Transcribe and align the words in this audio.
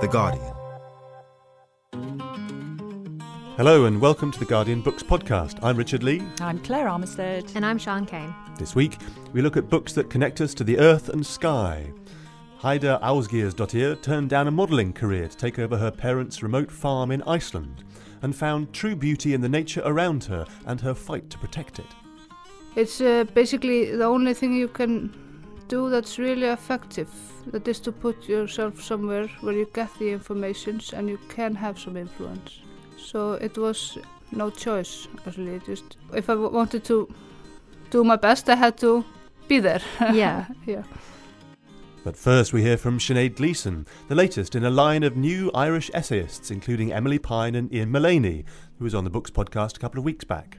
The 0.00 0.08
Guardian. 0.10 0.52
Hello 3.56 3.86
and 3.86 4.00
welcome 4.00 4.32
to 4.32 4.38
the 4.38 4.44
Guardian 4.44 4.82
Books 4.82 5.02
podcast. 5.02 5.58
I'm 5.62 5.76
Richard 5.76 6.02
Lee. 6.02 6.22
I'm 6.40 6.58
Claire 6.58 6.88
Armistead. 6.88 7.54
And 7.54 7.64
I'm 7.64 7.78
Sean 7.78 8.04
Kane. 8.04 8.34
This 8.58 8.74
week 8.74 8.98
we 9.32 9.42
look 9.42 9.56
at 9.56 9.70
books 9.70 9.92
that 9.92 10.10
connect 10.10 10.40
us 10.40 10.54
to 10.54 10.64
the 10.64 10.78
earth 10.78 11.08
and 11.08 11.24
sky. 11.24 11.92
Heida 12.60 13.00
Ásgeirsdóttir 13.00 14.02
turned 14.02 14.30
down 14.30 14.48
a 14.48 14.50
modelling 14.50 14.92
career 14.92 15.28
to 15.28 15.36
take 15.36 15.58
over 15.58 15.76
her 15.76 15.90
parents' 15.90 16.42
remote 16.42 16.70
farm 16.70 17.10
in 17.10 17.22
Iceland 17.22 17.84
and 18.22 18.34
found 18.34 18.72
true 18.72 18.96
beauty 18.96 19.34
in 19.34 19.40
the 19.40 19.48
nature 19.48 19.82
around 19.84 20.24
her 20.24 20.46
and 20.66 20.80
her 20.80 20.94
fight 20.94 21.30
to 21.30 21.38
protect 21.38 21.78
it. 21.78 21.94
It's 22.76 23.00
uh, 23.00 23.24
basically 23.34 23.96
the 23.96 24.04
only 24.04 24.34
thing 24.34 24.52
you 24.52 24.68
can 24.68 25.12
do 25.68 25.90
that's 25.90 26.18
really 26.18 26.46
effective. 26.46 27.08
That 27.46 27.68
is 27.68 27.78
to 27.80 27.92
put 27.92 28.28
yourself 28.28 28.82
somewhere 28.82 29.28
where 29.40 29.54
you 29.54 29.68
get 29.72 29.90
the 29.98 30.10
information 30.10 30.80
and 30.94 31.08
you 31.08 31.18
can 31.28 31.54
have 31.54 31.78
some 31.78 31.96
influence. 31.96 32.60
So 32.96 33.32
it 33.34 33.56
was 33.58 33.98
no 34.32 34.50
choice, 34.50 35.08
actually. 35.26 35.60
Just 35.66 35.96
if 36.14 36.30
I 36.30 36.34
wanted 36.34 36.84
to 36.84 37.08
do 37.90 38.02
my 38.02 38.16
best, 38.16 38.48
I 38.48 38.56
had 38.56 38.76
to 38.78 39.04
be 39.48 39.60
there. 39.60 39.82
Yeah. 40.12 40.46
yeah. 40.66 40.82
But 42.02 42.16
first, 42.16 42.52
we 42.52 42.60
hear 42.62 42.76
from 42.76 42.98
Sinead 42.98 43.36
Gleeson, 43.36 43.86
the 44.08 44.14
latest 44.14 44.54
in 44.54 44.64
a 44.64 44.70
line 44.70 45.02
of 45.02 45.16
new 45.16 45.50
Irish 45.54 45.90
essayists, 45.94 46.50
including 46.50 46.92
Emilie 46.92 47.18
Pine 47.18 47.54
and 47.54 47.72
Ian 47.72 47.90
Maleney, 47.90 48.44
who 48.78 48.84
was 48.84 48.94
on 48.94 49.04
the 49.04 49.10
Books 49.10 49.30
podcast 49.30 49.76
a 49.76 49.80
couple 49.80 49.98
of 49.98 50.04
weeks 50.04 50.24
back. 50.24 50.58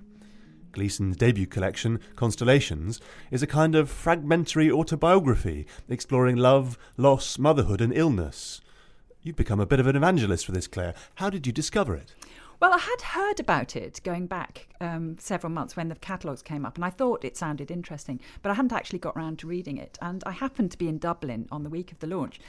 Gleeson's 0.76 1.16
debut 1.16 1.48
collection, 1.48 2.00
Constellations, 2.16 3.00
is 3.32 3.42
a 3.42 3.48
kind 3.48 3.76
of 3.76 3.90
fragmentary 3.90 4.70
autobiography 4.70 5.66
exploring 5.90 6.36
love, 6.36 6.78
loss, 6.98 7.40
motherhood, 7.40 7.82
and 7.82 7.96
illness. 7.96 8.62
You've 9.24 9.38
become 9.38 9.62
a 9.62 9.66
bit 9.66 9.80
of 9.80 9.88
an 9.88 9.96
evangelist 9.96 10.46
for 10.46 10.52
this, 10.52 10.68
Claire. 10.68 10.94
How 11.16 11.30
did 11.30 11.48
you 11.48 11.54
discover 11.54 11.96
it? 11.96 12.14
Well, 12.60 12.74
I 12.74 12.78
had 12.78 13.02
heard 13.02 13.40
about 13.40 13.76
it 13.76 14.02
going 14.04 14.28
back 14.28 14.68
um, 14.80 15.18
several 15.18 15.52
months 15.52 15.76
when 15.76 15.88
the 15.88 15.96
catalogues 15.96 16.42
came 16.42 16.66
up, 16.66 16.76
and 16.76 16.86
I 16.86 16.90
thought 16.90 17.26
it 17.26 17.36
sounded 17.38 17.72
interesting, 17.72 18.20
but 18.42 18.50
I 18.50 18.56
hadn't 18.56 18.74
actually 18.74 19.00
got 19.00 19.16
round 19.16 19.40
to 19.40 19.48
reading 19.48 19.78
it. 19.78 19.98
And 20.02 20.24
I 20.26 20.32
happened 20.32 20.72
to 20.72 20.78
be 20.78 20.88
in 20.88 20.98
Dublin 20.98 21.48
on 21.52 21.64
the 21.64 21.70
week 21.70 21.92
of 21.92 22.00
the 22.00 22.08
launch. 22.08 22.40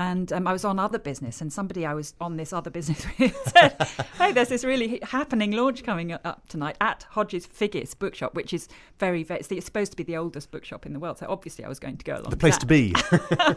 And 0.00 0.32
um, 0.32 0.46
I 0.46 0.52
was 0.52 0.64
on 0.64 0.78
other 0.78 0.98
business, 0.98 1.42
and 1.42 1.52
somebody 1.52 1.84
I 1.84 1.92
was 1.92 2.14
on 2.22 2.38
this 2.38 2.54
other 2.54 2.70
business 2.70 3.04
with 3.18 3.36
said, 3.52 3.76
"Hey, 4.16 4.32
there's 4.32 4.48
this 4.48 4.64
really 4.64 4.98
happening 5.02 5.50
launch 5.50 5.84
coming 5.84 6.10
up 6.12 6.48
tonight 6.48 6.76
at 6.80 7.02
Hodges 7.10 7.46
Figgis 7.46 7.92
Bookshop, 7.92 8.34
which 8.34 8.54
is 8.54 8.66
very, 8.98 9.22
very. 9.22 9.40
It's, 9.40 9.48
the, 9.48 9.58
it's 9.58 9.66
supposed 9.66 9.92
to 9.92 9.96
be 9.98 10.02
the 10.02 10.16
oldest 10.16 10.50
bookshop 10.52 10.86
in 10.86 10.94
the 10.94 10.98
world, 10.98 11.18
so 11.18 11.26
obviously 11.28 11.66
I 11.66 11.68
was 11.68 11.78
going 11.78 11.98
to 11.98 12.04
go 12.06 12.14
along. 12.14 12.30
The 12.30 12.38
place 12.38 12.56
to 12.56 12.66
be. 12.66 12.94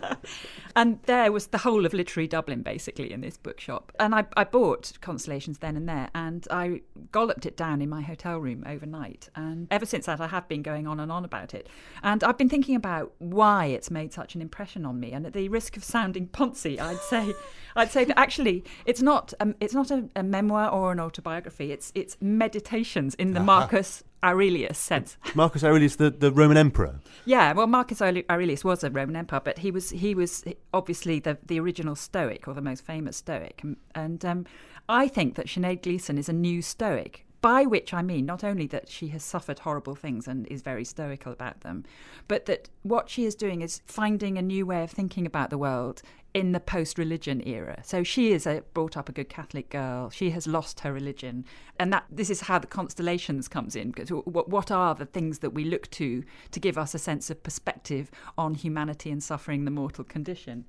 and 0.75 0.99
there 1.03 1.31
was 1.31 1.47
the 1.47 1.59
whole 1.59 1.85
of 1.85 1.93
literary 1.93 2.27
Dublin 2.27 2.61
basically 2.61 3.13
in 3.13 3.21
this 3.21 3.37
bookshop. 3.37 3.93
And 3.97 4.13
I, 4.13 4.25
I 4.35 4.43
bought 4.43 4.91
Constellations 4.99 5.59
then 5.59 5.77
and 5.77 5.87
there, 5.87 6.09
and 6.13 6.45
I 6.51 6.81
golloped 7.13 7.45
it 7.45 7.55
down 7.55 7.81
in 7.81 7.87
my 7.87 8.01
hotel 8.01 8.37
room 8.37 8.65
overnight. 8.67 9.29
And 9.33 9.69
ever 9.71 9.85
since 9.85 10.07
that, 10.07 10.19
I 10.19 10.27
have 10.27 10.49
been 10.49 10.61
going 10.61 10.87
on 10.87 10.99
and 10.99 11.09
on 11.09 11.23
about 11.23 11.53
it. 11.53 11.69
And 12.01 12.21
I've 12.21 12.37
been 12.37 12.49
thinking 12.49 12.75
about 12.75 13.13
why 13.19 13.67
it's 13.67 13.89
made 13.89 14.11
such 14.11 14.35
an 14.35 14.41
impression 14.41 14.85
on 14.85 14.99
me. 14.99 15.13
And 15.13 15.25
at 15.25 15.31
the 15.31 15.47
risk 15.47 15.77
of 15.77 15.85
sounding 15.85 16.27
poncy, 16.33 16.79
I'd 16.79 16.99
say, 16.99 17.33
I'd 17.75 17.91
say 17.91 18.03
that 18.05 18.19
actually 18.19 18.63
it's 18.85 19.01
not, 19.01 19.33
um, 19.39 19.55
it's 19.59 19.73
not 19.73 19.91
a, 19.91 20.09
a 20.15 20.23
memoir 20.23 20.69
or 20.69 20.91
an 20.91 20.99
autobiography. 20.99 21.71
It's 21.71 21.91
it's 21.95 22.17
meditations 22.19 23.15
in 23.15 23.33
the 23.33 23.39
Aha. 23.39 23.45
Marcus 23.45 24.03
Aurelius 24.23 24.77
sense. 24.77 25.17
Marcus 25.35 25.63
Aurelius, 25.63 25.97
the, 25.97 26.09
the 26.09 26.31
Roman 26.31 26.57
emperor. 26.57 26.99
Yeah, 27.25 27.53
well, 27.53 27.67
Marcus 27.67 28.01
Aurelius 28.01 28.63
was 28.63 28.83
a 28.83 28.89
Roman 28.89 29.15
emperor, 29.15 29.41
but 29.43 29.59
he 29.59 29.71
was 29.71 29.89
he 29.89 30.15
was 30.15 30.43
obviously 30.73 31.19
the 31.19 31.37
the 31.45 31.59
original 31.59 31.95
Stoic 31.95 32.47
or 32.47 32.53
the 32.53 32.61
most 32.61 32.85
famous 32.85 33.17
Stoic, 33.17 33.61
and, 33.63 33.77
and 33.95 34.23
um, 34.25 34.45
I 34.87 35.07
think 35.07 35.35
that 35.35 35.47
Sinead 35.47 35.83
Gleeson 35.83 36.17
is 36.17 36.29
a 36.29 36.33
new 36.33 36.61
Stoic. 36.61 37.25
By 37.43 37.65
which 37.65 37.93
I 37.93 38.01
mean 38.01 38.25
not 38.25 38.41
only 38.41 38.67
that 38.67 38.87
she 38.87 39.09
has 39.09 39.21
suffered 39.21 39.59
horrible 39.59 39.95
things 39.95 40.29
and 40.29 40.47
is 40.47 40.61
very 40.61 40.85
stoical 40.85 41.33
about 41.33 41.59
them, 41.59 41.83
but 42.29 42.45
that 42.45 42.69
what 42.83 43.09
she 43.09 43.25
is 43.25 43.35
doing 43.35 43.61
is 43.61 43.81
finding 43.85 44.37
a 44.37 44.41
new 44.41 44.65
way 44.65 44.81
of 44.81 44.91
thinking 44.91 45.25
about 45.25 45.49
the 45.49 45.57
world 45.57 46.01
in 46.33 46.53
the 46.53 46.61
post-religion 46.61 47.45
era. 47.45 47.81
So 47.83 48.01
she 48.01 48.31
is 48.31 48.47
a, 48.47 48.63
brought 48.73 48.95
up 48.95 49.09
a 49.09 49.11
good 49.11 49.27
Catholic 49.27 49.69
girl. 49.69 50.09
She 50.09 50.29
has 50.29 50.47
lost 50.47 50.79
her 50.79 50.93
religion, 50.93 51.43
and 51.77 51.91
that 51.91 52.05
this 52.09 52.29
is 52.29 52.39
how 52.39 52.59
the 52.59 52.67
constellations 52.67 53.49
comes 53.49 53.75
in. 53.75 53.91
Because 53.91 54.09
what, 54.09 54.47
what 54.47 54.71
are 54.71 54.95
the 54.95 55.05
things 55.05 55.39
that 55.39 55.49
we 55.49 55.65
look 55.65 55.91
to 55.91 56.23
to 56.51 56.59
give 56.61 56.77
us 56.77 56.95
a 56.95 56.99
sense 56.99 57.29
of 57.29 57.43
perspective 57.43 58.09
on 58.37 58.53
humanity 58.53 59.11
and 59.11 59.21
suffering, 59.21 59.65
the 59.65 59.71
mortal 59.71 60.05
condition? 60.05 60.63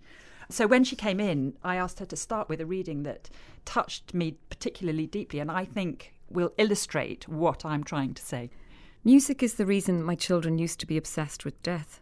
So 0.50 0.66
when 0.66 0.84
she 0.84 0.96
came 0.96 1.20
in, 1.20 1.54
I 1.62 1.76
asked 1.76 2.00
her 2.00 2.06
to 2.06 2.16
start 2.16 2.48
with 2.48 2.60
a 2.60 2.66
reading 2.66 3.02
that 3.04 3.30
touched 3.64 4.14
me 4.14 4.38
particularly 4.50 5.06
deeply, 5.06 5.40
and 5.40 5.50
I 5.50 5.64
think 5.64 6.14
will 6.28 6.52
illustrate 6.58 7.28
what 7.28 7.64
I'm 7.64 7.84
trying 7.84 8.14
to 8.14 8.22
say. 8.22 8.50
Music 9.04 9.42
is 9.42 9.54
the 9.54 9.66
reason 9.66 10.02
my 10.02 10.14
children 10.14 10.58
used 10.58 10.80
to 10.80 10.86
be 10.86 10.96
obsessed 10.96 11.44
with 11.44 11.62
death. 11.62 12.00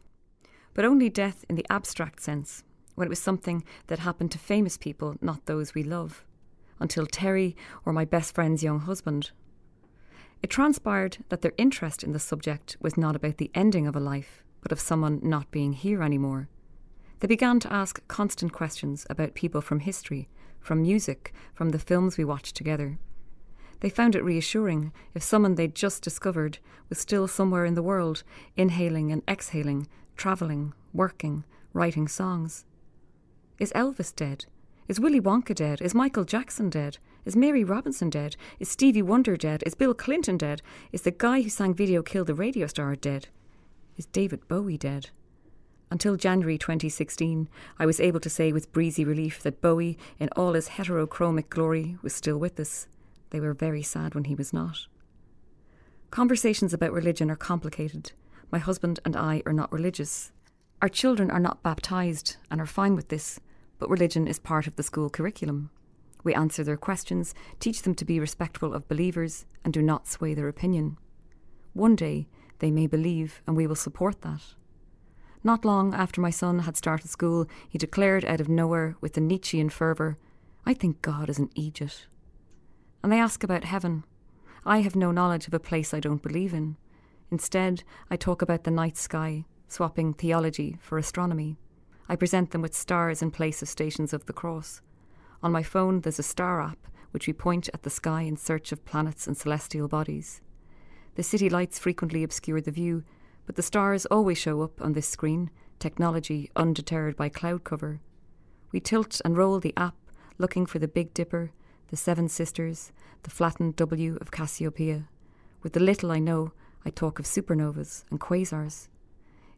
But 0.75 0.84
only 0.84 1.08
death 1.08 1.44
in 1.48 1.56
the 1.56 1.66
abstract 1.69 2.20
sense, 2.22 2.64
when 2.94 3.06
it 3.06 3.10
was 3.10 3.19
something 3.19 3.64
that 3.88 3.98
happened 4.00 4.31
to 4.32 4.38
famous 4.38 4.76
people, 4.76 5.16
not 5.20 5.47
those 5.47 5.75
we 5.75 5.82
love. 5.82 6.25
Until 6.81 7.06
Terry 7.06 7.56
or 7.84 7.92
my 7.92 8.04
best 8.04 8.34
friend's 8.34 8.62
young 8.62 8.81
husband. 8.81 9.31
It 10.42 10.50
transpired 10.50 11.19
that 11.28 11.42
their 11.42 11.52
interest 11.56 12.02
in 12.02 12.12
the 12.12 12.19
subject 12.19 12.76
was 12.81 12.97
not 12.97 13.14
about 13.14 13.36
the 13.36 13.50
ending 13.54 13.86
of 13.86 13.94
a 13.94 14.00
life, 14.00 14.43
but 14.61 14.72
of 14.72 14.81
someone 14.81 15.20
not 15.22 15.50
being 15.50 15.75
here 15.75 16.02
anymore. 16.02 16.49
They 17.22 17.28
began 17.28 17.60
to 17.60 17.72
ask 17.72 18.04
constant 18.08 18.52
questions 18.52 19.06
about 19.08 19.34
people 19.34 19.60
from 19.60 19.78
history, 19.78 20.28
from 20.58 20.82
music, 20.82 21.32
from 21.54 21.69
the 21.69 21.78
films 21.78 22.19
we 22.19 22.24
watched 22.24 22.56
together. 22.56 22.98
They 23.78 23.90
found 23.90 24.16
it 24.16 24.24
reassuring 24.24 24.92
if 25.14 25.22
someone 25.22 25.54
they'd 25.54 25.76
just 25.76 26.02
discovered 26.02 26.58
was 26.88 26.98
still 26.98 27.28
somewhere 27.28 27.64
in 27.64 27.74
the 27.74 27.82
world, 27.82 28.24
inhaling 28.56 29.12
and 29.12 29.22
exhaling, 29.28 29.86
travelling, 30.16 30.74
working, 30.92 31.44
writing 31.72 32.08
songs. 32.08 32.64
Is 33.60 33.70
Elvis 33.72 34.12
dead? 34.12 34.46
Is 34.88 34.98
Willy 34.98 35.20
Wonka 35.20 35.54
dead? 35.54 35.80
Is 35.80 35.94
Michael 35.94 36.25
Jackson 36.25 36.70
dead? 36.70 36.98
Is 37.25 37.36
Mary 37.36 37.62
Robinson 37.62 38.10
dead? 38.10 38.34
Is 38.58 38.68
Stevie 38.68 39.00
Wonder 39.00 39.36
dead? 39.36 39.62
Is 39.64 39.76
Bill 39.76 39.94
Clinton 39.94 40.38
dead? 40.38 40.60
Is 40.90 41.02
the 41.02 41.12
guy 41.12 41.42
who 41.42 41.50
sang 41.50 41.72
Video 41.72 42.02
Killed 42.02 42.26
the 42.26 42.34
Radio 42.34 42.66
Star 42.66 42.96
dead? 42.96 43.28
Is 43.96 44.06
David 44.06 44.48
Bowie 44.48 44.76
dead? 44.76 45.10
Until 45.92 46.16
January 46.16 46.56
2016, 46.56 47.50
I 47.78 47.84
was 47.84 48.00
able 48.00 48.18
to 48.20 48.30
say 48.30 48.50
with 48.50 48.72
breezy 48.72 49.04
relief 49.04 49.42
that 49.42 49.60
Bowie, 49.60 49.98
in 50.18 50.30
all 50.34 50.54
his 50.54 50.70
heterochromic 50.70 51.50
glory, 51.50 51.98
was 52.00 52.14
still 52.14 52.38
with 52.38 52.58
us. 52.58 52.86
They 53.28 53.40
were 53.40 53.52
very 53.52 53.82
sad 53.82 54.14
when 54.14 54.24
he 54.24 54.34
was 54.34 54.54
not. 54.54 54.86
Conversations 56.10 56.72
about 56.72 56.94
religion 56.94 57.30
are 57.30 57.36
complicated. 57.36 58.12
My 58.50 58.58
husband 58.58 59.00
and 59.04 59.14
I 59.14 59.42
are 59.44 59.52
not 59.52 59.70
religious. 59.70 60.32
Our 60.80 60.88
children 60.88 61.30
are 61.30 61.38
not 61.38 61.62
baptized 61.62 62.36
and 62.50 62.58
are 62.58 62.64
fine 62.64 62.96
with 62.96 63.08
this, 63.08 63.38
but 63.78 63.90
religion 63.90 64.26
is 64.26 64.38
part 64.38 64.66
of 64.66 64.76
the 64.76 64.82
school 64.82 65.10
curriculum. 65.10 65.68
We 66.24 66.32
answer 66.32 66.64
their 66.64 66.78
questions, 66.78 67.34
teach 67.60 67.82
them 67.82 67.94
to 67.96 68.06
be 68.06 68.18
respectful 68.18 68.72
of 68.72 68.88
believers, 68.88 69.44
and 69.62 69.74
do 69.74 69.82
not 69.82 70.08
sway 70.08 70.32
their 70.32 70.48
opinion. 70.48 70.96
One 71.74 71.96
day 71.96 72.28
they 72.60 72.70
may 72.70 72.86
believe, 72.86 73.42
and 73.46 73.54
we 73.54 73.66
will 73.66 73.76
support 73.76 74.22
that. 74.22 74.40
Not 75.44 75.64
long 75.64 75.92
after 75.92 76.20
my 76.20 76.30
son 76.30 76.60
had 76.60 76.76
started 76.76 77.08
school, 77.08 77.46
he 77.68 77.78
declared 77.78 78.24
out 78.24 78.40
of 78.40 78.48
nowhere 78.48 78.96
with 79.00 79.14
the 79.14 79.20
Nietzschean 79.20 79.70
fervour, 79.70 80.16
I 80.64 80.74
think 80.74 81.02
God 81.02 81.28
is 81.28 81.38
an 81.38 81.50
Egypt. 81.54 82.06
And 83.02 83.10
they 83.10 83.18
ask 83.18 83.42
about 83.42 83.64
heaven. 83.64 84.04
I 84.64 84.82
have 84.82 84.94
no 84.94 85.10
knowledge 85.10 85.48
of 85.48 85.54
a 85.54 85.58
place 85.58 85.92
I 85.92 85.98
don't 85.98 86.22
believe 86.22 86.54
in. 86.54 86.76
Instead, 87.32 87.82
I 88.10 88.16
talk 88.16 88.42
about 88.42 88.62
the 88.62 88.70
night 88.70 88.96
sky, 88.96 89.44
swapping 89.66 90.14
theology 90.14 90.76
for 90.80 90.98
astronomy. 90.98 91.56
I 92.08 92.14
present 92.14 92.52
them 92.52 92.62
with 92.62 92.74
stars 92.74 93.22
in 93.22 93.32
place 93.32 93.62
of 93.62 93.68
stations 93.68 94.12
of 94.12 94.26
the 94.26 94.32
cross. 94.32 94.80
On 95.42 95.50
my 95.50 95.64
phone, 95.64 96.02
there's 96.02 96.20
a 96.20 96.22
star 96.22 96.60
app 96.60 96.86
which 97.10 97.26
we 97.26 97.32
point 97.32 97.68
at 97.74 97.82
the 97.82 97.90
sky 97.90 98.22
in 98.22 98.36
search 98.36 98.72
of 98.72 98.84
planets 98.84 99.26
and 99.26 99.36
celestial 99.36 99.88
bodies. 99.88 100.40
The 101.14 101.22
city 101.22 101.50
lights 101.50 101.78
frequently 101.78 102.22
obscure 102.22 102.60
the 102.60 102.70
view, 102.70 103.04
but 103.46 103.56
the 103.56 103.62
stars 103.62 104.06
always 104.06 104.38
show 104.38 104.62
up 104.62 104.80
on 104.80 104.92
this 104.92 105.08
screen, 105.08 105.50
technology 105.78 106.50
undeterred 106.56 107.16
by 107.16 107.28
cloud 107.28 107.64
cover. 107.64 108.00
We 108.70 108.80
tilt 108.80 109.20
and 109.24 109.36
roll 109.36 109.60
the 109.60 109.74
app, 109.76 109.96
looking 110.38 110.66
for 110.66 110.78
the 110.78 110.88
Big 110.88 111.12
Dipper, 111.12 111.50
the 111.88 111.96
Seven 111.96 112.28
Sisters, 112.28 112.92
the 113.22 113.30
flattened 113.30 113.76
W 113.76 114.16
of 114.20 114.30
Cassiopeia. 114.30 115.08
With 115.62 115.74
the 115.74 115.80
little 115.80 116.10
I 116.10 116.18
know, 116.18 116.52
I 116.84 116.90
talk 116.90 117.18
of 117.18 117.26
supernovas 117.26 118.04
and 118.10 118.20
quasars. 118.20 118.88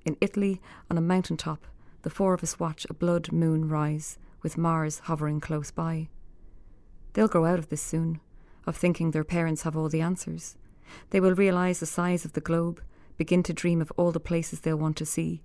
In 0.04 0.16
Italy, 0.20 0.60
on 0.90 0.98
a 0.98 1.02
mountain 1.02 1.36
top, 1.36 1.66
the 2.02 2.10
four 2.10 2.34
of 2.34 2.42
us 2.42 2.60
watch 2.60 2.86
a 2.90 2.94
blood 2.94 3.32
moon 3.32 3.68
rise, 3.68 4.18
with 4.42 4.58
Mars 4.58 5.00
hovering 5.04 5.40
close 5.40 5.70
by. 5.70 6.08
They'll 7.14 7.28
grow 7.28 7.46
out 7.46 7.58
of 7.58 7.70
this 7.70 7.80
soon, 7.80 8.20
of 8.66 8.76
thinking 8.76 9.10
their 9.10 9.24
parents 9.24 9.62
have 9.62 9.76
all 9.76 9.88
the 9.88 10.02
answers. 10.02 10.56
They 11.10 11.20
will 11.20 11.34
realise 11.34 11.80
the 11.80 11.86
size 11.86 12.24
of 12.24 12.34
the 12.34 12.40
globe, 12.40 12.82
begin 13.16 13.42
to 13.44 13.52
dream 13.52 13.80
of 13.80 13.92
all 13.96 14.12
the 14.12 14.20
places 14.20 14.60
they'll 14.60 14.76
want 14.76 14.96
to 14.98 15.06
see. 15.06 15.42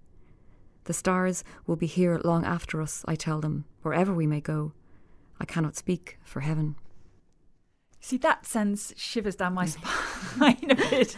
The 0.85 0.93
stars 0.93 1.43
will 1.67 1.75
be 1.75 1.85
here 1.85 2.19
long 2.23 2.45
after 2.45 2.81
us, 2.81 3.03
I 3.07 3.15
tell 3.15 3.39
them, 3.39 3.65
wherever 3.81 4.13
we 4.13 4.25
may 4.25 4.41
go. 4.41 4.73
I 5.39 5.45
cannot 5.45 5.75
speak 5.75 6.17
for 6.23 6.41
heaven. 6.41 6.75
See, 8.01 8.17
that 8.17 8.45
sends 8.45 8.93
shivers 8.97 9.35
down 9.35 9.53
my 9.53 9.65
mm. 9.65 10.35
spine 10.35 10.57
a 10.71 10.75
bit. 10.75 11.15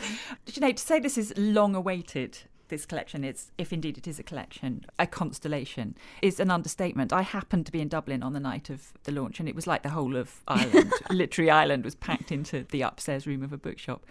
You 0.47 0.61
know, 0.61 0.71
to 0.71 0.77
say 0.77 0.99
this 0.99 1.17
is 1.17 1.33
long 1.37 1.75
awaited, 1.75 2.39
this 2.71 2.87
collection 2.87 3.23
is, 3.23 3.51
if 3.59 3.71
indeed 3.71 3.99
it 3.99 4.07
is 4.07 4.17
a 4.17 4.23
collection, 4.23 4.83
a 4.97 5.05
constellation, 5.05 5.95
is 6.23 6.39
an 6.39 6.49
understatement. 6.49 7.13
I 7.13 7.21
happened 7.21 7.67
to 7.67 7.71
be 7.71 7.81
in 7.81 7.87
Dublin 7.87 8.23
on 8.23 8.33
the 8.33 8.39
night 8.39 8.71
of 8.71 8.93
the 9.03 9.11
launch, 9.11 9.39
and 9.39 9.47
it 9.47 9.53
was 9.53 9.67
like 9.67 9.83
the 9.83 9.89
whole 9.89 10.15
of 10.15 10.41
Ireland, 10.47 10.91
literary 11.11 11.51
Ireland, 11.51 11.85
was 11.85 11.93
packed 11.93 12.31
into 12.31 12.65
the 12.71 12.81
upstairs 12.81 13.27
room 13.27 13.43
of 13.43 13.53
a 13.53 13.57
bookshop. 13.57 14.03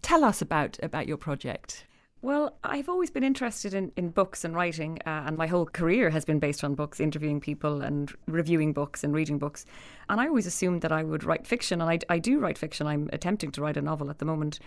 Tell 0.00 0.24
us 0.24 0.40
about 0.40 0.78
about 0.82 1.06
your 1.06 1.18
project. 1.18 1.84
Well, 2.24 2.56
I've 2.64 2.88
always 2.88 3.10
been 3.10 3.22
interested 3.22 3.74
in, 3.74 3.92
in 3.98 4.08
books 4.08 4.46
and 4.46 4.56
writing, 4.56 4.98
uh, 5.04 5.24
and 5.26 5.36
my 5.36 5.46
whole 5.46 5.66
career 5.66 6.08
has 6.08 6.24
been 6.24 6.38
based 6.38 6.64
on 6.64 6.74
books, 6.74 6.98
interviewing 6.98 7.38
people 7.38 7.82
and 7.82 8.10
reviewing 8.26 8.72
books 8.72 9.04
and 9.04 9.12
reading 9.12 9.38
books. 9.38 9.66
And 10.08 10.18
I 10.18 10.28
always 10.28 10.46
assumed 10.46 10.80
that 10.80 10.90
I 10.90 11.02
would 11.02 11.22
write 11.22 11.46
fiction, 11.46 11.82
and 11.82 11.90
I, 11.90 11.98
I 12.08 12.18
do 12.18 12.38
write 12.38 12.56
fiction. 12.56 12.86
I'm 12.86 13.10
attempting 13.12 13.50
to 13.50 13.60
write 13.60 13.76
a 13.76 13.82
novel 13.82 14.08
at 14.08 14.20
the 14.20 14.24
moment. 14.24 14.58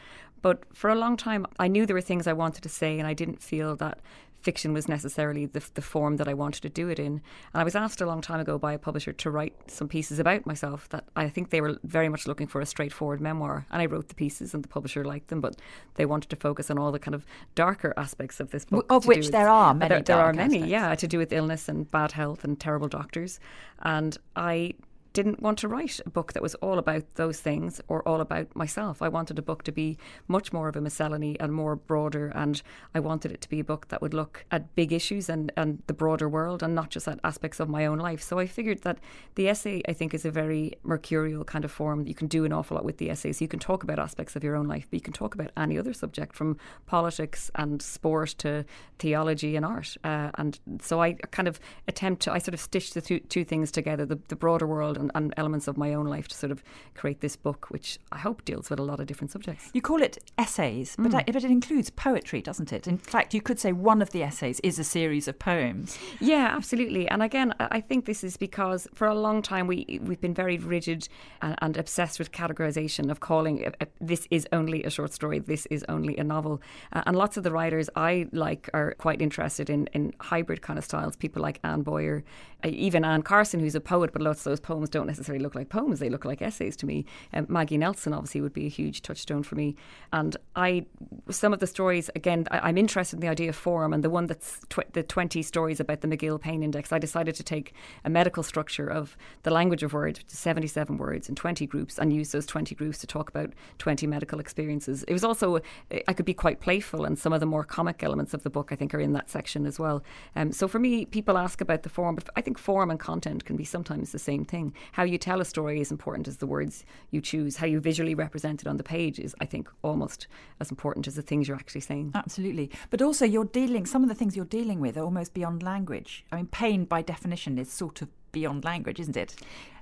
But 0.44 0.66
for 0.72 0.92
a 0.92 0.96
long 0.96 1.18
time, 1.18 1.48
I 1.58 1.68
knew 1.68 1.88
there 1.88 1.96
were 1.96 2.00
things 2.02 2.28
I 2.28 2.34
wanted 2.34 2.62
to 2.62 2.70
say, 2.70 3.00
and 3.00 3.08
I 3.08 3.16
didn't 3.16 3.42
feel 3.42 3.76
that 3.78 4.02
fiction 4.48 4.72
was 4.72 4.88
necessarily 4.88 5.46
the, 5.46 5.62
the 5.74 5.82
form 5.82 6.16
that 6.16 6.28
I 6.30 6.34
wanted 6.34 6.62
to 6.62 6.70
do 6.70 6.88
it 6.88 7.00
in. 7.00 7.22
And 7.52 7.62
I 7.62 7.66
was 7.66 7.76
asked 7.76 8.00
a 8.00 8.06
long 8.06 8.22
time 8.22 8.40
ago 8.40 8.58
by 8.58 8.72
a 8.72 8.78
publisher 8.78 9.12
to 9.12 9.30
write 9.30 9.54
some 9.70 9.90
pieces 9.90 10.20
about 10.20 10.46
myself 10.46 10.88
that 10.88 11.04
I 11.18 11.28
think 11.28 11.50
they 11.50 11.60
were 11.60 11.78
very 11.84 12.08
much 12.08 12.28
looking 12.28 12.48
for 12.48 12.62
a 12.62 12.66
straightforward 12.66 13.20
memoir. 13.20 13.66
And 13.70 13.82
I 13.82 13.88
wrote 13.88 14.08
the 14.08 14.16
pieces, 14.16 14.54
and 14.54 14.64
the 14.64 14.70
publisher 14.70 15.04
liked 15.04 15.28
them, 15.28 15.42
but 15.42 15.58
they 15.96 16.06
wanted 16.06 16.30
to 16.30 16.38
focus 16.38 16.72
on 16.72 16.78
all 16.80 16.94
the 16.94 17.00
kind 17.00 17.14
of 17.14 17.26
darker 17.56 17.94
aspects 17.98 18.40
of 18.40 18.52
this 18.52 18.64
book. 18.64 18.86
Of 18.90 19.06
which 19.06 19.26
with, 19.26 19.32
there 19.34 19.50
are 19.50 19.74
many. 19.74 19.96
There, 19.96 20.02
there 20.02 20.20
are 20.20 20.32
many, 20.32 20.60
aspects. 20.60 20.72
yeah, 20.72 20.96
to 20.96 21.08
do 21.10 21.18
with 21.18 21.34
illness 21.34 21.68
and 21.68 21.92
bad 21.92 22.14
health 22.14 22.46
and 22.46 22.58
terrible 22.58 22.88
doctors. 22.88 23.42
And 23.82 24.18
I 24.38 24.76
didn't 25.18 25.42
want 25.42 25.58
to 25.58 25.68
write 25.68 26.00
a 26.06 26.12
book 26.12 26.34
that 26.34 26.44
was 26.44 26.54
all 26.56 26.78
about 26.78 27.16
those 27.16 27.40
things 27.40 27.82
or 27.88 28.08
all 28.08 28.22
about 28.22 28.56
myself. 28.56 29.02
I 29.02 29.08
wanted 29.08 29.40
a 29.40 29.42
book 29.42 29.64
to 29.64 29.72
be 29.72 29.98
much 30.28 30.54
more 30.54 30.68
of 30.70 30.76
a 30.76 30.82
miscellany 30.82 31.40
and 31.40 31.52
more 31.52 31.76
broader, 31.76 32.32
and 32.36 32.62
I 32.94 33.00
wanted 33.00 33.32
it 33.32 33.42
to 33.42 33.50
be 33.50 33.60
a 33.60 33.64
book 33.64 33.88
that 33.88 34.00
would 34.00 34.14
look 34.14 34.46
at 34.52 34.76
big 34.76 34.94
issues 34.94 35.28
and, 35.28 35.52
and 35.58 35.82
the 35.88 35.94
broader 35.94 36.30
world 36.30 36.62
and 36.62 36.76
not 36.76 36.92
just 36.92 37.08
at 37.08 37.20
aspects 37.24 37.60
of 37.60 37.68
my 37.68 37.88
own 37.88 37.98
life. 37.98 38.22
So 38.22 38.38
I 38.38 38.46
figured 38.46 38.84
that 38.84 39.00
the 39.34 39.50
essay, 39.50 39.82
I 39.88 39.94
think, 39.94 40.14
is 40.14 40.24
a 40.24 40.30
very 40.30 40.74
mercurial 40.84 41.44
kind 41.44 41.66
of 41.66 41.72
form. 41.72 42.04
That 42.04 42.10
you 42.10 42.14
can 42.14 42.28
do 42.28 42.46
an 42.46 42.54
awful 42.54 42.76
lot 42.76 42.86
with 42.86 42.98
the 42.98 43.10
essay. 43.10 43.32
So 43.32 43.44
you 43.44 43.50
can 43.50 43.60
talk 43.60 43.82
about 43.82 43.98
aspects 43.98 44.36
of 44.36 44.44
your 44.44 44.56
own 44.56 44.68
life, 44.68 44.86
but 44.88 44.98
you 44.98 45.02
can 45.02 45.14
talk 45.14 45.34
about 45.34 45.50
any 45.58 45.80
other 45.80 45.94
subject 45.94 46.36
from 46.36 46.58
politics 46.86 47.50
and 47.56 47.82
sport 47.82 48.36
to 48.38 48.66
theology 49.00 49.56
and 49.56 49.66
art. 49.66 49.98
Uh, 50.04 50.30
and 50.38 50.60
so 50.80 51.02
I 51.02 51.14
kind 51.14 51.48
of 51.48 51.60
attempt 51.88 52.22
to, 52.24 52.32
I 52.32 52.38
sort 52.38 52.54
of 52.54 52.60
stitch 52.60 52.94
the 52.94 53.02
two, 53.02 53.20
two 53.20 53.44
things 53.44 53.72
together 53.72 54.06
the, 54.06 54.20
the 54.28 54.36
broader 54.36 54.68
world 54.68 54.96
and 54.96 55.07
and, 55.16 55.26
and, 55.26 55.34
elements 55.38 55.68
of 55.68 55.78
my 55.78 55.94
own 55.94 56.06
life 56.06 56.28
to 56.28 56.36
sort 56.36 56.52
of 56.52 56.64
create 56.96 57.22
this 57.22 57.36
book, 57.36 57.68
which 57.70 58.00
I 58.12 58.18
hope 58.18 58.44
deals 58.46 58.70
with 58.70 58.80
a 58.80 58.84
lot 58.84 59.00
of 59.00 59.06
different 59.06 59.32
subjects. 59.32 59.70
You 59.74 59.82
call 59.82 60.02
it 60.02 60.18
essays, 60.38 60.96
but, 60.98 61.12
mm. 61.12 61.16
I, 61.16 61.24
but 61.24 61.44
it 61.44 61.52
includes 61.52 61.90
poetry, 61.90 62.42
doesn't 62.42 62.74
it? 62.74 62.88
In 62.88 62.98
fact, 62.98 63.34
you 63.34 63.42
could 63.42 63.60
say 63.60 63.72
one 63.72 64.02
of 64.02 64.12
the 64.12 64.24
essays 64.24 64.60
is 64.62 64.80
a 64.80 64.84
series 64.84 65.28
of 65.28 65.38
poems. 65.40 65.98
Yeah, 66.20 66.52
absolutely. 66.56 67.08
And 67.08 67.22
again, 67.22 67.54
I 67.60 67.82
think 67.82 68.06
this 68.06 68.24
is 68.24 68.38
because 68.38 68.88
for 68.94 69.08
a 69.08 69.16
long 69.16 69.42
time 69.42 69.68
we 69.68 70.00
we've 70.04 70.22
been 70.22 70.34
very 70.34 70.58
rigid 70.58 71.08
and, 71.42 71.56
and 71.62 71.78
obsessed 71.78 72.20
with 72.20 72.32
categorization 72.32 73.12
of 73.12 73.20
calling 73.20 73.66
uh, 73.66 73.72
uh, 73.82 73.86
this 74.02 74.28
is 74.32 74.48
only 74.52 74.84
a 74.84 74.90
short 74.90 75.14
story, 75.14 75.40
this 75.40 75.66
is 75.68 75.86
only 75.90 76.18
a 76.18 76.24
novel, 76.24 76.62
uh, 76.94 77.04
and 77.06 77.16
lots 77.16 77.38
of 77.38 77.44
the 77.44 77.52
writers 77.52 77.90
I 77.96 78.28
like 78.32 78.70
are 78.74 78.94
quite 78.98 79.22
interested 79.22 79.70
in 79.70 79.88
in 79.94 80.14
hybrid 80.20 80.62
kind 80.62 80.80
of 80.80 80.86
styles. 80.86 81.16
People 81.16 81.42
like 81.42 81.60
Anne 81.64 81.82
Boyer, 81.82 82.24
even 82.64 83.06
Anne 83.06 83.22
Carson, 83.22 83.60
who's 83.60 83.76
a 83.76 83.82
poet, 83.82 84.12
but 84.12 84.22
lots 84.22 84.40
of 84.40 84.46
those 84.46 84.60
poems 84.60 84.90
don't 84.90 85.08
necessarily 85.08 85.44
look 85.44 85.56
like 85.56 85.70
poems; 85.70 86.00
they 86.00 86.10
look 86.10 86.26
like 86.26 86.42
essays 86.42 86.76
to 86.78 86.86
me. 86.86 87.06
Um, 87.34 87.46
Maggie 87.50 87.78
Nelson 87.78 88.14
obviously 88.14 88.42
would 88.42 88.54
be 88.54 88.66
a 88.66 88.70
huge 88.70 89.02
touchstone 89.02 89.44
for 89.44 89.56
me, 89.56 89.76
and 90.12 90.36
I 90.56 90.86
some 91.30 91.54
of 91.54 91.60
the 91.60 91.68
stories 91.68 92.10
again. 92.16 92.48
I, 92.50 92.70
am 92.70 92.78
interested 92.78 93.18
in 93.18 93.22
the 93.22 93.28
idea 93.28 93.50
of 93.50 93.56
form, 93.56 93.94
and 93.94 94.04
the 94.04 94.10
one 94.10 94.26
that's 94.26 94.62
tw- 94.70 94.92
the 94.94 95.04
20 95.04 95.42
stories 95.44 95.80
about 95.80 96.02
the 96.02 96.08
McGill 96.08 96.42
Pain 96.42 96.64
Index. 96.64 96.92
I 96.92 97.00
decided 97.00 97.36
to 97.36 97.44
take 97.44 97.74
a 98.04 98.10
medical 98.10 98.42
structure 98.42 98.88
of 98.88 99.16
the 99.44 99.52
language 99.52 99.84
of 99.84 99.94
words, 99.94 100.22
77 100.28 100.98
words 100.98 101.30
in 101.30 101.36
20 101.36 101.68
groups, 101.68 102.00
and 102.00 102.12
use 102.12 102.32
those 102.32 102.46
20 102.48 102.74
groups 102.74 102.98
to 103.00 103.08
talk 103.08 103.30
about 103.30 103.54
20 103.78 104.08
medical 104.08 104.40
experiences. 104.40 105.04
It 105.04 105.14
was 105.14 105.24
also 105.24 105.60
I 106.08 106.14
could 106.14 106.26
be 106.26 106.34
quite 106.34 106.60
playful, 106.60 107.06
and 107.06 107.20
some 107.20 107.34
of 107.34 107.40
the 107.40 107.46
more 107.46 107.64
comic 107.64 108.04
elements 108.04 108.34
of 108.34 108.42
the 108.42 108.50
book 108.50 108.72
I 108.72 108.76
think 108.76 108.96
are 108.96 109.00
in 109.00 109.14
that 109.14 109.30
section 109.30 109.68
as 109.68 109.78
well. 109.78 110.04
Um, 110.36 110.52
so 110.52 110.68
for 110.68 110.80
me, 110.80 111.06
people 111.06 111.38
ask 111.38 111.62
about 111.62 111.84
the 111.84 111.90
form, 111.90 112.16
but 112.16 112.28
I 112.36 112.42
think 112.48 112.58
form 112.58 112.90
and 112.90 112.98
content 112.98 113.44
can 113.44 113.58
be 113.58 113.66
sometimes 113.66 114.14
the 114.14 114.20
same 114.20 114.46
thing. 114.46 114.74
How 114.94 115.04
you 115.04 115.18
tell 115.18 115.42
a 115.42 115.46
story 115.46 115.82
is 115.82 115.92
important 115.92 116.30
as 116.30 116.38
the 116.38 116.48
words 116.48 116.86
you 117.12 117.20
choose. 117.20 117.58
How 117.58 117.68
you 117.68 117.82
visually 117.82 118.16
represent 118.16 118.62
it 118.62 118.68
on 118.70 118.78
the 118.78 118.86
page 118.86 119.20
is, 119.20 119.36
I 119.42 119.46
think, 119.46 119.68
almost 119.82 120.28
as 120.62 120.72
important 120.72 121.08
as 121.08 121.16
the 121.16 121.22
things 121.22 121.50
you're 121.50 121.58
actually 121.58 121.82
saying. 121.82 122.14
Absolutely. 122.16 122.72
But 122.90 123.02
also, 123.02 123.26
you're 123.26 123.44
dealing, 123.44 123.86
some 123.86 124.02
of 124.02 124.08
the 124.08 124.16
things 124.16 124.38
you're 124.38 124.46
dealing 124.46 124.80
with 124.80 124.96
are 124.96 125.04
almost 125.04 125.34
beyond 125.34 125.62
language. 125.62 126.24
I 126.32 126.38
mean, 126.38 126.48
pain 126.48 126.86
by 126.86 127.02
definition 127.02 127.58
is 127.58 127.70
sort 127.70 128.02
of 128.02 128.08
beyond 128.32 128.64
language, 128.64 129.02
isn't 129.02 129.18
it? 129.18 129.36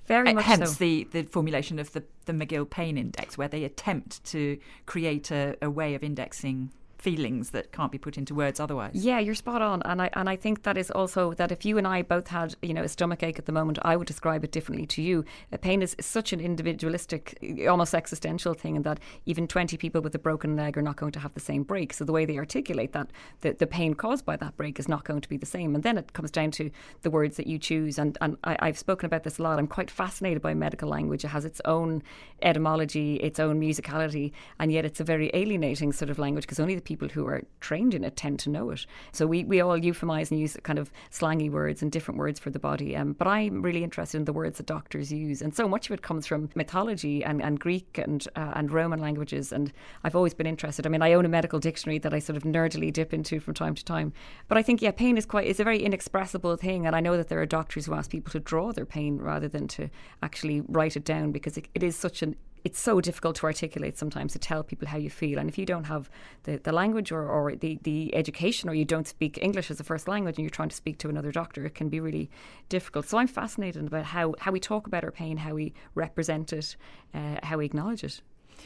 Very 0.07 0.29
uh, 0.29 0.34
much 0.34 0.45
Hence 0.45 0.72
so. 0.72 0.77
the, 0.79 1.03
the 1.12 1.22
formulation 1.24 1.77
of 1.77 1.93
the, 1.93 2.03
the 2.25 2.34
McGill 2.34 2.67
Pain 2.67 2.98
Index, 2.98 3.38
where 3.38 3.48
they 3.48 3.63
attempt 3.63 4.24
to 4.25 4.57
create 4.88 5.29
a, 5.29 5.55
a 5.62 5.69
way 5.69 5.93
of 5.93 6.03
indexing 6.03 6.72
feelings 7.05 7.51
that 7.51 7.71
can't 7.71 7.91
be 7.91 8.00
put 8.00 8.17
into 8.17 8.33
words 8.33 8.59
otherwise. 8.59 8.95
Yeah, 8.95 9.19
you're 9.19 9.35
spot 9.35 9.62
on, 9.62 9.83
and 9.83 10.01
I 10.01 10.09
and 10.13 10.27
I 10.27 10.35
think 10.35 10.63
that 10.63 10.75
is 10.75 10.89
also 10.89 11.33
that 11.33 11.51
if 11.51 11.63
you 11.63 11.77
and 11.77 11.88
I 11.88 12.01
both 12.01 12.29
had 12.29 12.55
you 12.63 12.74
know 12.74 12.81
a 12.81 12.88
stomach 12.88 13.21
ache 13.21 13.38
at 13.38 13.45
the 13.45 13.51
moment, 13.51 13.77
I 13.83 13.95
would 13.95 14.07
describe 14.07 14.43
it 14.43 14.51
differently 14.51 14.88
to 14.88 15.03
you. 15.03 15.24
A 15.51 15.59
pain 15.59 15.83
is 15.83 15.95
such 16.01 16.33
an 16.33 16.39
individualistic, 16.39 17.38
uh, 17.43 17.67
almost 17.67 17.93
existential 17.93 18.55
thing, 18.55 18.75
and 18.75 18.85
that 18.85 19.00
even 19.27 19.47
20 19.47 19.77
people 19.77 20.01
with 20.01 20.15
a 20.15 20.24
broken 20.27 20.55
leg 20.55 20.79
are 20.79 20.81
not 20.81 20.95
going 20.95 21.12
to 21.12 21.19
have 21.19 21.35
the 21.35 21.39
same 21.39 21.62
break. 21.62 21.93
So 21.93 22.05
the 22.05 22.12
way 22.12 22.25
they 22.25 22.39
articulate 22.39 22.93
that, 22.93 23.12
the, 23.41 23.53
the 23.53 23.67
pain 23.67 23.93
caused 23.93 24.25
by 24.25 24.35
that 24.38 24.57
break 24.57 24.79
is 24.79 24.88
not 24.88 25.03
going 25.03 25.21
to 25.21 25.29
be 25.29 25.38
the 25.38 25.45
same. 25.45 25.75
And 25.75 25.83
then 25.83 26.00
it 26.00 26.13
comes 26.13 26.31
down 26.31 26.50
to 26.51 26.71
the 27.03 27.12
words 27.12 27.38
that 27.38 27.45
you 27.45 27.59
choose. 27.59 28.00
And 28.00 28.17
and 28.19 28.35
I, 28.43 28.57
I've 28.65 28.79
spoken 28.79 29.05
about 29.05 29.24
this 29.25 29.38
a 29.38 29.43
lot. 29.43 29.59
I'm 29.59 29.67
quite 29.67 29.91
fascinated 29.91 30.41
by 30.41 30.55
medical 30.55 30.89
language. 30.89 31.24
It 31.24 31.33
has 31.38 31.45
its 31.45 31.62
own 31.65 32.01
etymology, 32.41 33.17
its 33.17 33.39
own 33.39 33.62
musicality, 33.62 34.31
and 34.57 34.71
yet 34.71 34.85
it's 34.85 35.00
a 35.00 35.03
very 35.03 35.29
alienating 35.35 35.93
sort 35.93 36.09
of 36.09 36.17
language 36.17 36.45
because 36.45 36.59
only 36.59 36.74
the 36.74 36.81
people 36.81 36.95
who 36.96 37.25
are 37.28 37.44
trained 37.60 37.94
in 37.94 38.04
it 38.04 38.16
tend 38.16 38.40
to 38.40 38.50
know 38.50 38.70
it. 38.72 38.86
So 39.12 39.28
we, 39.28 39.44
we 39.44 39.62
all 39.62 39.78
euphemize 39.78 40.32
and 40.32 40.40
use 40.40 40.58
kind 40.64 40.80
of 40.80 40.92
slangy 41.12 41.50
words 41.50 41.82
and 41.82 41.92
different 41.92 42.18
words 42.18 42.40
for 42.40 42.50
the 42.50 42.60
body. 42.60 42.96
Um, 42.96 43.14
but 43.14 43.28
I'm 43.28 43.62
really 43.62 43.84
interested 43.84 44.18
in 44.18 44.25
the 44.25 44.34
words 44.34 44.58
that 44.58 44.66
doctors 44.66 45.12
use. 45.12 45.42
And 45.42 45.56
so 45.56 45.68
much 45.68 45.88
of 45.88 45.94
it 45.94 46.02
comes 46.02 46.25
from 46.25 46.50
mythology 46.56 47.24
and, 47.24 47.42
and 47.42 47.60
Greek 47.60 47.98
and, 47.98 48.28
uh, 48.36 48.54
and 48.56 48.72
Roman 48.72 49.00
languages. 49.00 49.52
And 49.52 49.72
I've 50.04 50.16
always 50.16 50.34
been 50.34 50.48
interested. 50.48 50.86
I 50.86 50.90
mean, 50.90 51.02
I 51.02 51.14
own 51.14 51.25
a 51.25 51.30
medical 51.30 51.60
dictionary 51.60 52.00
that 52.00 52.14
I 52.14 52.20
sort 52.20 52.38
of 52.38 52.44
nerdily 52.44 52.92
dip 52.92 53.14
into 53.14 53.40
from 53.40 53.54
time 53.54 53.75
to 53.75 53.86
time. 53.86 54.14
But 54.48 54.58
I 54.58 54.62
think, 54.62 54.82
yeah, 54.82 54.92
pain 54.92 55.18
is 55.18 55.25
quite, 55.25 55.48
it's 55.48 55.60
a 55.60 55.64
very 55.64 55.84
inexpressible 55.84 56.56
thing. 56.58 56.86
And 56.86 56.96
I 56.96 57.00
know 57.00 57.18
that 57.18 57.28
there 57.28 57.42
are 57.42 57.46
doctors 57.46 57.86
who 57.86 57.94
ask 57.94 58.10
people 58.10 58.32
to 58.32 58.40
draw 58.40 58.72
their 58.72 58.86
pain 58.86 59.18
rather 59.18 59.48
than 59.48 59.68
to 59.70 59.90
actually 60.24 60.62
write 60.68 60.96
it 60.96 61.06
down 61.06 61.32
because 61.32 61.58
it, 61.58 61.68
it 61.74 61.84
is 61.84 61.96
such 61.96 62.22
an 62.22 62.36
it's 62.65 62.79
so 62.79 63.00
difficult 63.00 63.36
to 63.36 63.45
articulate 63.45 63.95
sometimes 63.95 64.34
to 64.34 64.39
tell 64.39 64.63
people 64.63 64.88
how 64.88 64.98
you 64.98 65.10
feel. 65.10 65.38
And 65.38 65.48
if 65.48 65.57
you 65.57 65.67
don't 65.67 65.84
have 65.84 66.10
the, 66.43 66.57
the 66.57 66.72
language 66.72 67.12
or, 67.12 67.29
or 67.29 67.55
the, 67.55 67.79
the 67.84 68.13
education 68.15 68.67
or 68.67 68.74
you 68.74 68.86
don't 68.86 69.07
speak 69.07 69.38
English 69.39 69.69
as 69.69 69.79
a 69.79 69.84
first 69.84 70.07
language 70.07 70.38
and 70.38 70.43
you're 70.43 70.50
trying 70.50 70.69
to 70.69 70.75
speak 70.75 70.98
to 70.98 71.10
another 71.10 71.31
doctor, 71.31 71.63
it 71.63 71.75
can 71.75 71.89
be 71.89 72.00
really 72.00 72.27
difficult. 72.67 73.05
So 73.07 73.19
I'm 73.19 73.27
fascinated 73.27 73.86
about 73.86 74.05
how, 74.05 74.34
how 74.39 74.51
we 74.51 74.60
talk 74.60 74.88
about 74.88 75.03
our 75.03 75.12
pain, 75.12 75.38
how 75.38 75.53
we 75.53 75.75
represent 75.93 76.51
it, 76.53 76.75
uh, 77.13 77.38
how 77.43 77.60
we 77.60 77.65
acknowledge 77.65 78.03
it. 78.03 78.22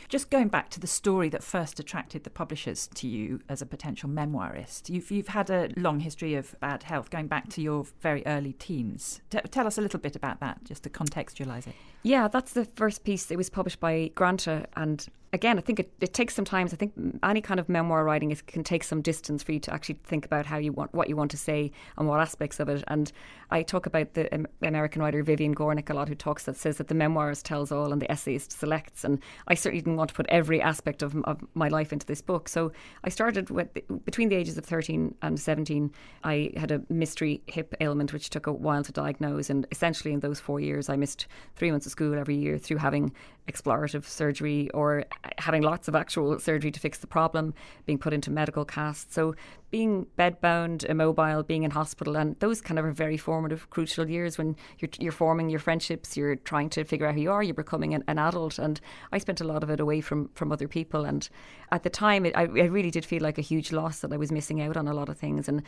Just 0.08 0.30
going 0.30 0.48
back 0.48 0.70
to 0.72 0.80
the 0.80 0.88
story 0.88 1.30
that 1.30 1.44
first 1.44 1.80
attracted 1.80 2.24
the 2.24 2.30
publishers 2.30 2.88
to 2.96 3.08
you 3.08 3.42
as 3.48 3.62
a 3.62 3.66
potential 3.66 4.10
memoirist, 4.10 4.90
you've, 4.90 5.12
you've 5.12 5.30
had 5.30 5.50
a 5.50 5.70
long 5.78 6.00
history 6.00 6.36
of 6.36 6.60
bad 6.60 6.84
health 6.84 7.10
going 7.10 7.28
back 7.28 7.50
to 7.50 7.62
your 7.62 7.86
very 8.02 8.24
early 8.26 8.54
teens. 8.54 9.22
T- 9.30 9.40
tell 9.52 9.68
us 9.68 9.78
a 9.78 9.82
little 9.82 10.00
bit 10.00 10.16
about 10.16 10.40
that, 10.40 10.64
just 10.64 10.84
to 10.84 10.90
contextualise 10.90 11.68
it. 11.68 11.76
Yeah, 12.04 12.28
that's 12.28 12.54
the 12.54 12.66
first 12.66 13.04
piece. 13.04 13.30
It 13.30 13.38
was 13.38 13.50
published 13.50 13.80
by 13.80 14.12
Granta, 14.16 14.66
and 14.76 15.06
again, 15.32 15.58
I 15.58 15.62
think 15.62 15.80
it, 15.80 15.92
it 16.00 16.14
takes 16.14 16.36
some 16.36 16.46
time. 16.46 16.68
I 16.72 16.76
think 16.76 16.94
any 17.24 17.42
kind 17.42 17.60
of 17.60 17.70
memoir 17.70 18.04
writing 18.04 18.32
is, 18.32 18.42
can 18.42 18.64
take 18.64 18.84
some 18.84 19.02
distance 19.02 19.44
for 19.44 19.52
you 19.52 19.60
to 19.60 19.74
actually 19.74 20.00
think 20.04 20.26
about 20.26 20.46
how 20.46 20.58
you 20.58 20.72
want 20.72 20.94
what 20.94 21.10
you 21.10 21.16
want 21.16 21.32
to 21.32 21.38
say 21.38 21.72
and 21.98 22.08
what 22.08 22.20
aspects 22.20 22.60
of 22.60 22.70
it. 22.70 22.84
And 22.88 23.12
I 23.52 23.64
talk 23.64 23.86
about 23.86 24.14
the 24.14 24.48
American 24.62 25.02
writer 25.02 25.24
Vivian 25.24 25.56
Gornick 25.56 25.90
a 25.90 25.94
lot, 25.94 26.10
who 26.10 26.16
talks 26.16 26.44
that 26.44 26.56
says 26.56 26.78
that 26.78 26.88
the 26.88 26.96
memoirist 26.96 27.44
tells 27.44 27.72
all 27.72 27.92
and 27.92 28.02
the 28.02 28.12
essayist 28.12 28.52
selects. 28.52 29.04
And 29.04 29.20
I 29.48 29.56
certainly 29.56 29.82
didn't 29.82 29.98
want 29.98 30.10
to 30.10 30.16
put 30.16 30.26
every 30.30 30.62
aspect 30.62 31.02
of, 31.02 31.16
of 31.26 31.44
my 31.54 31.68
life 31.68 31.94
into 31.94 32.06
this 32.06 32.22
book. 32.22 32.50
So 32.50 32.72
I 33.04 33.10
started 33.10 33.50
with 33.50 33.68
between 34.06 34.30
the 34.30 34.36
ages 34.36 34.58
of 34.58 34.66
thirteen 34.66 35.16
and 35.22 35.40
seventeen. 35.40 35.92
I 36.24 36.52
had 36.58 36.72
a 36.72 36.82
mystery 36.90 37.42
hip 37.48 37.76
ailment 37.82 38.14
which 38.14 38.30
took 38.30 38.48
a 38.48 38.54
while 38.54 38.84
to 38.84 38.92
diagnose, 38.92 39.50
and 39.50 39.66
essentially 39.72 40.14
in 40.14 40.20
those 40.20 40.40
four 40.40 40.60
years, 40.60 40.90
I 40.90 40.96
missed 40.96 41.28
three 41.56 41.72
months 41.72 41.86
of 41.86 41.92
school 41.92 42.18
every 42.18 42.36
year 42.36 42.58
through 42.58 42.78
having 42.78 43.14
explorative 43.50 44.06
surgery 44.06 44.70
or 44.72 45.06
having 45.38 45.62
lots 45.62 45.88
of 45.88 45.96
actual 45.96 46.40
surgery 46.40 46.72
to 46.72 46.80
fix 46.80 47.00
the 47.00 47.08
problem, 47.08 47.54
being 47.86 47.98
put 47.98 48.14
into 48.14 48.30
medical 48.32 48.66
casts. 48.66 49.14
So 49.14 49.36
being 49.72 50.08
bedbound, 50.18 50.84
immobile, 50.86 51.44
being 51.44 51.64
in 51.64 51.72
hospital, 51.72 52.18
and 52.18 52.36
those 52.40 52.62
kind 52.62 52.80
of 52.80 52.86
are 52.86 52.92
very 52.92 53.18
formative, 53.18 53.70
crucial 53.70 54.10
years 54.10 54.38
when 54.38 54.56
you're, 54.80 54.90
you're 55.00 55.12
forming 55.12 55.50
your 55.50 55.60
friendships, 55.60 56.18
you're 56.18 56.36
trying 56.36 56.70
to 56.70 56.84
figure 56.84 57.06
out 57.06 57.16
who 57.16 57.22
you 57.22 57.32
are, 57.32 57.44
you're 57.44 57.54
becoming 57.54 57.94
an, 57.94 58.04
an 58.08 58.18
adult. 58.18 58.58
And 58.58 58.80
I 59.12 59.18
spent 59.18 59.42
a 59.42 59.44
lot 59.44 59.64
of 59.64 59.70
it 59.70 59.80
away 59.80 60.02
from, 60.02 60.30
from 60.34 60.52
other 60.52 60.68
people. 60.68 61.06
And 61.06 61.28
at 61.72 61.84
the 61.84 61.90
time, 61.90 62.26
it, 62.26 62.36
I, 62.36 62.44
really 62.44 62.92
did 62.92 63.06
feel 63.06 63.22
like 63.22 63.38
a 63.38 63.42
huge 63.42 63.72
loss 63.72 64.00
that 64.00 64.12
I 64.12 64.18
was 64.18 64.32
missing 64.32 64.62
out 64.62 64.78
on 64.78 64.88
a 64.88 64.94
lot 64.94 65.10
of 65.10 65.18
things. 65.18 65.48
And 65.48 65.62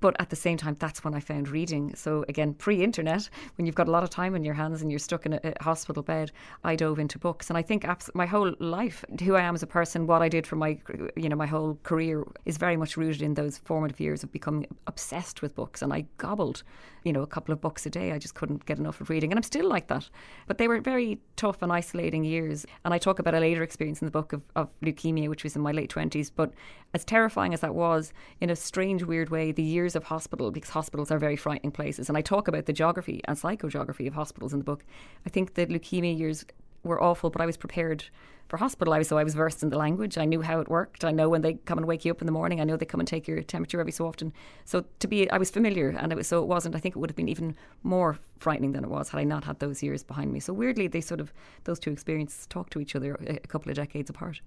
But 0.00 0.16
at 0.20 0.30
the 0.30 0.36
same 0.36 0.56
time, 0.56 0.76
that's 0.78 1.04
when 1.04 1.14
I 1.14 1.20
found 1.20 1.48
reading. 1.48 1.94
So 1.94 2.24
again, 2.28 2.54
pre 2.54 2.82
internet, 2.82 3.28
when 3.56 3.66
you've 3.66 3.74
got 3.74 3.88
a 3.88 3.92
lot 3.92 4.02
of 4.02 4.10
time 4.10 4.34
in 4.34 4.44
your 4.44 4.54
hands 4.54 4.82
and 4.82 4.90
you're 4.90 4.98
stuck 4.98 5.26
in 5.26 5.34
a, 5.34 5.40
a 5.44 5.62
hospital 5.62 6.02
bed, 6.02 6.32
I 6.64 6.76
dove 6.76 6.98
into 6.98 7.18
books. 7.18 7.50
And 7.50 7.58
I 7.58 7.62
think 7.62 7.84
abs- 7.84 8.10
my 8.14 8.26
whole 8.26 8.54
life, 8.58 9.04
who 9.22 9.36
I 9.36 9.42
am 9.42 9.54
as 9.54 9.62
a 9.62 9.66
person, 9.66 10.06
what 10.06 10.22
I 10.22 10.28
did 10.28 10.46
for 10.46 10.56
my, 10.56 10.78
you 11.16 11.28
know, 11.28 11.36
my 11.36 11.46
whole 11.46 11.78
career 11.82 12.24
is 12.44 12.56
very 12.56 12.76
much 12.76 12.96
rooted 12.96 13.22
in 13.22 13.34
those 13.34 13.43
formative 13.50 14.00
years 14.00 14.22
of 14.22 14.32
becoming 14.32 14.66
obsessed 14.86 15.42
with 15.42 15.54
books. 15.54 15.82
And 15.82 15.92
I 15.92 16.06
gobbled, 16.18 16.62
you 17.04 17.12
know, 17.12 17.22
a 17.22 17.26
couple 17.26 17.52
of 17.52 17.60
books 17.60 17.86
a 17.86 17.90
day. 17.90 18.12
I 18.12 18.18
just 18.18 18.34
couldn't 18.34 18.66
get 18.66 18.78
enough 18.78 19.00
of 19.00 19.10
reading. 19.10 19.30
And 19.30 19.38
I'm 19.38 19.42
still 19.42 19.68
like 19.68 19.88
that. 19.88 20.08
But 20.46 20.58
they 20.58 20.68
were 20.68 20.80
very 20.80 21.18
tough 21.36 21.62
and 21.62 21.72
isolating 21.72 22.24
years. 22.24 22.66
And 22.84 22.94
I 22.94 22.98
talk 22.98 23.18
about 23.18 23.34
a 23.34 23.40
later 23.40 23.62
experience 23.62 24.00
in 24.00 24.06
the 24.06 24.10
book 24.10 24.32
of, 24.32 24.42
of 24.56 24.68
leukemia, 24.80 25.28
which 25.28 25.44
was 25.44 25.56
in 25.56 25.62
my 25.62 25.72
late 25.72 25.90
20s. 25.90 26.30
But 26.34 26.52
as 26.92 27.04
terrifying 27.04 27.54
as 27.54 27.60
that 27.60 27.74
was, 27.74 28.12
in 28.40 28.50
a 28.50 28.56
strange, 28.56 29.02
weird 29.02 29.30
way, 29.30 29.52
the 29.52 29.62
years 29.62 29.96
of 29.96 30.04
hospital, 30.04 30.50
because 30.50 30.70
hospitals 30.70 31.10
are 31.10 31.18
very 31.18 31.36
frightening 31.36 31.72
places. 31.72 32.08
And 32.08 32.18
I 32.18 32.22
talk 32.22 32.48
about 32.48 32.66
the 32.66 32.72
geography 32.72 33.20
and 33.24 33.36
psychogeography 33.36 34.06
of 34.06 34.14
hospitals 34.14 34.52
in 34.52 34.58
the 34.58 34.64
book. 34.64 34.84
I 35.26 35.30
think 35.30 35.54
the 35.54 35.66
leukemia 35.66 36.16
years 36.16 36.44
were 36.82 37.02
awful, 37.02 37.30
but 37.30 37.40
I 37.40 37.46
was 37.46 37.56
prepared 37.56 38.04
for 38.48 38.56
hospital. 38.56 38.94
I 38.94 38.98
was 38.98 39.08
so 39.08 39.18
I 39.18 39.24
was 39.24 39.34
versed 39.34 39.62
in 39.62 39.70
the 39.70 39.78
language. 39.78 40.18
I 40.18 40.24
knew 40.24 40.42
how 40.42 40.60
it 40.60 40.68
worked. 40.68 41.04
I 41.04 41.10
know 41.10 41.28
when 41.28 41.42
they 41.42 41.54
come 41.54 41.78
and 41.78 41.86
wake 41.86 42.04
you 42.04 42.10
up 42.10 42.20
in 42.20 42.26
the 42.26 42.32
morning. 42.32 42.60
I 42.60 42.64
know 42.64 42.76
they 42.76 42.84
come 42.84 43.00
and 43.00 43.08
take 43.08 43.26
your 43.26 43.42
temperature 43.42 43.80
every 43.80 43.92
so 43.92 44.06
often. 44.06 44.32
So 44.64 44.84
to 45.00 45.06
be, 45.06 45.30
I 45.30 45.38
was 45.38 45.50
familiar, 45.50 45.90
and 45.90 46.12
it 46.12 46.16
was 46.16 46.28
so 46.28 46.42
it 46.42 46.46
wasn't. 46.46 46.74
I 46.74 46.78
think 46.78 46.96
it 46.96 46.98
would 46.98 47.10
have 47.10 47.16
been 47.16 47.28
even 47.28 47.56
more 47.82 48.18
frightening 48.38 48.72
than 48.72 48.84
it 48.84 48.90
was 48.90 49.08
had 49.08 49.20
I 49.20 49.24
not 49.24 49.44
had 49.44 49.58
those 49.58 49.82
years 49.82 50.02
behind 50.02 50.32
me. 50.32 50.40
So 50.40 50.52
weirdly, 50.52 50.86
they 50.86 51.00
sort 51.00 51.20
of 51.20 51.32
those 51.64 51.78
two 51.78 51.90
experiences 51.90 52.46
talk 52.46 52.70
to 52.70 52.80
each 52.80 52.94
other 52.94 53.14
a, 53.26 53.36
a 53.36 53.48
couple 53.48 53.70
of 53.70 53.76
decades 53.76 54.10
apart. 54.10 54.40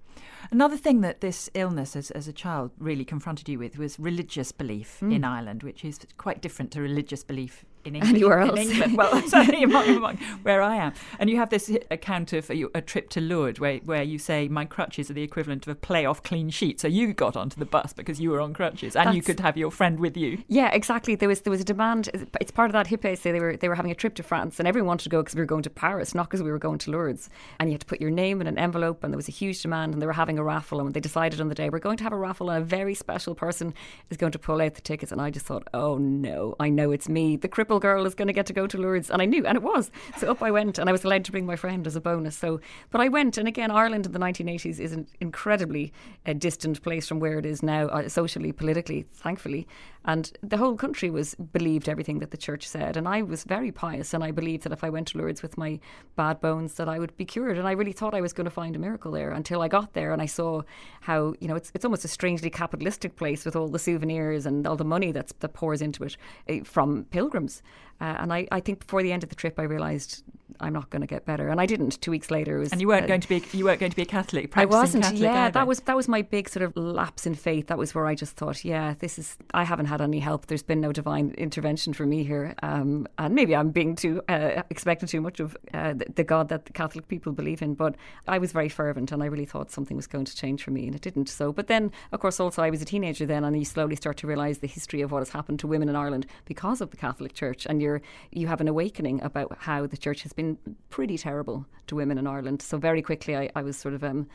Another 0.50 0.76
thing 0.76 1.00
that 1.00 1.20
this 1.20 1.50
illness, 1.54 1.96
as, 1.96 2.10
as 2.12 2.28
a 2.28 2.32
child, 2.32 2.70
really 2.78 3.04
confronted 3.04 3.48
you 3.48 3.58
with 3.58 3.78
was 3.78 3.98
religious 3.98 4.52
belief 4.52 4.98
mm. 5.00 5.14
in 5.14 5.24
Ireland, 5.24 5.62
which 5.62 5.84
is 5.84 5.98
quite 6.16 6.40
different 6.40 6.70
to 6.72 6.80
religious 6.80 7.24
belief 7.24 7.64
in 7.84 7.96
England. 7.96 8.16
Anywhere 8.16 8.40
else. 8.40 8.60
In 8.60 8.70
England. 8.70 8.96
Well, 8.96 9.22
certainly 9.28 9.62
among, 9.62 9.88
among 9.88 10.16
where 10.42 10.62
I 10.62 10.76
am. 10.76 10.92
And 11.18 11.30
you 11.30 11.36
have 11.36 11.50
this 11.50 11.70
uh, 11.70 11.78
account 11.90 12.32
of 12.32 12.50
uh, 12.50 12.54
a, 12.54 12.66
a, 12.76 12.82
trip 12.82 13.08
to 13.10 13.20
Lourdes 13.20 13.60
where, 13.60 13.78
where 13.88 14.02
you 14.02 14.18
say, 14.18 14.46
my 14.48 14.64
crutches 14.64 15.10
are 15.10 15.14
the 15.14 15.22
equivalent 15.22 15.66
of 15.66 15.72
a 15.72 15.74
playoff 15.74 16.22
clean 16.22 16.50
sheet. 16.50 16.80
So 16.80 16.86
you 16.88 17.12
got 17.14 17.36
onto 17.36 17.58
the 17.58 17.66
bus 17.66 17.92
because 17.92 18.20
you 18.20 18.30
were 18.30 18.40
on 18.40 18.54
crutches 18.54 18.94
and 18.94 19.08
That's, 19.08 19.16
you 19.16 19.22
could 19.22 19.40
have 19.40 19.56
your 19.56 19.70
friend 19.70 19.98
with 19.98 20.16
you. 20.16 20.44
Yeah, 20.48 20.70
exactly. 20.70 21.14
There 21.14 21.28
was 21.28 21.40
there 21.40 21.50
was 21.50 21.60
a 21.60 21.64
demand. 21.64 22.10
It's 22.40 22.52
part 22.52 22.68
of 22.68 22.74
that 22.74 22.86
hippie. 22.86 23.06
Eh, 23.06 23.14
say 23.16 23.32
they 23.32 23.40
were 23.40 23.56
they 23.56 23.68
were 23.68 23.74
having 23.74 23.90
a 23.90 23.94
trip 23.94 24.14
to 24.16 24.22
France 24.22 24.58
and 24.58 24.68
everyone 24.68 24.88
wanted 24.88 25.04
to 25.04 25.10
go 25.10 25.22
because 25.22 25.34
we 25.34 25.40
were 25.40 25.46
going 25.46 25.62
to 25.62 25.70
Paris, 25.70 26.14
not 26.14 26.28
because 26.28 26.42
we 26.42 26.50
were 26.50 26.58
going 26.58 26.78
to 26.78 26.90
Lourdes. 26.90 27.28
And 27.58 27.68
you 27.68 27.74
had 27.74 27.80
to 27.80 27.86
put 27.86 28.00
your 28.00 28.10
name 28.10 28.40
in 28.40 28.46
an 28.46 28.58
envelope 28.58 29.02
and 29.02 29.12
there 29.12 29.16
was 29.18 29.28
a 29.28 29.32
huge 29.32 29.62
demand 29.62 29.94
and 29.94 30.02
they 30.02 30.06
were 30.06 30.12
having 30.12 30.38
a 30.38 30.44
raffle 30.44 30.80
and 30.80 30.94
they 30.94 31.00
decided 31.00 31.40
on 31.40 31.48
the 31.48 31.54
day 31.54 31.70
we're 31.70 31.78
going 31.78 31.96
to 31.96 32.04
have 32.04 32.12
a 32.12 32.16
raffle 32.16 32.50
and 32.50 32.62
a 32.62 32.66
very 32.66 32.94
special 32.94 33.34
person 33.34 33.74
is 34.10 34.16
going 34.16 34.32
to 34.32 34.38
pull 34.38 34.60
out 34.60 34.74
the 34.74 34.80
tickets. 34.80 35.12
And 35.12 35.20
I 35.20 35.30
just 35.30 35.46
thought, 35.46 35.66
oh 35.72 35.96
no, 35.98 36.54
I 36.60 36.68
know 36.68 36.90
it's 36.90 37.08
me. 37.08 37.36
The 37.36 37.48
cripple 37.48 37.80
girl 37.80 38.06
is 38.06 38.14
going 38.14 38.28
to 38.28 38.34
get 38.34 38.46
to 38.46 38.52
go 38.52 38.66
to 38.66 38.76
Lourdes, 38.78 39.10
and 39.10 39.22
I 39.22 39.24
knew, 39.24 39.46
and 39.46 39.56
it 39.56 39.62
was. 39.62 39.90
So 40.18 40.30
up 40.30 40.42
I 40.42 40.50
went, 40.50 40.78
and 40.78 40.88
I 40.88 40.92
was 40.92 41.04
allowed 41.04 41.24
to 41.24 41.32
bring 41.32 41.46
my 41.46 41.56
friend 41.56 41.86
as 41.86 41.96
a 41.96 42.00
bonus. 42.00 42.36
So, 42.36 42.60
but 42.90 43.00
I 43.00 43.08
went, 43.08 43.38
and 43.38 43.48
again, 43.48 43.70
Ireland 43.78 44.06
in 44.06 44.12
the 44.12 44.18
1980s 44.18 44.78
is 44.80 44.92
an 44.92 45.06
incredibly 45.20 45.92
uh, 46.26 46.32
distant 46.32 46.82
place 46.82 47.06
from 47.08 47.18
where 47.20 47.38
it 47.38 47.46
is 47.46 47.62
now, 47.62 47.82
uh, 47.86 48.08
socially, 48.08 48.52
politically, 48.52 49.00
thankfully. 49.24 49.66
And 50.04 50.32
the 50.42 50.56
whole 50.56 50.76
country 50.76 51.10
was 51.10 51.34
believed 51.34 51.88
everything 51.88 52.20
that 52.20 52.30
the 52.30 52.36
church 52.36 52.66
said, 52.66 52.96
and 52.96 53.06
I 53.06 53.22
was 53.22 53.44
very 53.44 53.70
pious, 53.70 54.14
and 54.14 54.22
I 54.24 54.30
believed 54.30 54.64
that 54.64 54.72
if 54.72 54.84
I 54.84 54.90
went 54.90 55.08
to 55.08 55.18
Lourdes 55.18 55.42
with 55.42 55.58
my 55.58 55.80
bad 56.16 56.40
bones, 56.40 56.74
that 56.74 56.88
I 56.88 56.98
would 56.98 57.16
be 57.16 57.24
cured. 57.24 57.58
And 57.58 57.68
I 57.68 57.72
really 57.72 57.92
thought 57.92 58.14
I 58.14 58.20
was 58.20 58.32
going 58.32 58.46
to 58.46 58.50
find 58.50 58.74
a 58.76 58.78
miracle 58.78 59.12
there 59.12 59.32
until 59.32 59.60
I 59.60 59.68
got 59.68 59.92
there, 59.92 60.12
and 60.12 60.22
I 60.22 60.26
saw 60.26 60.62
how 61.00 61.34
you 61.40 61.48
know 61.48 61.56
it's 61.56 61.70
it's 61.74 61.84
almost 61.84 62.04
a 62.04 62.08
strangely 62.08 62.50
capitalistic 62.50 63.16
place 63.16 63.44
with 63.44 63.56
all 63.56 63.68
the 63.68 63.78
souvenirs 63.78 64.46
and 64.46 64.66
all 64.66 64.76
the 64.76 64.84
money 64.84 65.12
that's 65.12 65.32
that 65.40 65.52
pours 65.52 65.82
into 65.82 66.04
it 66.04 66.16
uh, 66.48 66.64
from 66.64 67.04
pilgrims. 67.10 67.62
Uh, 68.00 68.16
and 68.20 68.32
I, 68.32 68.46
I 68.52 68.60
think 68.60 68.78
before 68.78 69.02
the 69.02 69.12
end 69.12 69.24
of 69.24 69.28
the 69.28 69.34
trip, 69.34 69.58
I 69.58 69.64
realised 69.64 70.22
I'm 70.60 70.72
not 70.72 70.90
going 70.90 71.00
to 71.00 71.06
get 71.06 71.24
better, 71.24 71.48
and 71.48 71.60
I 71.60 71.66
didn't. 71.66 72.00
Two 72.00 72.10
weeks 72.10 72.30
later, 72.30 72.58
was, 72.58 72.72
and 72.72 72.80
you 72.80 72.88
weren't 72.88 73.04
uh, 73.04 73.08
going 73.08 73.20
to 73.20 73.28
be 73.28 73.42
you 73.52 73.64
weren't 73.64 73.80
going 73.80 73.90
to 73.90 73.96
be 73.96 74.02
a 74.02 74.06
Catholic. 74.06 74.56
I 74.56 74.64
wasn't. 74.64 75.04
Catholic 75.04 75.22
yeah, 75.22 75.44
either. 75.44 75.52
that 75.52 75.66
was 75.66 75.80
that 75.80 75.96
was 75.96 76.08
my 76.08 76.22
big 76.22 76.48
sort 76.48 76.62
of 76.62 76.76
lapse 76.76 77.26
in 77.26 77.34
faith. 77.34 77.66
That 77.66 77.78
was 77.78 77.94
where 77.94 78.06
I 78.06 78.14
just 78.14 78.36
thought, 78.36 78.64
yeah, 78.64 78.94
this 78.98 79.18
is. 79.18 79.36
I 79.52 79.64
haven't 79.64 79.86
had 79.88 80.00
any 80.00 80.20
help. 80.20 80.46
There's 80.46 80.62
been 80.62 80.80
no 80.80 80.92
divine 80.92 81.34
intervention 81.36 81.92
for 81.92 82.06
me 82.06 82.22
here, 82.24 82.54
um, 82.62 83.06
and 83.18 83.34
maybe 83.34 83.56
I'm 83.56 83.70
being 83.70 83.96
too 83.96 84.22
uh, 84.28 84.62
expecting 84.70 85.08
too 85.08 85.20
much 85.20 85.40
of 85.40 85.56
uh, 85.74 85.94
the, 85.94 86.06
the, 86.14 86.24
God 86.24 86.48
that 86.48 86.66
the 86.66 86.72
Catholic 86.72 87.08
people 87.08 87.32
believe 87.32 87.62
in. 87.62 87.74
But 87.74 87.96
I 88.26 88.38
was 88.38 88.52
very 88.52 88.68
fervent, 88.68 89.12
and 89.12 89.22
I 89.22 89.26
really 89.26 89.44
thought 89.44 89.70
something 89.70 89.96
was 89.96 90.06
going 90.06 90.26
to 90.26 90.36
change 90.36 90.62
for 90.62 90.70
me, 90.70 90.86
and 90.86 90.94
it 90.94 91.02
didn't. 91.02 91.28
So, 91.28 91.52
but 91.52 91.66
then, 91.66 91.90
of 92.12 92.20
course, 92.20 92.38
also 92.38 92.62
I 92.62 92.70
was 92.70 92.82
a 92.82 92.84
teenager 92.84 93.26
then, 93.26 93.44
and 93.44 93.58
you 93.58 93.64
slowly 93.64 93.96
start 93.96 94.16
to 94.18 94.26
realise 94.26 94.58
the 94.58 94.66
history 94.66 95.00
of 95.00 95.10
what 95.10 95.20
has 95.20 95.30
happened 95.30 95.58
to 95.60 95.66
women 95.66 95.88
in 95.88 95.96
Ireland 95.96 96.26
because 96.44 96.80
of 96.80 96.90
the 96.90 96.96
Catholic 96.96 97.34
Church, 97.34 97.66
and 97.66 97.82
you're 97.82 98.00
you 98.30 98.46
have 98.46 98.60
an 98.60 98.68
awakening 98.68 99.22
about 99.22 99.56
how 99.58 99.86
the 99.86 99.96
church 99.96 100.22
has 100.22 100.32
been 100.32 100.58
pretty 100.90 101.18
terrible 101.18 101.66
to 101.86 101.96
women 101.96 102.18
in 102.18 102.26
Ireland. 102.26 102.62
So 102.62 102.78
very 102.78 103.02
quickly, 103.02 103.36
I, 103.36 103.50
I 103.54 103.62
was 103.62 103.76
sort 103.76 103.94
of 103.94 104.04
um, 104.04 104.28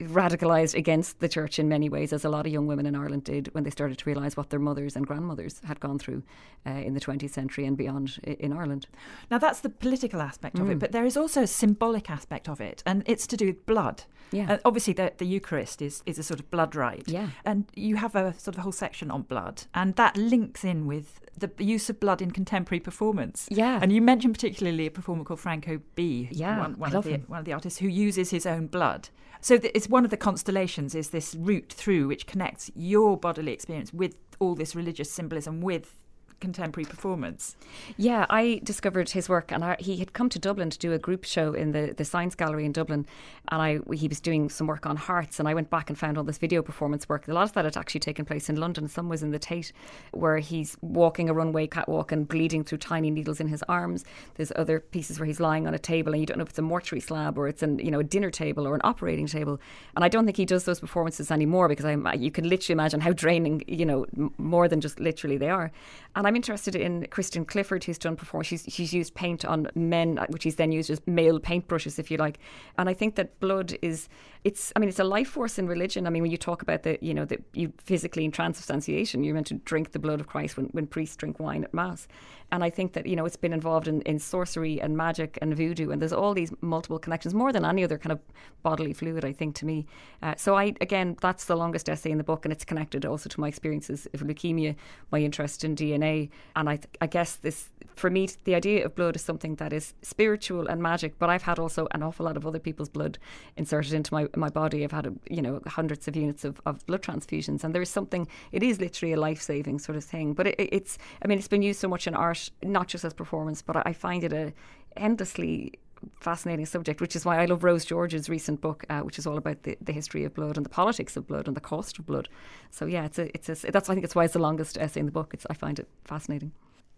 radicalised 0.00 0.74
against 0.74 1.18
the 1.20 1.28
church 1.28 1.58
in 1.58 1.68
many 1.68 1.88
ways, 1.88 2.12
as 2.12 2.24
a 2.24 2.28
lot 2.28 2.46
of 2.46 2.52
young 2.52 2.66
women 2.66 2.86
in 2.86 2.94
Ireland 2.94 3.24
did 3.24 3.52
when 3.54 3.64
they 3.64 3.70
started 3.70 3.98
to 3.98 4.04
realise 4.04 4.36
what 4.36 4.50
their 4.50 4.60
mothers 4.60 4.96
and 4.96 5.06
grandmothers 5.06 5.60
had 5.64 5.80
gone 5.80 5.98
through 5.98 6.22
uh, 6.66 6.70
in 6.70 6.94
the 6.94 7.00
20th 7.00 7.30
century 7.30 7.64
and 7.64 7.76
beyond 7.76 8.18
in 8.24 8.52
Ireland. 8.52 8.86
Now, 9.30 9.38
that's 9.38 9.60
the 9.60 9.70
political 9.70 10.20
aspect 10.20 10.56
mm. 10.56 10.62
of 10.62 10.70
it, 10.70 10.76
mm. 10.76 10.80
but 10.80 10.92
there 10.92 11.04
is 11.04 11.16
also 11.16 11.42
a 11.42 11.46
symbolic 11.46 12.10
aspect 12.10 12.48
of 12.48 12.60
it, 12.60 12.82
and 12.86 13.02
it's 13.06 13.26
to 13.28 13.36
do 13.36 13.46
with 13.46 13.66
blood. 13.66 14.04
Yeah. 14.30 14.52
Uh, 14.52 14.58
obviously, 14.64 14.92
the, 14.92 15.12
the 15.16 15.26
Eucharist 15.26 15.82
is, 15.82 16.02
is 16.06 16.18
a 16.18 16.22
sort 16.22 16.38
of 16.38 16.50
blood 16.50 16.74
rite. 16.74 17.08
Yeah. 17.08 17.30
And 17.44 17.64
you 17.74 17.96
have 17.96 18.14
a 18.14 18.34
sort 18.38 18.56
of 18.56 18.62
whole 18.62 18.72
section 18.72 19.10
on 19.10 19.22
blood, 19.22 19.64
and 19.74 19.96
that 19.96 20.16
links 20.16 20.64
in 20.64 20.86
with 20.86 21.20
the 21.36 21.50
use 21.58 21.88
of 21.88 22.00
blood 22.00 22.20
in 22.20 22.30
contemporary 22.30 22.80
performance. 22.80 23.48
Yeah. 23.50 23.78
And 23.80 23.92
you 23.92 24.02
mentioned 24.02 24.34
particularly 24.34 24.86
a 24.86 24.90
performer 24.90 25.24
called 25.24 25.40
Franco 25.40 25.80
B. 25.94 26.28
Yeah. 26.30 26.58
One, 26.60 26.78
one 26.78 26.94
of 26.94 27.04
the, 27.04 27.10
him. 27.10 27.24
one 27.26 27.38
of 27.38 27.44
the 27.44 27.52
artists 27.52 27.78
who 27.78 27.88
uses 27.88 28.30
his 28.30 28.46
own 28.46 28.66
blood. 28.66 29.08
So 29.40 29.58
it's 29.62 29.87
one 29.88 30.04
of 30.04 30.10
the 30.10 30.16
constellations 30.16 30.94
is 30.94 31.08
this 31.08 31.34
route 31.34 31.72
through 31.72 32.06
which 32.06 32.26
connects 32.26 32.70
your 32.74 33.16
bodily 33.16 33.52
experience 33.52 33.92
with 33.92 34.14
all 34.38 34.54
this 34.54 34.76
religious 34.76 35.10
symbolism 35.10 35.60
with 35.60 35.96
contemporary 36.40 36.84
performance. 36.84 37.56
Yeah, 37.96 38.26
I 38.30 38.60
discovered 38.62 39.10
his 39.10 39.28
work, 39.28 39.52
and 39.52 39.64
I, 39.64 39.76
he 39.78 39.96
had 39.96 40.12
come 40.12 40.28
to 40.30 40.38
Dublin 40.38 40.70
to 40.70 40.78
do 40.78 40.92
a 40.92 40.98
group 40.98 41.24
show 41.24 41.52
in 41.52 41.72
the, 41.72 41.94
the 41.96 42.04
Science 42.04 42.34
Gallery 42.34 42.64
in 42.64 42.72
Dublin, 42.72 43.06
and 43.48 43.62
I 43.62 43.78
he 43.94 44.08
was 44.08 44.20
doing 44.20 44.48
some 44.48 44.66
work 44.66 44.86
on 44.86 44.96
hearts, 44.96 45.38
and 45.38 45.48
I 45.48 45.54
went 45.54 45.70
back 45.70 45.90
and 45.90 45.98
found 45.98 46.18
all 46.18 46.24
this 46.24 46.38
video 46.38 46.62
performance 46.62 47.08
work. 47.08 47.28
A 47.28 47.32
lot 47.32 47.42
of 47.42 47.52
that 47.54 47.64
had 47.64 47.76
actually 47.76 48.00
taken 48.00 48.24
place 48.24 48.48
in 48.48 48.56
London. 48.56 48.88
Some 48.88 49.08
was 49.08 49.22
in 49.22 49.30
the 49.30 49.38
Tate, 49.38 49.72
where 50.12 50.38
he's 50.38 50.76
walking 50.80 51.28
a 51.28 51.34
runway 51.34 51.66
catwalk 51.66 52.12
and 52.12 52.26
bleeding 52.28 52.64
through 52.64 52.78
tiny 52.78 53.10
needles 53.10 53.40
in 53.40 53.48
his 53.48 53.62
arms. 53.68 54.04
There's 54.34 54.52
other 54.56 54.80
pieces 54.80 55.18
where 55.18 55.26
he's 55.26 55.40
lying 55.40 55.66
on 55.66 55.74
a 55.74 55.78
table, 55.78 56.12
and 56.12 56.20
you 56.20 56.26
don't 56.26 56.38
know 56.38 56.44
if 56.44 56.50
it's 56.50 56.58
a 56.58 56.62
mortuary 56.62 57.00
slab 57.00 57.38
or 57.38 57.48
it's 57.48 57.62
an 57.62 57.78
you 57.78 57.90
know 57.90 58.00
a 58.00 58.04
dinner 58.04 58.30
table 58.30 58.66
or 58.66 58.74
an 58.74 58.80
operating 58.84 59.26
table. 59.26 59.60
And 59.96 60.04
I 60.04 60.08
don't 60.08 60.24
think 60.24 60.36
he 60.36 60.44
does 60.44 60.64
those 60.64 60.80
performances 60.80 61.30
anymore 61.30 61.68
because 61.68 61.84
I 61.84 62.14
you 62.14 62.30
can 62.30 62.48
literally 62.48 62.74
imagine 62.74 63.00
how 63.00 63.12
draining 63.12 63.64
you 63.66 63.84
know 63.84 64.06
more 64.38 64.68
than 64.68 64.80
just 64.80 65.00
literally 65.00 65.36
they 65.36 65.50
are. 65.50 65.72
And 66.14 66.27
I'm 66.28 66.36
interested 66.36 66.76
in 66.76 67.06
Kristen 67.06 67.46
Clifford, 67.46 67.84
who's 67.84 67.96
done 67.96 68.14
performance. 68.14 68.48
She's, 68.48 68.66
she's 68.68 68.92
used 68.92 69.14
paint 69.14 69.46
on 69.46 69.66
men, 69.74 70.18
uh, 70.18 70.26
which 70.28 70.44
he's 70.44 70.56
then 70.56 70.72
used 70.72 70.90
as 70.90 71.00
male 71.06 71.40
paintbrushes, 71.40 71.98
if 71.98 72.10
you 72.10 72.18
like. 72.18 72.38
And 72.76 72.86
I 72.86 72.92
think 72.92 73.14
that 73.14 73.40
blood 73.40 73.78
is, 73.80 74.10
it's, 74.44 74.70
I 74.76 74.78
mean, 74.78 74.90
it's 74.90 74.98
a 74.98 75.04
life 75.04 75.30
force 75.30 75.58
in 75.58 75.66
religion. 75.66 76.06
I 76.06 76.10
mean, 76.10 76.20
when 76.20 76.30
you 76.30 76.36
talk 76.36 76.60
about 76.60 76.82
the, 76.82 76.98
you 77.00 77.14
know, 77.14 77.24
that 77.24 77.42
you 77.54 77.72
physically 77.82 78.26
in 78.26 78.30
transubstantiation, 78.30 79.24
you're 79.24 79.34
meant 79.34 79.46
to 79.46 79.54
drink 79.54 79.92
the 79.92 79.98
blood 79.98 80.20
of 80.20 80.26
Christ 80.26 80.58
when, 80.58 80.66
when 80.66 80.86
priests 80.86 81.16
drink 81.16 81.40
wine 81.40 81.64
at 81.64 81.72
Mass. 81.72 82.06
And 82.50 82.64
I 82.64 82.70
think 82.70 82.94
that, 82.94 83.06
you 83.06 83.14
know, 83.14 83.26
it's 83.26 83.36
been 83.36 83.52
involved 83.52 83.88
in, 83.88 84.00
in 84.02 84.18
sorcery 84.18 84.80
and 84.80 84.96
magic 84.96 85.38
and 85.42 85.54
voodoo. 85.54 85.90
And 85.90 86.00
there's 86.00 86.14
all 86.14 86.32
these 86.32 86.50
multiple 86.62 86.98
connections, 86.98 87.34
more 87.34 87.52
than 87.52 87.64
any 87.64 87.84
other 87.84 87.98
kind 87.98 88.12
of 88.12 88.20
bodily 88.62 88.94
fluid, 88.94 89.24
I 89.24 89.32
think, 89.32 89.54
to 89.56 89.66
me. 89.66 89.86
Uh, 90.22 90.34
so 90.36 90.56
I, 90.56 90.74
again, 90.80 91.16
that's 91.20 91.44
the 91.44 91.56
longest 91.56 91.90
essay 91.90 92.10
in 92.10 92.16
the 92.16 92.24
book. 92.24 92.46
And 92.46 92.52
it's 92.52 92.64
connected 92.64 93.04
also 93.04 93.28
to 93.28 93.40
my 93.40 93.48
experiences 93.48 94.08
of 94.14 94.20
leukemia, 94.20 94.76
my 95.10 95.18
interest 95.18 95.62
in 95.62 95.76
DNA. 95.76 96.30
And 96.56 96.70
I, 96.70 96.78
I 97.02 97.06
guess 97.06 97.36
this, 97.36 97.68
for 97.96 98.08
me, 98.08 98.28
the 98.44 98.54
idea 98.54 98.86
of 98.86 98.94
blood 98.94 99.16
is 99.16 99.22
something 99.22 99.56
that 99.56 99.74
is 99.74 99.92
spiritual 100.00 100.68
and 100.68 100.82
magic. 100.82 101.18
But 101.18 101.28
I've 101.28 101.42
had 101.42 101.58
also 101.58 101.86
an 101.90 102.02
awful 102.02 102.24
lot 102.24 102.38
of 102.38 102.46
other 102.46 102.58
people's 102.58 102.88
blood 102.88 103.18
inserted 103.58 103.92
into 103.92 104.14
my, 104.14 104.26
my 104.36 104.48
body. 104.48 104.84
I've 104.84 104.92
had, 104.92 105.18
you 105.28 105.42
know, 105.42 105.60
hundreds 105.66 106.08
of 106.08 106.16
units 106.16 106.46
of, 106.46 106.62
of 106.64 106.84
blood 106.86 107.02
transfusions. 107.02 107.62
And 107.62 107.74
there 107.74 107.82
is 107.82 107.90
something, 107.90 108.26
it 108.52 108.62
is 108.62 108.80
literally 108.80 109.12
a 109.12 109.20
life 109.20 109.42
saving 109.42 109.80
sort 109.80 109.96
of 109.96 110.04
thing. 110.04 110.32
But 110.32 110.46
it, 110.46 110.56
it's, 110.58 110.96
I 111.22 111.28
mean, 111.28 111.36
it's 111.36 111.48
been 111.48 111.60
used 111.60 111.80
so 111.80 111.88
much 111.88 112.06
in 112.06 112.14
art 112.14 112.37
not 112.62 112.88
just 112.88 113.04
as 113.04 113.14
performance, 113.14 113.62
but 113.62 113.86
I 113.86 113.92
find 113.92 114.24
it 114.24 114.32
a 114.32 114.52
endlessly 114.96 115.72
fascinating 116.20 116.66
subject, 116.66 117.00
which 117.00 117.16
is 117.16 117.24
why 117.24 117.40
I 117.40 117.46
love 117.46 117.64
Rose 117.64 117.84
George's 117.84 118.28
recent 118.28 118.60
book, 118.60 118.84
uh, 118.88 119.00
which 119.00 119.18
is 119.18 119.26
all 119.26 119.36
about 119.36 119.62
the, 119.64 119.76
the 119.80 119.92
history 119.92 120.24
of 120.24 120.34
blood 120.34 120.56
and 120.56 120.64
the 120.64 120.70
politics 120.70 121.16
of 121.16 121.26
blood 121.26 121.46
and 121.46 121.56
the 121.56 121.60
cost 121.60 121.98
of 121.98 122.06
blood. 122.06 122.28
So 122.70 122.86
yeah, 122.86 123.04
it's 123.04 123.18
a, 123.18 123.26
it's 123.34 123.48
a, 123.48 123.70
that's 123.70 123.90
I 123.90 123.94
think 123.94 124.04
it's 124.04 124.14
why 124.14 124.24
it's 124.24 124.34
the 124.34 124.38
longest 124.38 124.78
essay 124.78 125.00
in 125.00 125.06
the 125.06 125.12
book. 125.12 125.30
It's 125.34 125.46
I 125.50 125.54
find 125.54 125.78
it 125.78 125.88
fascinating. 126.04 126.52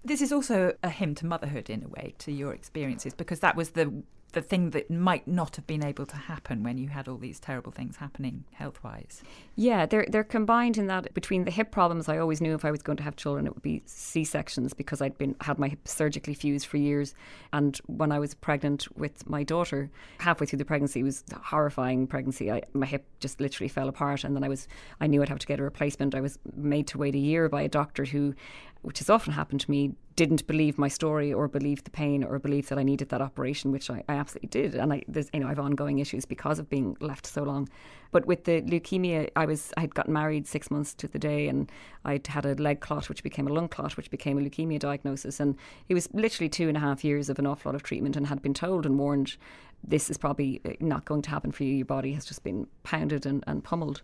This 0.05 0.23
is 0.23 0.33
also 0.33 0.75
a 0.83 0.89
hymn 0.89 1.15
to 1.17 1.27
motherhood 1.27 1.69
in 1.69 1.83
a 1.83 1.89
way, 1.89 2.15
to 2.19 2.33
your 2.33 2.55
experiences, 2.55 3.13
because 3.13 3.41
that 3.41 3.57
was 3.57 3.71
the 3.71 4.03
the 4.31 4.43
thing 4.43 4.71
that 4.71 4.91
might 4.91 5.27
not 5.27 5.57
have 5.57 5.67
been 5.67 5.85
able 5.85 6.07
to 6.07 6.17
happen 6.17 6.63
when 6.63 6.79
you 6.79 6.89
had 6.89 7.09
all 7.09 7.17
these 7.17 7.41
terrible 7.41 7.73
things 7.73 7.97
happening 7.97 8.45
health 8.53 8.83
wise. 8.83 9.23
Yeah, 9.57 9.87
they're 9.87 10.07
they're 10.09 10.25
combined 10.25 10.79
in 10.79 10.87
that 10.87 11.13
between 11.15 11.45
the 11.45 11.51
hip 11.51 11.71
problems. 11.71 12.09
I 12.09 12.19
always 12.19 12.41
knew 12.41 12.55
if 12.55 12.65
I 12.65 12.71
was 12.71 12.83
going 12.83 12.97
to 12.99 13.03
have 13.03 13.17
children, 13.17 13.47
it 13.47 13.55
would 13.55 13.63
be 13.63 13.83
C 13.87 14.25
sections 14.25 14.73
because 14.75 15.03
I'd 15.03 15.19
been 15.19 15.37
had 15.41 15.59
my 15.59 15.69
hip 15.69 15.87
surgically 15.87 16.35
fused 16.35 16.67
for 16.67 16.77
years. 16.77 17.15
And 17.53 17.79
when 17.87 18.13
I 18.13 18.19
was 18.19 18.35
pregnant 18.35 18.87
with 18.97 19.29
my 19.29 19.43
daughter, 19.43 19.91
halfway 20.19 20.47
through 20.47 20.59
the 20.59 20.65
pregnancy, 20.65 21.03
was 21.03 21.25
horrifying 21.43 22.07
pregnancy. 22.07 22.51
I, 22.51 22.63
my 22.73 22.87
hip 22.87 23.07
just 23.21 23.41
literally 23.41 23.69
fell 23.69 23.89
apart, 23.89 24.25
and 24.25 24.35
then 24.35 24.45
I 24.45 24.49
was 24.49 24.69
I 25.01 25.07
knew 25.07 25.23
I'd 25.23 25.29
have 25.29 25.39
to 25.41 25.47
get 25.47 25.61
a 25.61 25.63
replacement. 25.63 26.15
I 26.15 26.21
was 26.21 26.39
made 26.57 26.87
to 26.89 26.99
wait 26.99 27.15
a 27.15 27.19
year 27.19 27.49
by 27.49 27.63
a 27.63 27.69
doctor 27.69 28.05
who 28.05 28.35
which 28.83 28.99
has 28.99 29.11
often 29.11 29.33
happened 29.33 29.61
to 29.61 29.71
me, 29.71 29.93
didn't 30.17 30.47
believe 30.47 30.77
my 30.79 30.89
story 30.89 31.33
or 31.33 31.49
believe 31.49 31.83
the 31.85 31.91
pain 31.91 32.25
or 32.25 32.39
believe 32.39 32.69
that 32.69 32.79
I 32.79 32.83
needed 32.83 33.09
that 33.11 33.23
operation, 33.23 33.73
which 33.73 33.91
I, 33.91 34.03
I 34.09 34.15
absolutely 34.15 34.49
did. 34.49 34.75
And 34.75 34.93
I, 34.93 35.03
there's, 35.09 35.31
you 35.33 35.41
know, 35.41 35.47
I 35.47 35.51
have 35.51 35.59
ongoing 35.59 35.99
issues 35.99 36.25
because 36.25 36.59
of 36.59 36.69
being 36.69 36.97
left 37.01 37.27
so 37.27 37.43
long. 37.43 37.69
But 38.11 38.27
with 38.27 38.45
the 38.45 38.61
leukemia, 38.63 39.31
I 39.37 39.47
was, 39.47 39.73
I 39.77 39.81
had 39.81 39.95
gotten 39.95 40.13
married 40.13 40.47
six 40.47 40.71
months 40.71 40.95
to 40.95 41.09
the 41.09 41.19
day 41.19 41.49
and 41.49 41.71
I'd 42.05 42.27
had 42.27 42.45
a 42.45 42.55
leg 42.55 42.81
clot, 42.81 43.09
which 43.09 43.23
became 43.23 43.47
a 43.47 43.53
lung 43.53 43.69
clot, 43.69 43.97
which 43.97 44.11
became 44.11 44.37
a 44.39 44.43
leukemia 44.43 44.79
diagnosis. 44.79 45.41
And 45.41 45.57
it 45.89 45.95
was 45.95 46.09
literally 46.13 46.49
two 46.49 46.69
and 46.69 46.76
a 46.76 46.81
half 46.81 47.04
years 47.04 47.31
of 47.31 47.39
an 47.39 47.47
awful 47.47 47.71
lot 47.71 47.76
of 47.76 47.83
treatment 47.83 48.17
and 48.17 48.26
had 48.26 48.43
been 48.43 48.54
told 48.54 48.85
and 48.85 48.99
warned, 48.99 49.37
this 49.83 50.11
is 50.11 50.19
probably 50.19 50.61
uh, 50.65 50.73
not 50.81 51.04
going 51.04 51.23
to 51.23 51.31
happen 51.31 51.52
for 51.52 51.65
you. 51.65 51.75
Your 51.75 51.87
body 51.87 52.13
has 52.13 52.25
just 52.25 52.43
been 52.43 52.67
pounded 52.83 53.25
and, 53.26 53.43
and 53.47 53.65
pummeled. 53.65 54.02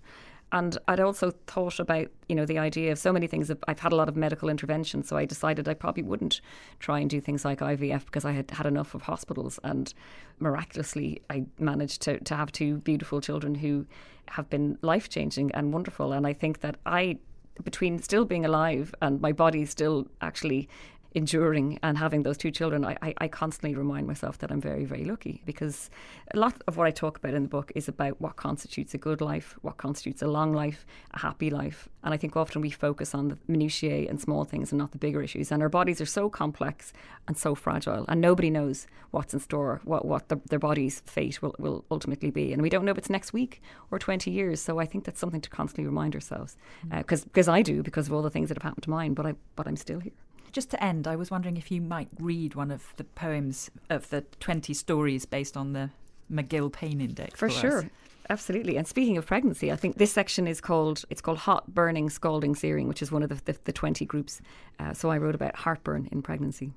And 0.52 0.78
I'd 0.86 1.00
also 1.00 1.32
thought 1.46 1.80
about, 1.80 2.06
you 2.28 2.36
know, 2.36 2.46
the 2.46 2.58
idea 2.58 2.92
of 2.92 2.98
so 2.98 3.12
many 3.12 3.26
things. 3.26 3.50
I've 3.66 3.80
had 3.80 3.92
a 3.92 3.96
lot 3.96 4.08
of 4.08 4.16
medical 4.16 4.48
intervention, 4.48 5.02
so 5.02 5.16
I 5.16 5.24
decided 5.24 5.68
I 5.68 5.74
probably 5.74 6.04
wouldn't 6.04 6.40
try 6.78 7.00
and 7.00 7.10
do 7.10 7.20
things 7.20 7.44
like 7.44 7.58
IVF 7.58 8.04
because 8.04 8.24
I 8.24 8.32
had 8.32 8.50
had 8.52 8.66
enough 8.66 8.94
of 8.94 9.02
hospitals. 9.02 9.58
And 9.64 9.92
miraculously, 10.38 11.20
I 11.30 11.46
managed 11.58 12.02
to, 12.02 12.20
to 12.20 12.36
have 12.36 12.52
two 12.52 12.78
beautiful 12.78 13.20
children 13.20 13.56
who 13.56 13.86
have 14.28 14.48
been 14.48 14.78
life 14.82 15.08
changing 15.08 15.50
and 15.52 15.72
wonderful. 15.72 16.12
And 16.12 16.26
I 16.26 16.32
think 16.32 16.60
that 16.60 16.76
I 16.86 17.18
between 17.64 18.00
still 18.02 18.24
being 18.24 18.44
alive 18.44 18.94
and 19.00 19.20
my 19.20 19.32
body 19.32 19.64
still 19.64 20.06
actually 20.20 20.68
enduring 21.16 21.78
and 21.82 21.96
having 21.96 22.22
those 22.22 22.36
two 22.36 22.50
children, 22.50 22.84
I, 22.84 22.96
I, 23.00 23.14
I, 23.22 23.28
constantly 23.28 23.74
remind 23.74 24.06
myself 24.06 24.36
that 24.38 24.52
I'm 24.52 24.60
very, 24.60 24.84
very 24.84 25.06
lucky 25.06 25.42
because 25.46 25.88
a 26.34 26.38
lot 26.38 26.62
of 26.68 26.76
what 26.76 26.86
I 26.86 26.90
talk 26.90 27.16
about 27.16 27.32
in 27.32 27.42
the 27.42 27.48
book 27.48 27.72
is 27.74 27.88
about 27.88 28.20
what 28.20 28.36
constitutes 28.36 28.92
a 28.92 28.98
good 28.98 29.22
life, 29.22 29.56
what 29.62 29.78
constitutes 29.78 30.20
a 30.20 30.26
long 30.26 30.52
life, 30.52 30.84
a 31.14 31.20
happy 31.20 31.48
life. 31.48 31.88
And 32.04 32.12
I 32.12 32.18
think 32.18 32.36
often 32.36 32.60
we 32.60 32.68
focus 32.68 33.14
on 33.14 33.28
the 33.28 33.38
minutiae 33.48 34.06
and 34.10 34.20
small 34.20 34.44
things 34.44 34.72
and 34.72 34.78
not 34.78 34.92
the 34.92 34.98
bigger 34.98 35.22
issues. 35.22 35.50
And 35.50 35.62
our 35.62 35.70
bodies 35.70 36.02
are 36.02 36.06
so 36.06 36.28
complex 36.28 36.92
and 37.26 37.36
so 37.36 37.54
fragile, 37.54 38.04
and 38.08 38.20
nobody 38.20 38.50
knows 38.50 38.86
what's 39.10 39.32
in 39.32 39.40
store, 39.40 39.80
what, 39.84 40.04
what 40.04 40.28
the, 40.28 40.38
their 40.50 40.58
body's 40.58 41.00
fate 41.06 41.40
will, 41.40 41.56
will 41.58 41.86
ultimately 41.90 42.30
be. 42.30 42.52
And 42.52 42.60
we 42.60 42.68
don't 42.68 42.84
know 42.84 42.92
if 42.92 42.98
it's 42.98 43.10
next 43.10 43.32
week 43.32 43.62
or 43.90 43.98
20 43.98 44.30
years. 44.30 44.60
So 44.60 44.78
I 44.78 44.84
think 44.84 45.04
that's 45.04 45.18
something 45.18 45.40
to 45.40 45.48
constantly 45.48 45.86
remind 45.86 46.14
ourselves 46.14 46.58
because 46.90 47.22
mm. 47.22 47.24
uh, 47.24 47.30
because 47.32 47.48
I 47.48 47.62
do 47.62 47.82
because 47.82 48.06
of 48.06 48.12
all 48.12 48.22
the 48.22 48.30
things 48.30 48.48
that 48.50 48.58
have 48.58 48.62
happened 48.62 48.84
to 48.84 48.90
mine, 48.90 49.14
but, 49.14 49.24
I, 49.24 49.34
but 49.56 49.66
I'm 49.66 49.76
still 49.76 50.00
here. 50.00 50.12
Just 50.52 50.70
to 50.70 50.82
end, 50.82 51.06
I 51.06 51.16
was 51.16 51.30
wondering 51.30 51.56
if 51.56 51.70
you 51.70 51.80
might 51.80 52.08
read 52.18 52.54
one 52.54 52.70
of 52.70 52.94
the 52.96 53.04
poems 53.04 53.70
of 53.90 54.08
the 54.10 54.22
20 54.40 54.72
stories 54.74 55.26
based 55.26 55.56
on 55.56 55.72
the 55.72 55.90
McGill 56.30 56.72
Pain 56.72 57.00
Index. 57.00 57.38
For, 57.38 57.48
for 57.48 57.54
sure. 57.54 57.78
Us. 57.80 57.84
Absolutely. 58.28 58.76
And 58.76 58.86
speaking 58.86 59.16
of 59.16 59.26
pregnancy, 59.26 59.70
I 59.70 59.76
think 59.76 59.98
this 59.98 60.12
section 60.12 60.48
is 60.48 60.60
called 60.60 61.04
it's 61.10 61.20
called 61.20 61.38
hot, 61.38 61.72
burning, 61.72 62.10
scalding, 62.10 62.54
searing, 62.54 62.88
which 62.88 63.02
is 63.02 63.12
one 63.12 63.22
of 63.22 63.28
the, 63.28 63.52
the, 63.52 63.58
the 63.64 63.72
20 63.72 64.04
groups. 64.04 64.40
Uh, 64.78 64.92
so 64.92 65.10
I 65.10 65.18
wrote 65.18 65.34
about 65.34 65.56
heartburn 65.56 66.08
in 66.10 66.22
pregnancy. 66.22 66.72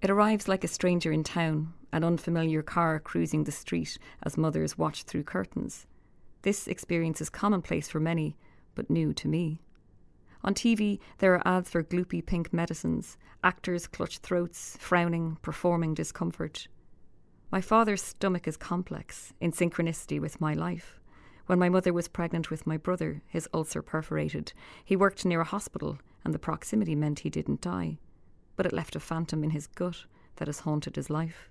It 0.00 0.10
arrives 0.10 0.48
like 0.48 0.64
a 0.64 0.68
stranger 0.68 1.12
in 1.12 1.24
town, 1.24 1.72
an 1.92 2.04
unfamiliar 2.04 2.62
car 2.62 3.00
cruising 3.00 3.44
the 3.44 3.52
street 3.52 3.98
as 4.22 4.36
mothers 4.36 4.78
watch 4.78 5.02
through 5.04 5.24
curtains. 5.24 5.86
This 6.42 6.68
experience 6.68 7.20
is 7.20 7.30
commonplace 7.30 7.88
for 7.88 7.98
many, 7.98 8.36
but 8.74 8.90
new 8.90 9.12
to 9.14 9.28
me. 9.28 9.60
On 10.48 10.54
TV, 10.54 10.98
there 11.18 11.34
are 11.34 11.46
ads 11.46 11.68
for 11.68 11.82
gloopy 11.82 12.24
pink 12.24 12.54
medicines. 12.54 13.18
Actors 13.44 13.86
clutch 13.86 14.16
throats, 14.20 14.78
frowning, 14.80 15.36
performing 15.42 15.92
discomfort. 15.92 16.68
My 17.50 17.60
father's 17.60 18.00
stomach 18.00 18.48
is 18.48 18.56
complex, 18.56 19.34
in 19.42 19.52
synchronicity 19.52 20.18
with 20.18 20.40
my 20.40 20.54
life. 20.54 21.00
When 21.44 21.58
my 21.58 21.68
mother 21.68 21.92
was 21.92 22.08
pregnant 22.08 22.50
with 22.50 22.66
my 22.66 22.78
brother, 22.78 23.20
his 23.26 23.46
ulcer 23.52 23.82
perforated. 23.82 24.54
He 24.82 24.96
worked 24.96 25.26
near 25.26 25.42
a 25.42 25.44
hospital, 25.44 25.98
and 26.24 26.32
the 26.32 26.38
proximity 26.38 26.94
meant 26.94 27.18
he 27.18 27.28
didn't 27.28 27.60
die. 27.60 27.98
But 28.56 28.64
it 28.64 28.72
left 28.72 28.96
a 28.96 29.00
phantom 29.00 29.44
in 29.44 29.50
his 29.50 29.66
gut 29.66 30.06
that 30.36 30.48
has 30.48 30.60
haunted 30.60 30.96
his 30.96 31.10
life. 31.10 31.50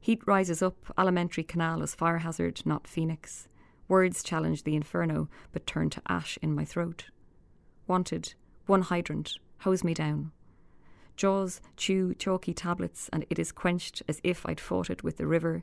Heat 0.00 0.22
rises 0.26 0.62
up, 0.62 0.94
alimentary 0.96 1.44
canal 1.44 1.82
as 1.82 1.94
fire 1.94 2.20
hazard, 2.20 2.62
not 2.64 2.88
phoenix. 2.88 3.48
Words 3.86 4.22
challenge 4.22 4.64
the 4.64 4.76
inferno, 4.76 5.28
but 5.52 5.66
turn 5.66 5.90
to 5.90 6.02
ash 6.08 6.38
in 6.40 6.54
my 6.54 6.64
throat. 6.64 7.10
Wanted, 7.86 8.34
one 8.66 8.82
hydrant, 8.82 9.38
hose 9.60 9.84
me 9.84 9.94
down. 9.94 10.32
Jaws 11.16 11.60
chew 11.76 12.14
chalky 12.14 12.54
tablets, 12.54 13.08
and 13.12 13.26
it 13.28 13.38
is 13.38 13.52
quenched 13.52 14.02
as 14.08 14.20
if 14.24 14.46
I'd 14.46 14.60
fought 14.60 14.90
it 14.90 15.04
with 15.04 15.16
the 15.18 15.26
river. 15.26 15.62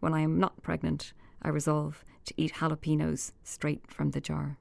When 0.00 0.14
I 0.14 0.20
am 0.20 0.38
not 0.38 0.62
pregnant, 0.62 1.12
I 1.42 1.48
resolve 1.48 2.04
to 2.26 2.34
eat 2.36 2.54
jalapenos 2.54 3.32
straight 3.42 3.82
from 3.86 4.10
the 4.10 4.20
jar. 4.20 4.58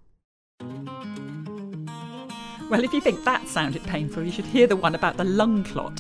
Well, 2.70 2.84
if 2.84 2.94
you 2.94 3.02
think 3.02 3.24
that 3.24 3.48
sounded 3.48 3.84
painful, 3.84 4.24
you 4.24 4.32
should 4.32 4.46
hear 4.46 4.68
the 4.68 4.76
one 4.76 4.94
about 4.94 5.18
the 5.18 5.24
lung 5.24 5.64
clot. 5.64 6.00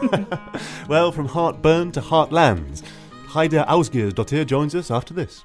well, 0.88 1.10
from 1.10 1.26
heartburn 1.26 1.90
to 1.92 2.00
heartlands, 2.00 2.82
Heida 3.28 3.66
Ásgeirsdóttir 3.66 4.46
joins 4.46 4.74
us 4.74 4.90
after 4.90 5.12
this. 5.12 5.44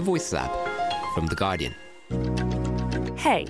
The 0.00 0.06
Voice 0.06 0.32
Lab 0.32 0.50
from 1.12 1.26
The 1.26 1.34
Guardian. 1.34 1.74
Hey, 3.18 3.44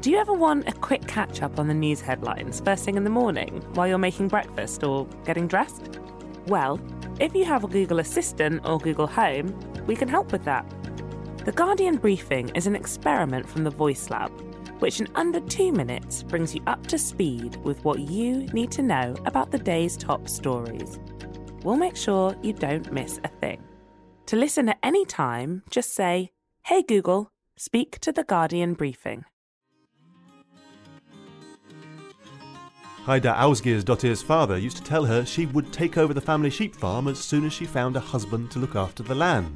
do 0.00 0.10
you 0.10 0.16
ever 0.16 0.32
want 0.32 0.66
a 0.66 0.72
quick 0.72 1.06
catch 1.06 1.42
up 1.42 1.58
on 1.58 1.68
the 1.68 1.74
news 1.74 2.00
headlines 2.00 2.60
first 2.60 2.86
thing 2.86 2.96
in 2.96 3.04
the 3.04 3.10
morning 3.10 3.62
while 3.74 3.86
you're 3.86 3.98
making 3.98 4.28
breakfast 4.28 4.84
or 4.84 5.04
getting 5.26 5.46
dressed? 5.46 6.00
Well, 6.46 6.80
if 7.20 7.34
you 7.34 7.44
have 7.44 7.64
a 7.64 7.68
Google 7.68 7.98
Assistant 7.98 8.62
or 8.64 8.78
Google 8.78 9.06
Home, 9.06 9.54
we 9.86 9.94
can 9.94 10.08
help 10.08 10.32
with 10.32 10.44
that. 10.44 10.64
The 11.44 11.52
Guardian 11.52 11.98
Briefing 11.98 12.48
is 12.54 12.66
an 12.66 12.74
experiment 12.74 13.46
from 13.46 13.62
the 13.62 13.68
Voice 13.68 14.08
Lab, 14.08 14.30
which 14.80 14.98
in 14.98 15.08
under 15.14 15.40
two 15.40 15.72
minutes 15.72 16.22
brings 16.22 16.54
you 16.54 16.62
up 16.66 16.86
to 16.86 16.96
speed 16.96 17.56
with 17.56 17.84
what 17.84 17.98
you 17.98 18.46
need 18.54 18.70
to 18.70 18.82
know 18.82 19.14
about 19.26 19.50
the 19.50 19.58
day's 19.58 19.98
top 19.98 20.26
stories. 20.26 20.98
We'll 21.64 21.76
make 21.76 21.96
sure 21.96 22.34
you 22.40 22.54
don't 22.54 22.90
miss 22.94 23.20
a 23.24 23.28
thing. 23.28 23.62
To 24.32 24.38
listen 24.38 24.70
at 24.70 24.78
any 24.82 25.04
time, 25.04 25.62
just 25.68 25.94
say, 25.94 26.30
Hey 26.62 26.82
Google, 26.82 27.30
speak 27.54 27.98
to 27.98 28.12
the 28.12 28.24
Guardian 28.24 28.72
Briefing. 28.72 29.26
Heida 33.04 33.36
Ásgeirsdóttir's 33.36 34.22
father 34.22 34.56
used 34.56 34.78
to 34.78 34.82
tell 34.82 35.04
her 35.04 35.26
she 35.26 35.44
would 35.44 35.70
take 35.70 35.98
over 35.98 36.14
the 36.14 36.20
family 36.22 36.48
sheep 36.48 36.74
farm 36.74 37.08
as 37.08 37.18
soon 37.18 37.44
as 37.44 37.52
she 37.52 37.66
found 37.66 37.94
a 37.94 38.00
husband 38.00 38.50
to 38.52 38.58
look 38.58 38.74
after 38.74 39.02
the 39.02 39.14
land. 39.14 39.54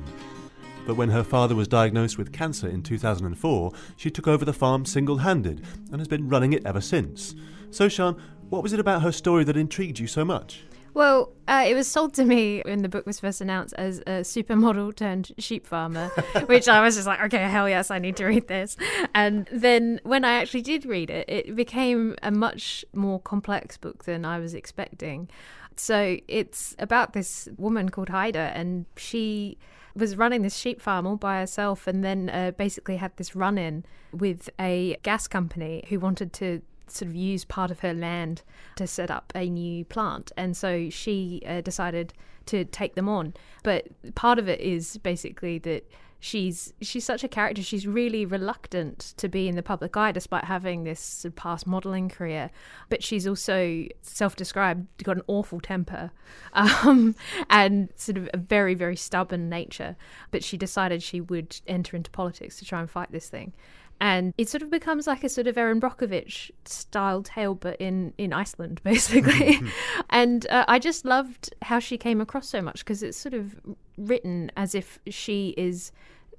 But 0.86 0.96
when 0.96 1.08
her 1.08 1.24
father 1.24 1.54
was 1.54 1.68
diagnosed 1.68 2.18
with 2.18 2.30
cancer 2.30 2.68
in 2.68 2.82
2004, 2.82 3.72
she 3.96 4.10
took 4.10 4.28
over 4.28 4.44
the 4.44 4.52
farm 4.52 4.84
single 4.84 5.16
handed 5.16 5.64
and 5.90 6.00
has 6.02 6.08
been 6.08 6.28
running 6.28 6.52
it 6.52 6.66
ever 6.66 6.82
since. 6.82 7.34
So, 7.70 7.88
Sean, 7.88 8.20
what 8.50 8.62
was 8.62 8.74
it 8.74 8.80
about 8.80 9.00
her 9.00 9.12
story 9.12 9.42
that 9.44 9.56
intrigued 9.56 9.98
you 9.98 10.06
so 10.06 10.22
much? 10.22 10.64
Well, 10.96 11.34
uh, 11.46 11.66
it 11.68 11.74
was 11.74 11.86
sold 11.86 12.14
to 12.14 12.24
me 12.24 12.62
when 12.64 12.80
the 12.80 12.88
book 12.88 13.04
was 13.04 13.20
first 13.20 13.42
announced 13.42 13.74
as 13.76 13.98
a 14.06 14.22
supermodel 14.22 14.96
turned 14.96 15.30
sheep 15.36 15.66
farmer, 15.66 16.08
which 16.46 16.68
I 16.68 16.80
was 16.80 16.94
just 16.94 17.06
like, 17.06 17.20
okay, 17.24 17.42
hell 17.50 17.68
yes, 17.68 17.90
I 17.90 17.98
need 17.98 18.16
to 18.16 18.24
read 18.24 18.48
this. 18.48 18.78
And 19.14 19.46
then 19.52 20.00
when 20.04 20.24
I 20.24 20.40
actually 20.40 20.62
did 20.62 20.86
read 20.86 21.10
it, 21.10 21.28
it 21.28 21.54
became 21.54 22.16
a 22.22 22.30
much 22.30 22.82
more 22.94 23.20
complex 23.20 23.76
book 23.76 24.04
than 24.04 24.24
I 24.24 24.38
was 24.38 24.54
expecting. 24.54 25.28
So 25.76 26.16
it's 26.28 26.74
about 26.78 27.12
this 27.12 27.46
woman 27.58 27.90
called 27.90 28.08
Heida, 28.08 28.52
and 28.54 28.86
she 28.96 29.58
was 29.94 30.16
running 30.16 30.40
this 30.40 30.56
sheep 30.56 30.80
farm 30.80 31.06
all 31.06 31.16
by 31.16 31.40
herself 31.40 31.86
and 31.86 32.02
then 32.02 32.30
uh, 32.30 32.52
basically 32.52 32.96
had 32.96 33.14
this 33.18 33.36
run 33.36 33.58
in 33.58 33.84
with 34.12 34.48
a 34.58 34.96
gas 35.02 35.28
company 35.28 35.84
who 35.90 36.00
wanted 36.00 36.32
to 36.34 36.62
sort 36.88 37.08
of 37.08 37.14
use 37.14 37.44
part 37.44 37.70
of 37.70 37.80
her 37.80 37.94
land 37.94 38.42
to 38.76 38.86
set 38.86 39.10
up 39.10 39.32
a 39.34 39.48
new 39.48 39.84
plant. 39.84 40.32
And 40.36 40.56
so 40.56 40.90
she 40.90 41.42
uh, 41.46 41.60
decided 41.60 42.12
to 42.46 42.64
take 42.64 42.94
them 42.94 43.08
on. 43.08 43.34
But 43.62 43.88
part 44.14 44.38
of 44.38 44.48
it 44.48 44.60
is 44.60 44.98
basically 44.98 45.58
that 45.60 45.90
she's 46.20 46.72
she's 46.80 47.04
such 47.04 47.24
a 47.24 47.28
character. 47.28 47.62
She's 47.62 47.86
really 47.86 48.24
reluctant 48.24 49.14
to 49.16 49.28
be 49.28 49.48
in 49.48 49.56
the 49.56 49.62
public 49.62 49.96
eye, 49.96 50.12
despite 50.12 50.44
having 50.44 50.84
this 50.84 51.26
past 51.36 51.66
modelling 51.66 52.08
career. 52.08 52.50
But 52.88 53.02
she's 53.02 53.26
also 53.26 53.86
self-described 54.02 55.04
got 55.04 55.16
an 55.16 55.22
awful 55.26 55.60
temper, 55.60 56.10
um, 56.52 57.14
and 57.50 57.88
sort 57.96 58.18
of 58.18 58.28
a 58.32 58.38
very 58.38 58.74
very 58.74 58.96
stubborn 58.96 59.48
nature. 59.48 59.96
But 60.30 60.44
she 60.44 60.56
decided 60.56 61.02
she 61.02 61.20
would 61.20 61.60
enter 61.66 61.96
into 61.96 62.10
politics 62.10 62.58
to 62.58 62.64
try 62.64 62.80
and 62.80 62.90
fight 62.90 63.12
this 63.12 63.28
thing 63.28 63.52
and 64.00 64.34
it 64.36 64.48
sort 64.48 64.62
of 64.62 64.70
becomes 64.70 65.06
like 65.06 65.24
a 65.24 65.28
sort 65.28 65.46
of 65.46 65.56
Erin 65.56 65.80
Brockovich 65.80 66.50
style 66.64 67.22
tale, 67.22 67.54
but 67.54 67.76
in 67.80 68.12
in 68.18 68.32
Iceland, 68.32 68.80
basically. 68.84 69.60
and 70.10 70.46
uh, 70.48 70.64
I 70.68 70.78
just 70.78 71.04
loved 71.04 71.54
how 71.62 71.78
she 71.78 71.96
came 71.96 72.20
across 72.20 72.48
so 72.48 72.60
much 72.60 72.80
because 72.80 73.02
it's 73.02 73.18
sort 73.18 73.34
of 73.34 73.56
written 73.96 74.50
as 74.56 74.74
if 74.74 74.98
she 75.08 75.54
is 75.56 75.92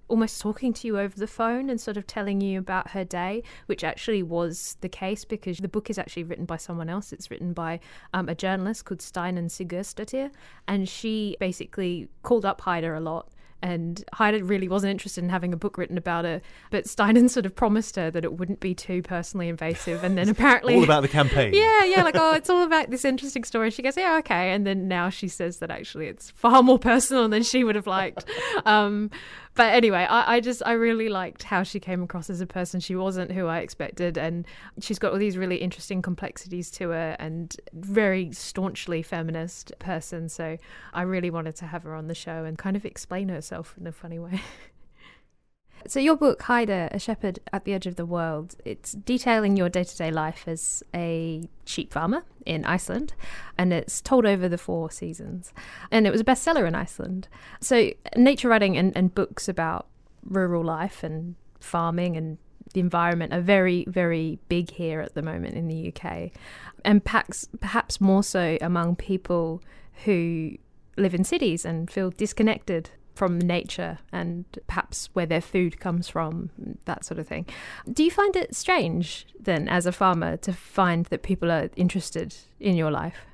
almost 0.10 0.40
talking 0.40 0.72
to 0.72 0.88
you 0.88 0.98
over 0.98 1.18
the 1.18 1.28
phone 1.28 1.70
and 1.70 1.82
sort 1.82 1.98
of 1.98 2.08
telling 2.08 2.40
you 2.40 2.60
about 2.60 2.92
her 2.92 3.04
day, 3.04 3.44
which 3.66 3.84
actually 3.84 4.24
was 4.24 4.78
the 4.82 4.90
case 4.90 5.26
because 5.26 5.58
the 5.58 5.68
book 5.68 5.90
is 5.90 5.98
actually 5.98 6.24
written 6.24 6.46
by 6.46 6.58
someone 6.58 6.90
else. 6.90 7.12
It's 7.12 7.30
written 7.30 7.54
by 7.54 7.80
um, 8.14 8.30
a 8.30 8.36
journalist 8.36 8.86
called 8.86 9.00
Steinunn 9.00 9.50
Sigurðardóttir, 9.50 10.32
and 10.68 10.88
she 10.88 11.36
basically 11.40 12.08
called 12.24 12.46
up 12.46 12.62
Heida 12.62 12.96
a 12.96 13.02
lot 13.02 13.30
and 13.62 14.04
Heida 14.14 14.48
really 14.48 14.68
wasn't 14.68 14.92
interested 14.92 15.24
in 15.24 15.30
having 15.30 15.54
a 15.54 15.58
book 15.58 15.78
written 15.78 15.98
about 15.98 16.26
her, 16.26 16.42
but 16.70 16.86
Steinunn 16.86 17.30
sort 17.30 17.46
of 17.46 17.56
promised 17.56 17.96
her 17.96 18.12
that 18.12 18.24
it 18.24 18.34
wouldn't 18.34 18.60
be 18.60 18.76
too 18.76 19.02
personally 19.02 19.50
invasive. 19.50 20.04
And 20.04 20.18
then 20.18 20.30
apparently. 20.38 20.76
all 20.76 20.84
about 20.84 21.02
the 21.02 21.08
campaign. 21.08 21.54
Yeah, 21.58 21.86
yeah, 21.86 22.04
like, 22.04 22.16
oh, 22.18 22.34
it's 22.34 22.50
all 22.50 22.64
about 22.64 22.92
this 22.92 23.04
interesting 23.04 23.44
story. 23.44 23.72
She 23.72 23.82
goes, 23.82 23.98
yeah, 23.98 24.18
okay. 24.18 24.52
And 24.52 24.68
then 24.68 24.88
now 24.88 25.10
she 25.10 25.28
says 25.28 25.58
that 25.58 25.72
actually 25.72 26.08
it's 26.08 26.30
far 26.32 26.62
more 26.62 26.78
personal 26.78 27.28
than 27.30 27.42
she 27.42 27.64
would 27.64 27.76
have 27.76 27.88
liked. 27.88 28.26
Um, 28.66 29.10
but 29.58 29.74
anyway, 29.74 30.06
I, 30.08 30.36
I, 30.36 30.40
just 30.40 30.62
I 30.66 30.74
really 30.74 31.10
liked 31.10 31.44
how 31.44 31.64
she 31.64 31.80
came 31.80 32.04
across 32.04 32.30
as 32.30 32.40
a 32.42 32.46
person. 32.46 32.80
She 32.80 32.96
wasn't 32.96 33.32
who 33.32 33.48
I 33.48 33.60
expected, 33.60 34.18
and 34.18 34.46
she's 34.80 35.00
got 35.00 35.12
all 35.12 35.18
these 35.18 35.36
really 35.36 35.58
interesting 35.58 36.02
complexities 36.02 36.70
to 36.72 36.90
her, 36.90 37.18
and 37.20 37.56
very 37.74 38.32
staunchly 38.32 39.02
feminist 39.02 39.74
person. 39.80 40.30
So 40.30 40.58
I 40.94 41.02
really 41.02 41.32
wanted 41.32 41.56
to 41.58 41.66
have 41.66 41.84
her 41.84 41.96
on 41.96 42.08
the 42.08 42.16
show 42.16 42.46
and 42.46 42.58
kind 42.58 42.78
of 42.78 42.86
explain 42.86 43.30
herself 43.30 43.74
in 43.80 43.88
a 43.88 43.92
funny 43.92 44.20
way. 44.20 44.40
So 45.88 46.02
your 46.02 46.18
book, 46.18 46.42
Heida, 46.44 46.94
A 46.94 47.00
Shepherd 47.00 47.40
at 47.54 47.64
the 47.64 47.74
Edge 47.74 47.88
of 47.88 47.96
the 47.96 48.06
World, 48.06 48.58
it's 48.66 48.92
detailing 48.92 49.56
your 49.56 49.70
day-to-day 49.70 50.12
life 50.12 50.44
as 50.46 50.84
a 50.94 51.48
sheep 51.64 51.94
farmer 51.94 52.26
in 52.46 52.66
Iceland, 52.66 53.14
and 53.58 53.72
it's 53.72 54.02
told 54.02 54.26
over 54.26 54.50
the 54.50 54.58
four 54.58 54.92
seasons. 54.92 55.54
And 55.90 56.06
it 56.06 56.12
was 56.12 56.20
a 56.20 56.26
bestseller 56.26 56.68
in 56.68 56.76
Iceland. 56.76 57.30
So 57.62 57.92
nature 58.18 58.50
writing 58.50 58.78
and, 58.78 58.96
and 58.98 59.16
books 59.16 59.48
about 59.48 59.88
rural 60.26 60.64
life 60.64 61.04
and 61.04 61.36
farming 61.62 62.18
and 62.18 62.38
the 62.74 62.82
environment 62.82 63.34
are 63.34 63.40
very, 63.40 63.86
very 63.88 64.40
big 64.50 64.72
here 64.72 65.00
at 65.00 65.14
the 65.14 65.22
moment 65.22 65.56
in 65.56 65.70
the 65.70 65.94
UK, 65.94 66.32
and 66.84 67.04
perhaps, 67.04 67.48
perhaps 67.62 68.02
more 68.02 68.24
so 68.24 68.58
among 68.60 68.98
people 68.98 69.64
who 70.04 70.52
live 70.98 71.14
in 71.14 71.24
cities 71.24 71.64
and 71.64 71.90
feel 71.90 72.10
disconnected 72.10 72.90
from 73.18 73.40
nature 73.40 73.98
and 74.12 74.46
perhaps 74.68 75.10
where 75.14 75.26
their 75.26 75.42
food 75.42 75.80
comes 75.80 76.08
from, 76.08 76.50
that 76.86 77.04
sort 77.04 77.20
of 77.20 77.28
thing. 77.28 77.46
Do 77.92 78.04
you 78.04 78.12
find 78.12 78.36
it 78.36 78.56
strange 78.56 79.26
then, 79.40 79.68
as 79.68 79.86
a 79.86 79.92
farmer, 79.92 80.38
to 80.38 80.54
find 80.54 81.06
that 81.08 81.24
people 81.24 81.52
are 81.52 81.70
interested 81.76 82.36
in 82.60 82.76
your 82.76 82.92
life? 82.92 83.26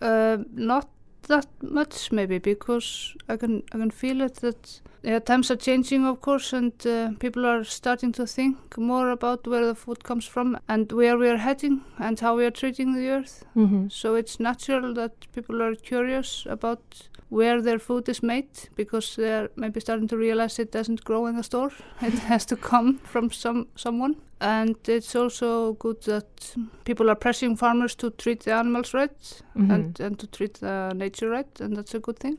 Uh, 0.00 0.38
not 0.52 0.88
that 1.28 1.46
much, 1.62 2.10
maybe, 2.10 2.38
because 2.38 3.14
I 3.28 3.36
can 3.36 3.62
I 3.72 3.78
can 3.78 3.90
feel 3.90 4.20
it 4.20 4.34
that 4.36 4.80
yeah, 5.02 5.18
times 5.18 5.50
are 5.50 5.56
changing, 5.56 6.06
of 6.06 6.20
course, 6.20 6.52
and 6.52 6.72
uh, 6.86 7.10
people 7.18 7.44
are 7.46 7.64
starting 7.64 8.12
to 8.12 8.26
think 8.26 8.56
more 8.78 9.10
about 9.10 9.46
where 9.46 9.66
the 9.66 9.74
food 9.74 10.04
comes 10.04 10.24
from 10.26 10.56
and 10.68 10.92
where 10.92 11.18
we 11.18 11.28
are 11.28 11.38
heading 11.38 11.82
and 11.98 12.20
how 12.20 12.36
we 12.36 12.44
are 12.44 12.50
treating 12.52 12.94
the 12.94 13.08
earth. 13.10 13.44
Mm-hmm. 13.56 13.88
So 13.88 14.14
it's 14.14 14.38
natural 14.38 14.94
that 14.94 15.12
people 15.34 15.62
are 15.62 15.74
curious 15.74 16.46
about 16.48 17.08
where 17.30 17.62
their 17.62 17.78
food 17.78 18.08
is 18.08 18.22
made 18.22 18.48
because 18.76 19.16
they're 19.16 19.48
maybe 19.56 19.80
starting 19.80 20.06
to 20.08 20.16
realize 20.18 20.58
it 20.58 20.70
doesn't 20.70 21.02
grow 21.04 21.26
in 21.26 21.36
the 21.36 21.42
store. 21.42 21.70
It 22.02 22.18
has 22.28 22.44
to 22.46 22.56
come 22.56 22.98
from 23.04 23.30
some 23.30 23.66
someone. 23.74 24.16
And 24.40 24.76
it's 24.88 25.14
also 25.16 25.74
good 25.74 26.02
that 26.02 26.56
people 26.84 27.08
are 27.08 27.14
pressing 27.14 27.56
farmers 27.56 27.94
to 27.96 28.10
treat 28.10 28.40
the 28.44 28.52
animals 28.54 28.92
right 28.94 29.42
Mhm. 29.56 29.70
and, 29.74 30.00
and 30.00 30.18
to 30.18 30.26
treat 30.26 30.54
the 30.60 30.92
nature 30.94 31.30
right, 31.30 31.60
and 31.60 31.76
that's 31.76 31.94
a 31.94 32.00
good 32.00 32.18
thing. 32.18 32.38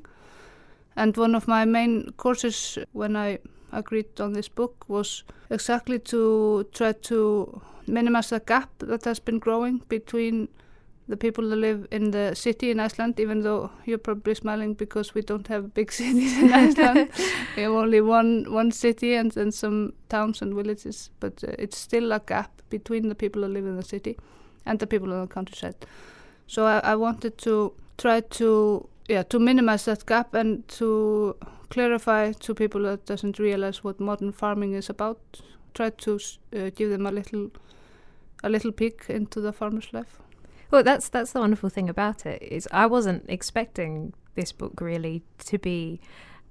And 0.96 1.16
one 1.18 1.36
of 1.36 1.48
my 1.48 1.66
main 1.66 2.12
courses 2.18 2.78
when 2.92 3.16
I 3.16 3.40
agreed 3.72 4.20
on 4.20 4.34
this 4.34 4.48
book 4.48 4.86
was 4.88 5.24
exactly 5.50 6.00
to 6.00 6.68
try 6.74 6.92
to 6.92 7.62
minimize 7.88 8.30
the 8.30 8.40
gap 8.40 8.70
that 8.80 9.04
has 9.06 9.20
been 9.20 9.40
growing 9.40 9.82
between 9.90 10.48
the 11.08 11.18
people 11.18 11.50
that 11.50 11.58
live 11.58 11.86
in 11.92 12.12
the 12.12 12.34
city 12.34 12.72
in 12.72 12.80
Iceland, 12.80 13.20
even 13.20 13.42
though 13.42 13.72
you're 13.86 13.98
probably 13.98 14.36
smiling 14.36 14.74
because 14.74 15.14
we 15.14 15.22
don't 15.22 15.48
have 15.48 15.74
big 15.74 15.92
cities 16.02 16.38
in 16.38 16.54
Iceland. 16.54 17.10
we 17.58 17.64
have 17.64 17.74
only 17.74 18.02
one 18.02 18.46
one 18.50 18.72
city 18.72 19.16
and 19.16 19.32
then 19.32 19.52
some 19.52 19.94
towns 20.10 20.42
and 20.42 20.54
villages, 20.54 21.10
but 21.20 21.44
uh, 21.44 21.56
it's 21.60 21.78
still 21.78 22.12
a 22.12 22.20
gap 22.20 22.62
between 22.70 23.10
the 23.10 23.16
people 23.16 23.42
that 23.42 23.50
live 23.50 23.66
in 23.66 23.76
the 23.76 23.84
city 23.84 24.18
and 24.66 24.80
the 24.80 24.88
people 24.88 25.12
in 25.12 25.22
the 25.22 25.28
countryside. 25.28 25.76
So 26.48 26.66
I, 26.66 26.80
I 26.80 26.96
wanted 26.96 27.38
to 27.40 27.74
try 27.98 28.22
to 28.22 28.88
yeah 29.08 29.24
to 29.24 29.40
minimize 29.40 29.86
that 29.86 30.06
gap 30.06 30.34
and 30.34 30.68
to 30.68 31.36
clarify 31.74 32.32
to 32.32 32.54
people 32.54 32.84
that 32.84 33.06
doesn't 33.06 33.40
realize 33.40 33.84
what 33.84 34.00
modern 34.00 34.32
farming 34.32 34.74
is 34.74 34.90
about. 34.90 35.20
Try 35.74 35.90
to 35.90 36.20
uh, 36.56 36.70
give 36.76 36.92
them 36.92 37.08
a 37.08 37.12
little 37.12 37.52
a 38.44 38.50
little 38.50 38.72
peek 38.72 39.06
into 39.10 39.42
the 39.42 39.52
farmer's 39.52 39.92
life. 39.92 40.20
Well, 40.70 40.84
that's 40.84 41.10
that's 41.10 41.32
the 41.32 41.40
wonderful 41.40 41.70
thing 41.70 41.90
about 41.90 42.26
it 42.26 42.42
is 42.44 42.68
I 42.72 42.86
wasn't 42.86 43.26
expecting 43.28 44.14
this 44.36 44.52
book 44.52 44.82
really 44.82 45.24
to 45.46 45.58
be 45.58 46.00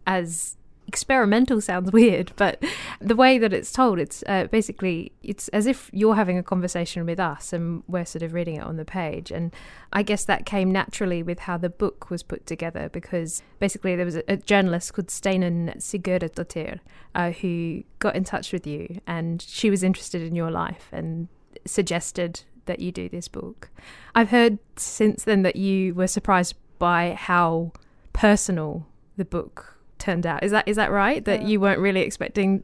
as 0.06 0.56
experimental 0.92 1.62
sounds 1.62 1.90
weird, 1.98 2.32
but 2.36 2.62
the 3.00 3.16
way 3.16 3.38
that 3.38 3.54
it's 3.54 3.72
told, 3.72 3.98
it's 3.98 4.22
uh, 4.26 4.46
basically 4.50 5.12
it's 5.22 5.48
as 5.48 5.66
if 5.66 5.88
you're 5.92 6.16
having 6.16 6.36
a 6.36 6.42
conversation 6.42 7.06
with 7.06 7.18
us 7.18 7.54
and 7.54 7.82
we're 7.88 8.04
sort 8.04 8.22
of 8.22 8.34
reading 8.34 8.56
it 8.56 8.62
on 8.62 8.76
the 8.76 8.84
page. 8.84 9.30
And 9.30 9.54
I 9.92 10.02
guess 10.02 10.26
that 10.26 10.44
came 10.44 10.70
naturally 10.70 11.22
with 11.22 11.40
how 11.40 11.56
the 11.56 11.70
book 11.70 12.10
was 12.10 12.22
put 12.22 12.46
together 12.46 12.90
because 12.92 13.42
basically 13.58 13.96
there 13.96 14.04
was 14.04 14.16
a, 14.16 14.22
a 14.28 14.36
journalist 14.36 14.92
called 14.92 15.08
Steinunn 15.08 15.74
Sigurðardóttir 15.78 16.80
uh, 17.14 17.30
who 17.30 17.84
got 17.98 18.14
in 18.14 18.24
touch 18.24 18.52
with 18.52 18.66
you 18.66 19.00
and 19.06 19.40
she 19.40 19.70
was 19.70 19.82
interested 19.82 20.20
in 20.20 20.36
your 20.36 20.50
life 20.50 20.88
and 20.92 21.28
suggested 21.64 22.42
that 22.66 22.80
you 22.80 22.92
do 22.92 23.08
this 23.08 23.28
book. 23.28 23.70
I've 24.14 24.28
heard 24.28 24.58
since 24.76 25.24
then 25.24 25.42
that 25.42 25.56
you 25.56 25.94
were 25.94 26.06
surprised 26.06 26.54
by 26.78 27.14
how 27.18 27.72
personal 28.12 28.86
the 29.16 29.24
book 29.24 29.72
turned 30.04 30.26
out. 30.26 30.42
Is 30.44 30.50
that 30.50 30.68
is 30.68 30.76
that 30.76 30.90
right? 30.90 31.24
That 31.24 31.40
Yeah. 31.40 31.48
you 31.48 31.60
weren't 31.60 31.82
really 31.82 32.00
expecting 32.06 32.62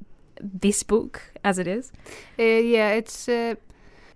this 0.60 0.84
book 0.84 1.20
as 1.44 1.58
it 1.58 1.66
is? 1.66 1.92
Uh, 2.38 2.42
yeah, 2.76 2.98
it's 2.98 3.28
uh, 3.28 3.54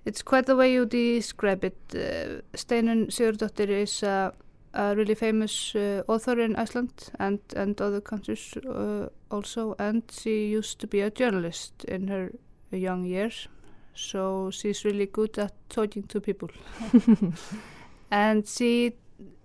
it's 0.05 0.23
quite 0.23 0.47
the 0.47 0.55
way 0.57 0.73
you 0.73 0.87
describe 0.87 1.65
it. 1.67 1.77
Uh, 1.95 2.41
Steinunn 2.57 3.07
Sigurðardóttir 3.11 3.69
is 3.83 4.03
a, 4.03 4.33
a 4.75 4.95
really 4.97 5.15
famous 5.15 5.75
uh, 5.75 6.03
author 6.09 6.41
in 6.41 6.57
Iceland 6.57 6.91
and 7.19 7.39
and 7.57 7.81
other 7.81 8.01
countries 8.01 8.55
uh, 8.67 9.07
also, 9.31 9.75
and 9.79 10.03
she 10.11 10.57
used 10.59 10.79
to 10.81 10.87
be 10.87 11.01
a 11.07 11.11
journalist 11.11 11.85
in 11.89 12.09
her 12.09 12.31
young 12.71 13.05
years. 13.07 13.49
So 13.95 14.51
she's 14.51 14.85
really 14.85 15.07
good 15.07 15.39
at 15.39 15.53
talking 15.69 16.07
to 16.09 16.21
people, 16.21 16.49
and 18.11 18.47
she 18.47 18.93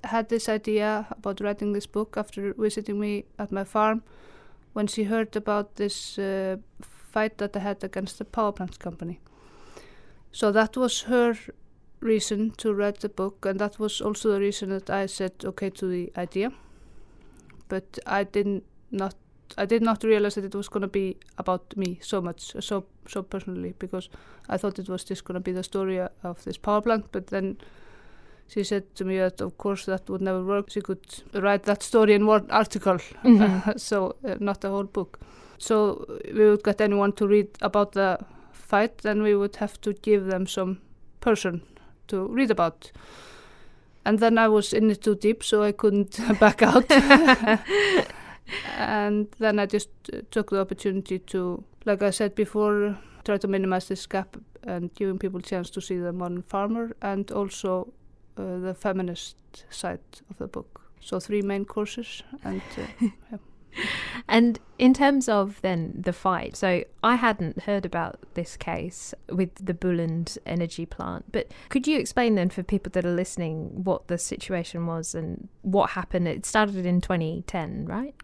had 0.03 0.29
this 0.29 0.49
idea 0.49 1.07
about 1.11 1.41
writing 1.41 1.73
this 1.73 1.87
book 1.87 2.17
after 2.17 2.53
visiting 2.53 2.99
me 2.99 3.25
at 3.37 3.51
my 3.51 3.63
farm 3.63 4.03
when 4.73 4.87
she 4.87 5.03
heard 5.03 5.35
about 5.35 5.75
this 5.75 6.19
uh, 6.19 6.57
fight 6.81 7.37
that 7.37 7.55
I 7.55 7.59
had 7.59 7.83
against 7.83 8.17
the 8.17 8.25
power 8.25 8.51
plant 8.51 8.79
company. 8.79 9.19
So 10.31 10.51
that 10.51 10.77
was 10.77 11.01
her 11.03 11.35
reason 11.99 12.51
to 12.57 12.73
write 12.73 12.99
the 12.99 13.09
book, 13.09 13.45
and 13.45 13.59
that 13.59 13.79
was 13.79 14.01
also 14.01 14.31
the 14.31 14.39
reason 14.39 14.69
that 14.69 14.89
I 14.89 15.07
said 15.07 15.31
okay 15.43 15.69
to 15.71 15.87
the 15.87 16.11
idea. 16.15 16.51
But 17.69 17.99
I 18.05 18.23
did 18.23 18.61
not, 18.91 19.15
I 19.57 19.65
did 19.65 19.81
not 19.81 20.03
realize 20.03 20.35
that 20.35 20.45
it 20.45 20.55
was 20.55 20.69
going 20.69 20.81
to 20.81 20.87
be 20.87 21.17
about 21.37 21.75
me 21.75 21.99
so 22.01 22.21
much, 22.21 22.53
so 22.59 22.85
so 23.07 23.23
personally, 23.23 23.73
because 23.79 24.09
I 24.47 24.57
thought 24.57 24.79
it 24.79 24.89
was 24.89 25.03
just 25.03 25.25
going 25.25 25.35
to 25.35 25.39
be 25.39 25.53
the 25.53 25.63
story 25.63 25.99
uh, 25.99 26.09
of 26.23 26.43
this 26.43 26.57
power 26.57 26.81
plant. 26.81 27.11
But 27.11 27.27
then 27.27 27.57
she 28.47 28.63
said 28.63 28.83
to 28.95 29.05
me 29.05 29.17
that 29.17 29.41
of 29.41 29.57
course 29.57 29.85
that 29.85 30.09
would 30.09 30.21
never 30.21 30.43
work. 30.43 30.69
She 30.69 30.81
could 30.81 31.05
write 31.33 31.63
that 31.63 31.83
story 31.83 32.13
in 32.13 32.25
one 32.27 32.45
article, 32.49 32.97
Mhm. 33.23 33.79
so 33.79 34.15
uh, 34.23 34.35
not 34.39 34.63
a 34.63 34.69
whole 34.69 34.85
book. 34.93 35.19
So 35.57 36.05
we 36.33 36.49
would 36.49 36.63
get 36.63 36.81
anyone 36.81 37.11
to 37.13 37.27
read 37.27 37.47
about 37.61 37.91
the 37.93 38.17
fight, 38.51 38.99
then 38.99 39.21
we 39.23 39.35
would 39.35 39.55
have 39.57 39.79
to 39.81 39.93
give 39.93 40.25
them 40.25 40.47
some 40.47 40.77
person 41.19 41.61
to 42.07 42.27
read 42.27 42.51
about. 42.51 42.91
And 44.05 44.19
then 44.19 44.37
I 44.37 44.47
was 44.47 44.73
in 44.73 44.89
it 44.91 45.01
too 45.01 45.15
deep, 45.15 45.43
so 45.43 45.63
I 45.63 45.71
couldn't 45.73 46.19
back 46.39 46.61
out. 46.61 46.85
and 48.77 49.27
then 49.39 49.59
I 49.59 49.65
just 49.65 49.89
uh, 50.13 50.21
took 50.31 50.49
the 50.51 50.59
opportunity 50.61 51.19
to, 51.19 51.63
like 51.85 52.01
I 52.01 52.11
said 52.11 52.35
before, 52.35 52.97
try 53.25 53.37
to 53.37 53.47
minimize 53.47 53.87
this 53.87 54.05
gap 54.07 54.37
and 54.63 54.93
giving 54.95 55.17
people 55.19 55.39
a 55.39 55.43
chance 55.43 55.69
to 55.71 55.81
see 55.81 55.97
the 55.97 56.13
modern 56.13 56.41
farmer 56.43 56.95
and 57.01 57.31
also 57.31 57.91
uh, 58.37 58.59
the 58.59 58.73
feminist 58.73 59.35
side 59.69 59.99
of 60.29 60.37
the 60.37 60.47
book. 60.47 60.81
So 60.99 61.19
three 61.19 61.41
main 61.41 61.65
courses 61.65 62.23
and 62.43 62.61
uh, 62.77 62.81
yeah. 63.31 63.37
And 64.27 64.59
in 64.79 64.93
terms 64.93 65.29
of 65.29 65.61
then 65.61 65.93
the 65.97 66.13
fight, 66.13 66.55
so 66.55 66.83
I 67.03 67.15
hadn't 67.15 67.63
heard 67.63 67.85
about 67.85 68.19
this 68.33 68.57
case 68.57 69.13
with 69.29 69.53
the 69.63 69.73
Buland 69.73 70.37
energy 70.45 70.85
plant, 70.85 71.25
but 71.31 71.51
could 71.69 71.87
you 71.87 71.99
explain 71.99 72.35
then 72.35 72.49
for 72.49 72.63
people 72.63 72.89
that 72.93 73.05
are 73.05 73.13
listening 73.13 73.83
what 73.83 74.07
the 74.07 74.17
situation 74.17 74.87
was 74.87 75.15
and 75.15 75.47
what 75.61 75.91
happened? 75.91 76.27
It 76.27 76.45
started 76.45 76.85
in 76.85 77.01
2010, 77.01 77.85
right? 77.85 78.15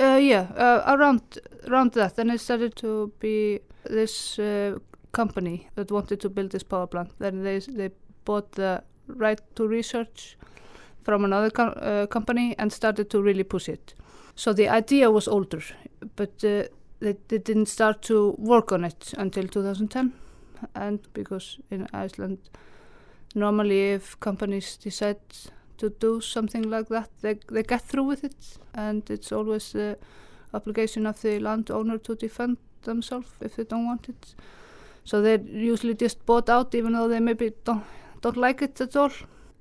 Uh, 0.00 0.18
yeah, 0.20 0.46
uh, 0.56 0.82
around 0.86 1.38
around 1.66 1.92
that, 1.92 2.16
then 2.16 2.30
it 2.30 2.38
started 2.40 2.76
to 2.76 3.12
be 3.18 3.60
this 3.84 4.38
uh, 4.38 4.78
company 5.12 5.68
that 5.74 5.90
wanted 5.90 6.20
to 6.20 6.28
build 6.28 6.52
this 6.52 6.62
power 6.62 6.86
plant. 6.86 7.10
Then 7.18 7.42
they 7.42 7.58
they 7.58 7.90
bought 8.24 8.52
the 8.52 8.82
right 9.08 9.40
to 9.56 9.66
research 9.66 10.36
from 11.02 11.24
another 11.24 11.50
co- 11.50 11.74
uh, 11.80 12.06
company 12.06 12.54
and 12.58 12.72
started 12.72 13.10
to 13.10 13.22
really 13.22 13.44
push 13.44 13.68
it. 13.68 13.94
So 14.34 14.52
the 14.52 14.68
idea 14.68 15.10
was 15.10 15.26
older, 15.26 15.62
but 16.16 16.44
uh, 16.44 16.64
they, 17.00 17.16
they 17.28 17.38
didn't 17.38 17.66
start 17.66 18.02
to 18.02 18.34
work 18.38 18.72
on 18.72 18.84
it 18.84 19.14
until 19.16 19.48
2010. 19.48 20.12
And 20.74 21.00
because 21.12 21.58
in 21.70 21.88
Iceland, 21.92 22.38
normally 23.34 23.92
if 23.92 24.18
companies 24.20 24.76
decide 24.76 25.18
to 25.78 25.90
do 25.90 26.20
something 26.20 26.68
like 26.68 26.88
that, 26.88 27.10
they, 27.20 27.38
they 27.50 27.62
get 27.62 27.82
through 27.82 28.04
with 28.04 28.24
it. 28.24 28.58
And 28.74 29.08
it's 29.10 29.32
always 29.32 29.72
the 29.72 29.98
obligation 30.52 31.06
of 31.06 31.20
the 31.22 31.38
landowner 31.38 31.98
to 31.98 32.14
defend 32.14 32.58
themselves 32.82 33.28
if 33.40 33.56
they 33.56 33.64
don't 33.64 33.86
want 33.86 34.08
it. 34.08 34.34
So 35.04 35.22
they're 35.22 35.40
usually 35.40 35.94
just 35.94 36.24
bought 36.26 36.48
out 36.48 36.74
even 36.74 36.92
though 36.92 37.08
they 37.08 37.20
maybe 37.20 37.52
don't, 37.64 37.84
don't 38.20 38.36
like 38.36 38.62
it 38.62 38.80
at 38.80 38.96
all. 38.96 39.10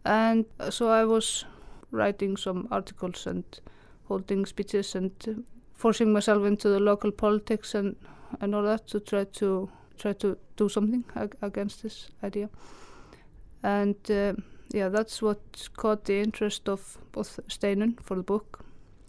And 0.06 0.46
so 0.70 0.90
I 0.90 1.06
was 1.06 1.46
writing 1.92 2.38
some 2.38 2.68
articles 2.72 3.28
and 3.28 3.44
holding 4.06 4.46
speeches 4.46 4.96
and 4.96 5.12
forcing 5.74 6.14
myself 6.14 6.46
into 6.46 6.70
the 6.70 6.80
local 6.80 7.12
politics 7.12 7.76
and, 7.76 7.96
and 8.42 8.56
all 8.56 8.64
that 8.64 8.88
to 8.88 9.00
try 9.00 9.24
to 9.26 9.70
try 9.98 10.14
to 10.14 10.38
do 10.56 10.70
something 10.70 11.04
ag- 11.16 11.36
against 11.42 11.84
this 11.84 12.10
idea. 12.24 12.50
And 13.64 13.96
uh, 14.10 14.34
yeah, 14.72 14.90
that's 14.90 15.22
what 15.22 15.40
caught 15.76 16.06
the 16.06 16.20
interest 16.20 16.70
of 16.70 16.98
both 17.12 17.40
Steinun 17.48 18.00
for 18.02 18.16
the 18.16 18.24
book 18.24 18.64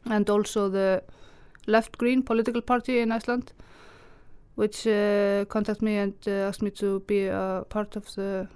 and 0.07 0.29
also 0.31 0.69
the 0.69 1.03
left 1.67 1.99
green 1.99 2.23
political 2.23 2.63
party 2.63 3.01
in 3.01 3.13
Iceland, 3.13 3.53
which 4.55 4.87
uh, 4.87 5.45
contacted 5.47 5.83
me 5.83 5.97
and 5.97 6.15
uh, 6.27 6.49
asked 6.49 6.63
me 6.63 6.71
to 6.71 7.01
be 7.01 7.27
a 7.27 7.65
part 7.69 7.97
of 7.97 8.15
the 8.15 8.49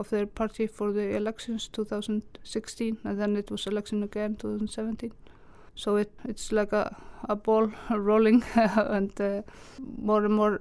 of 0.00 0.10
their 0.10 0.26
party 0.26 0.66
for 0.66 0.92
the 0.92 1.16
elections 1.16 1.68
2016 1.68 2.98
and 3.04 3.20
then 3.20 3.36
it 3.36 3.50
was 3.50 3.66
election 3.66 4.02
again 4.02 4.36
2017 4.36 5.12
so 5.74 5.96
it 5.96 6.10
it's 6.24 6.52
like 6.52 6.72
a, 6.72 6.96
a 7.28 7.36
ball 7.36 7.70
rolling 7.90 8.42
and 8.54 9.20
uh, 9.20 9.42
more 9.98 10.24
and 10.24 10.34
more 10.34 10.60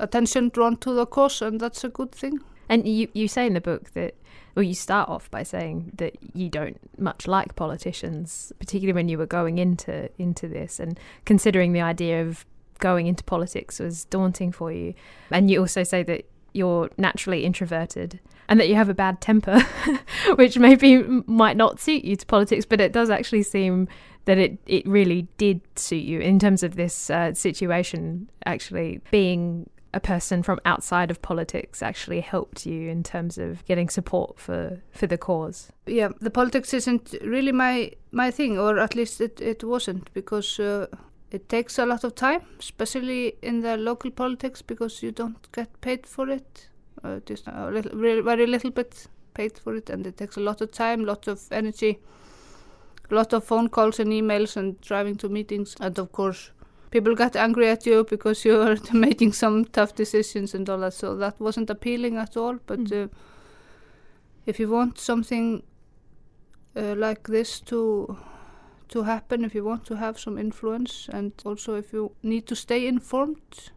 attention 0.00 0.48
drawn 0.48 0.76
to 0.76 0.92
the 0.94 1.06
cause 1.06 1.42
and 1.42 1.60
that's 1.60 1.84
a 1.84 1.88
good 1.88 2.12
thing 2.12 2.38
And 2.68 2.88
you, 2.88 3.08
you 3.12 3.28
say 3.28 3.46
in 3.46 3.54
the 3.54 3.60
book 3.60 3.92
that, 3.92 4.14
well, 4.54 4.62
you 4.62 4.74
start 4.74 5.08
off 5.08 5.30
by 5.30 5.42
saying 5.42 5.92
that 5.96 6.16
you 6.34 6.48
don't 6.48 6.78
much 6.98 7.26
like 7.26 7.56
politicians, 7.56 8.52
particularly 8.58 8.94
when 8.94 9.08
you 9.08 9.18
were 9.18 9.26
going 9.26 9.58
into 9.58 10.08
into 10.18 10.48
this 10.48 10.78
and 10.78 10.98
considering 11.24 11.72
the 11.72 11.80
idea 11.80 12.22
of 12.22 12.46
going 12.78 13.06
into 13.06 13.24
politics 13.24 13.80
was 13.80 14.04
daunting 14.04 14.52
for 14.52 14.72
you. 14.72 14.94
And 15.30 15.50
you 15.50 15.60
also 15.60 15.82
say 15.82 16.02
that 16.04 16.26
you're 16.54 16.90
naturally 16.96 17.44
introverted 17.44 18.20
and 18.48 18.60
that 18.60 18.68
you 18.68 18.74
have 18.74 18.88
a 18.88 18.94
bad 18.94 19.20
temper, 19.20 19.60
which 20.36 20.58
maybe 20.58 20.98
might 21.26 21.56
not 21.56 21.80
suit 21.80 22.04
you 22.04 22.16
to 22.16 22.26
politics, 22.26 22.64
but 22.64 22.80
it 22.80 22.92
does 22.92 23.10
actually 23.10 23.42
seem 23.42 23.88
that 24.26 24.38
it, 24.38 24.58
it 24.66 24.86
really 24.86 25.28
did 25.36 25.60
suit 25.76 26.04
you 26.04 26.20
in 26.20 26.38
terms 26.38 26.62
of 26.62 26.76
this 26.76 27.10
uh, 27.10 27.32
situation, 27.34 28.28
actually 28.46 29.00
being 29.10 29.68
a 29.92 30.00
person 30.00 30.42
from 30.42 30.58
outside 30.64 31.10
of 31.10 31.22
politics 31.22 31.80
actually 31.80 32.20
helped 32.20 32.66
you 32.66 32.90
in 32.90 33.02
terms 33.02 33.38
of 33.38 33.64
getting 33.64 33.88
support 33.88 34.38
for, 34.40 34.80
for 34.90 35.06
the 35.06 35.16
cause. 35.16 35.70
yeah 35.86 36.08
the 36.20 36.30
politics 36.30 36.74
isn't 36.74 37.14
really 37.22 37.52
my 37.52 37.92
my 38.10 38.28
thing 38.28 38.58
or 38.58 38.80
at 38.80 38.96
least 38.96 39.20
it, 39.20 39.40
it 39.40 39.62
wasn't 39.62 40.12
because 40.12 40.58
uh, 40.58 40.86
It 41.34 41.48
takes 41.48 41.78
a 41.80 41.86
lot 41.86 42.04
of 42.04 42.14
time, 42.14 42.42
especially 42.60 43.34
in 43.42 43.60
the 43.62 43.76
local 43.76 44.12
politics, 44.12 44.62
because 44.62 45.02
you 45.02 45.10
don't 45.10 45.50
get 45.50 45.68
paid 45.80 46.06
for 46.06 46.28
it. 46.28 46.68
Uh, 47.02 47.18
just 47.26 47.48
a 47.48 47.70
little, 47.70 47.98
very, 47.98 48.20
very 48.20 48.46
little 48.46 48.70
bit 48.70 49.08
paid 49.34 49.58
for 49.58 49.74
it, 49.74 49.90
and 49.90 50.06
it 50.06 50.16
takes 50.16 50.36
a 50.36 50.40
lot 50.40 50.60
of 50.60 50.70
time, 50.70 51.04
lot 51.04 51.26
of 51.26 51.40
energy, 51.50 51.98
a 53.10 53.14
lot 53.14 53.32
of 53.32 53.42
phone 53.42 53.68
calls 53.68 53.98
and 53.98 54.12
emails, 54.12 54.56
and 54.56 54.80
driving 54.80 55.16
to 55.16 55.28
meetings, 55.28 55.74
and 55.80 55.98
of 55.98 56.12
course, 56.12 56.52
people 56.92 57.16
get 57.16 57.34
angry 57.34 57.68
at 57.68 57.84
you 57.84 58.04
because 58.04 58.44
you 58.44 58.60
are 58.60 58.76
making 58.92 59.32
some 59.32 59.64
tough 59.64 59.92
decisions 59.96 60.54
and 60.54 60.70
all 60.70 60.78
that. 60.78 60.94
So 60.94 61.16
that 61.16 61.40
wasn't 61.40 61.68
appealing 61.68 62.16
at 62.16 62.36
all. 62.36 62.58
But 62.66 62.78
Mm. 62.84 63.04
uh, 63.04 63.08
if 64.46 64.60
you 64.60 64.70
want 64.70 65.00
something 65.00 65.64
uh, 66.76 66.94
like 66.96 67.24
this 67.28 67.60
to 67.60 68.16
to 68.88 69.02
happen, 69.02 69.44
if 69.44 69.54
you 69.54 69.64
want 69.64 69.84
to 69.86 69.96
have 69.96 70.18
some 70.18 70.38
influence, 70.38 71.08
and 71.12 71.32
also 71.44 71.74
if 71.74 71.92
you 71.92 72.12
need 72.22 72.46
to 72.46 72.56
stay 72.56 72.86
informed 72.86 73.70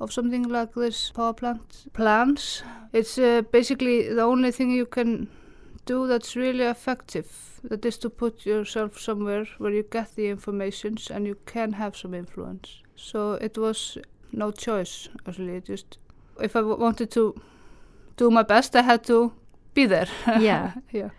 of 0.00 0.12
something 0.12 0.44
like 0.48 0.74
this 0.74 1.10
power 1.10 1.32
plant 1.32 1.86
plans, 1.92 2.62
it's 2.92 3.18
uh, 3.18 3.42
basically 3.50 4.12
the 4.14 4.22
only 4.22 4.50
thing 4.50 4.70
you 4.70 4.86
can 4.86 5.28
do 5.86 6.06
that's 6.06 6.36
really 6.36 6.64
effective. 6.64 7.60
That 7.64 7.84
is 7.84 7.98
to 7.98 8.10
put 8.10 8.44
yourself 8.44 8.98
somewhere 8.98 9.46
where 9.58 9.72
you 9.72 9.84
get 9.90 10.14
the 10.16 10.28
information 10.28 10.96
and 11.10 11.26
you 11.26 11.36
can 11.46 11.72
have 11.72 11.96
some 11.96 12.14
influence. 12.14 12.82
So 12.96 13.34
it 13.34 13.56
was 13.56 13.98
no 14.32 14.50
choice, 14.50 15.08
actually. 15.26 15.60
Just 15.60 15.98
if 16.40 16.56
I 16.56 16.62
wanted 16.62 17.10
to 17.12 17.34
do 18.16 18.30
my 18.30 18.42
best, 18.42 18.76
I 18.76 18.82
had 18.82 19.04
to 19.04 19.32
be 19.72 19.86
there. 19.86 20.08
Yeah. 20.38 20.74
yeah. 20.92 21.10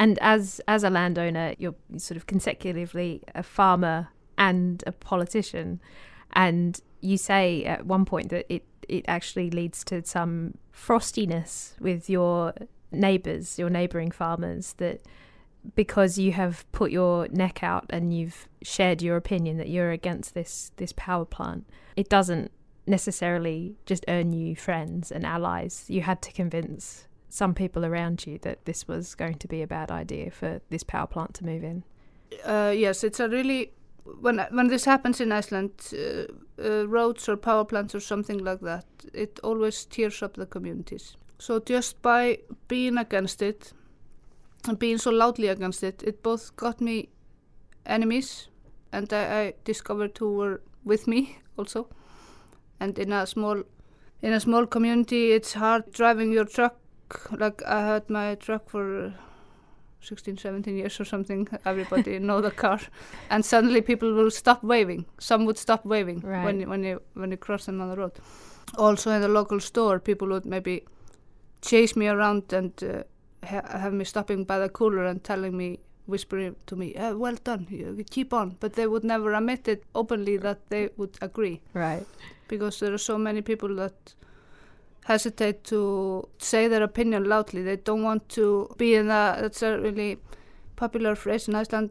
And 0.00 0.18
as 0.22 0.62
as 0.66 0.82
a 0.82 0.88
landowner, 0.88 1.54
you're 1.58 1.74
sort 1.98 2.16
of 2.16 2.26
consecutively 2.26 3.22
a 3.34 3.42
farmer 3.42 4.08
and 4.38 4.82
a 4.86 4.92
politician, 4.92 5.78
and 6.32 6.80
you 7.02 7.18
say 7.18 7.66
at 7.66 7.84
one 7.84 8.06
point 8.06 8.30
that 8.30 8.46
it 8.48 8.64
it 8.88 9.04
actually 9.06 9.50
leads 9.50 9.84
to 9.84 10.02
some 10.02 10.54
frostiness 10.72 11.78
with 11.80 12.08
your 12.08 12.54
neighbours, 12.90 13.58
your 13.58 13.68
neighbouring 13.68 14.10
farmers, 14.10 14.72
that 14.78 15.02
because 15.74 16.16
you 16.16 16.32
have 16.32 16.64
put 16.72 16.90
your 16.90 17.28
neck 17.28 17.62
out 17.62 17.84
and 17.90 18.14
you've 18.16 18.48
shared 18.62 19.02
your 19.02 19.18
opinion 19.18 19.58
that 19.58 19.68
you're 19.68 19.90
against 19.90 20.32
this 20.32 20.72
this 20.78 20.94
power 20.96 21.26
plant, 21.26 21.66
it 21.94 22.08
doesn't 22.08 22.50
necessarily 22.86 23.76
just 23.84 24.06
earn 24.08 24.32
you 24.32 24.56
friends 24.56 25.12
and 25.12 25.26
allies. 25.26 25.84
You 25.88 26.00
had 26.00 26.22
to 26.22 26.32
convince 26.32 27.06
some 27.30 27.54
people 27.54 27.84
around 27.86 28.26
you 28.26 28.38
that 28.38 28.64
this 28.64 28.86
was 28.86 29.14
going 29.14 29.38
to 29.38 29.48
be 29.48 29.62
a 29.62 29.66
bad 29.66 29.90
idea 29.90 30.30
for 30.30 30.60
this 30.68 30.82
power 30.82 31.06
plant 31.06 31.34
to 31.34 31.46
move 31.46 31.64
in. 31.64 31.84
Uh, 32.44 32.72
yes, 32.76 33.02
it's 33.02 33.20
a 33.20 33.28
really 33.28 33.72
when 34.20 34.38
when 34.50 34.68
this 34.68 34.84
happens 34.84 35.20
in 35.20 35.32
Iceland, 35.32 35.72
uh, 35.92 36.24
uh, 36.62 36.86
roads 36.88 37.28
or 37.28 37.36
power 37.36 37.64
plants 37.64 37.94
or 37.94 38.00
something 38.00 38.38
like 38.38 38.60
that, 38.60 38.84
it 39.12 39.40
always 39.42 39.84
tears 39.84 40.22
up 40.22 40.34
the 40.34 40.46
communities. 40.46 41.16
So 41.38 41.60
just 41.60 42.02
by 42.02 42.38
being 42.68 42.98
against 42.98 43.42
it 43.42 43.72
and 44.68 44.78
being 44.78 44.98
so 44.98 45.10
loudly 45.10 45.48
against 45.48 45.82
it, 45.82 46.02
it 46.02 46.22
both 46.22 46.54
got 46.56 46.80
me 46.80 47.08
enemies, 47.86 48.48
and 48.92 49.12
I, 49.12 49.40
I 49.40 49.54
discovered 49.64 50.18
who 50.18 50.36
were 50.36 50.60
with 50.84 51.06
me 51.06 51.38
also. 51.58 51.88
And 52.80 52.98
in 52.98 53.12
a 53.12 53.26
small 53.26 53.62
in 54.22 54.32
a 54.32 54.40
small 54.40 54.66
community, 54.66 55.32
it's 55.32 55.54
hard 55.54 55.90
driving 55.92 56.32
your 56.32 56.44
truck. 56.44 56.76
Like 57.38 57.62
I 57.66 57.80
had 57.86 58.08
my 58.10 58.34
truck 58.36 58.68
for 58.70 59.12
16, 60.00 60.38
17 60.38 60.76
years 60.76 61.00
or 61.00 61.04
something. 61.04 61.48
Everybody 61.64 62.18
know 62.28 62.40
the 62.40 62.50
car, 62.50 62.80
and 63.30 63.44
suddenly 63.44 63.82
people 63.82 64.12
will 64.14 64.30
stop 64.30 64.62
waving. 64.62 65.04
Some 65.18 65.44
would 65.46 65.58
stop 65.58 65.84
waving 65.84 66.20
Right. 66.20 66.44
when 66.44 66.60
you, 66.60 66.68
when 66.68 66.84
you 66.84 67.00
when 67.14 67.30
you 67.30 67.36
cross 67.36 67.66
them 67.66 67.80
on 67.80 67.90
the 67.90 67.96
road. 67.96 68.12
Also 68.78 69.10
in 69.10 69.20
the 69.20 69.28
local 69.28 69.60
store, 69.60 69.98
people 70.00 70.28
would 70.28 70.46
maybe 70.46 70.84
chase 71.60 71.96
me 71.96 72.08
around 72.08 72.52
and 72.52 72.72
uh, 72.84 73.02
ha- 73.46 73.78
have 73.78 73.92
me 73.92 74.04
stopping 74.04 74.44
by 74.44 74.58
the 74.58 74.68
cooler 74.68 75.04
and 75.04 75.22
telling 75.24 75.56
me, 75.56 75.78
whispering 76.06 76.56
to 76.66 76.76
me, 76.76 76.94
uh, 76.94 77.14
"Well 77.16 77.36
done, 77.44 77.66
you 77.70 78.04
keep 78.10 78.32
on." 78.32 78.56
But 78.60 78.72
they 78.74 78.86
would 78.86 79.04
never 79.04 79.34
admit 79.34 79.68
it 79.68 79.82
openly 79.94 80.38
that 80.38 80.58
they 80.70 80.88
would 80.96 81.18
agree 81.20 81.60
Right. 81.74 82.06
because 82.48 82.78
there 82.80 82.94
are 82.94 82.98
so 82.98 83.18
many 83.18 83.42
people 83.42 83.74
that 83.76 84.14
hesitate 85.10 85.64
to 85.64 86.28
say 86.38 86.68
their 86.68 86.84
opinion 86.84 87.24
loudly. 87.24 87.62
They 87.62 87.76
don't 87.76 88.04
want 88.04 88.28
to 88.30 88.68
be 88.78 88.94
in 88.94 89.06
a 89.06 89.38
that's 89.40 89.62
a 89.62 89.78
really 89.78 90.18
popular 90.76 91.16
phrase 91.16 91.48
in 91.48 91.54
Iceland, 91.54 91.90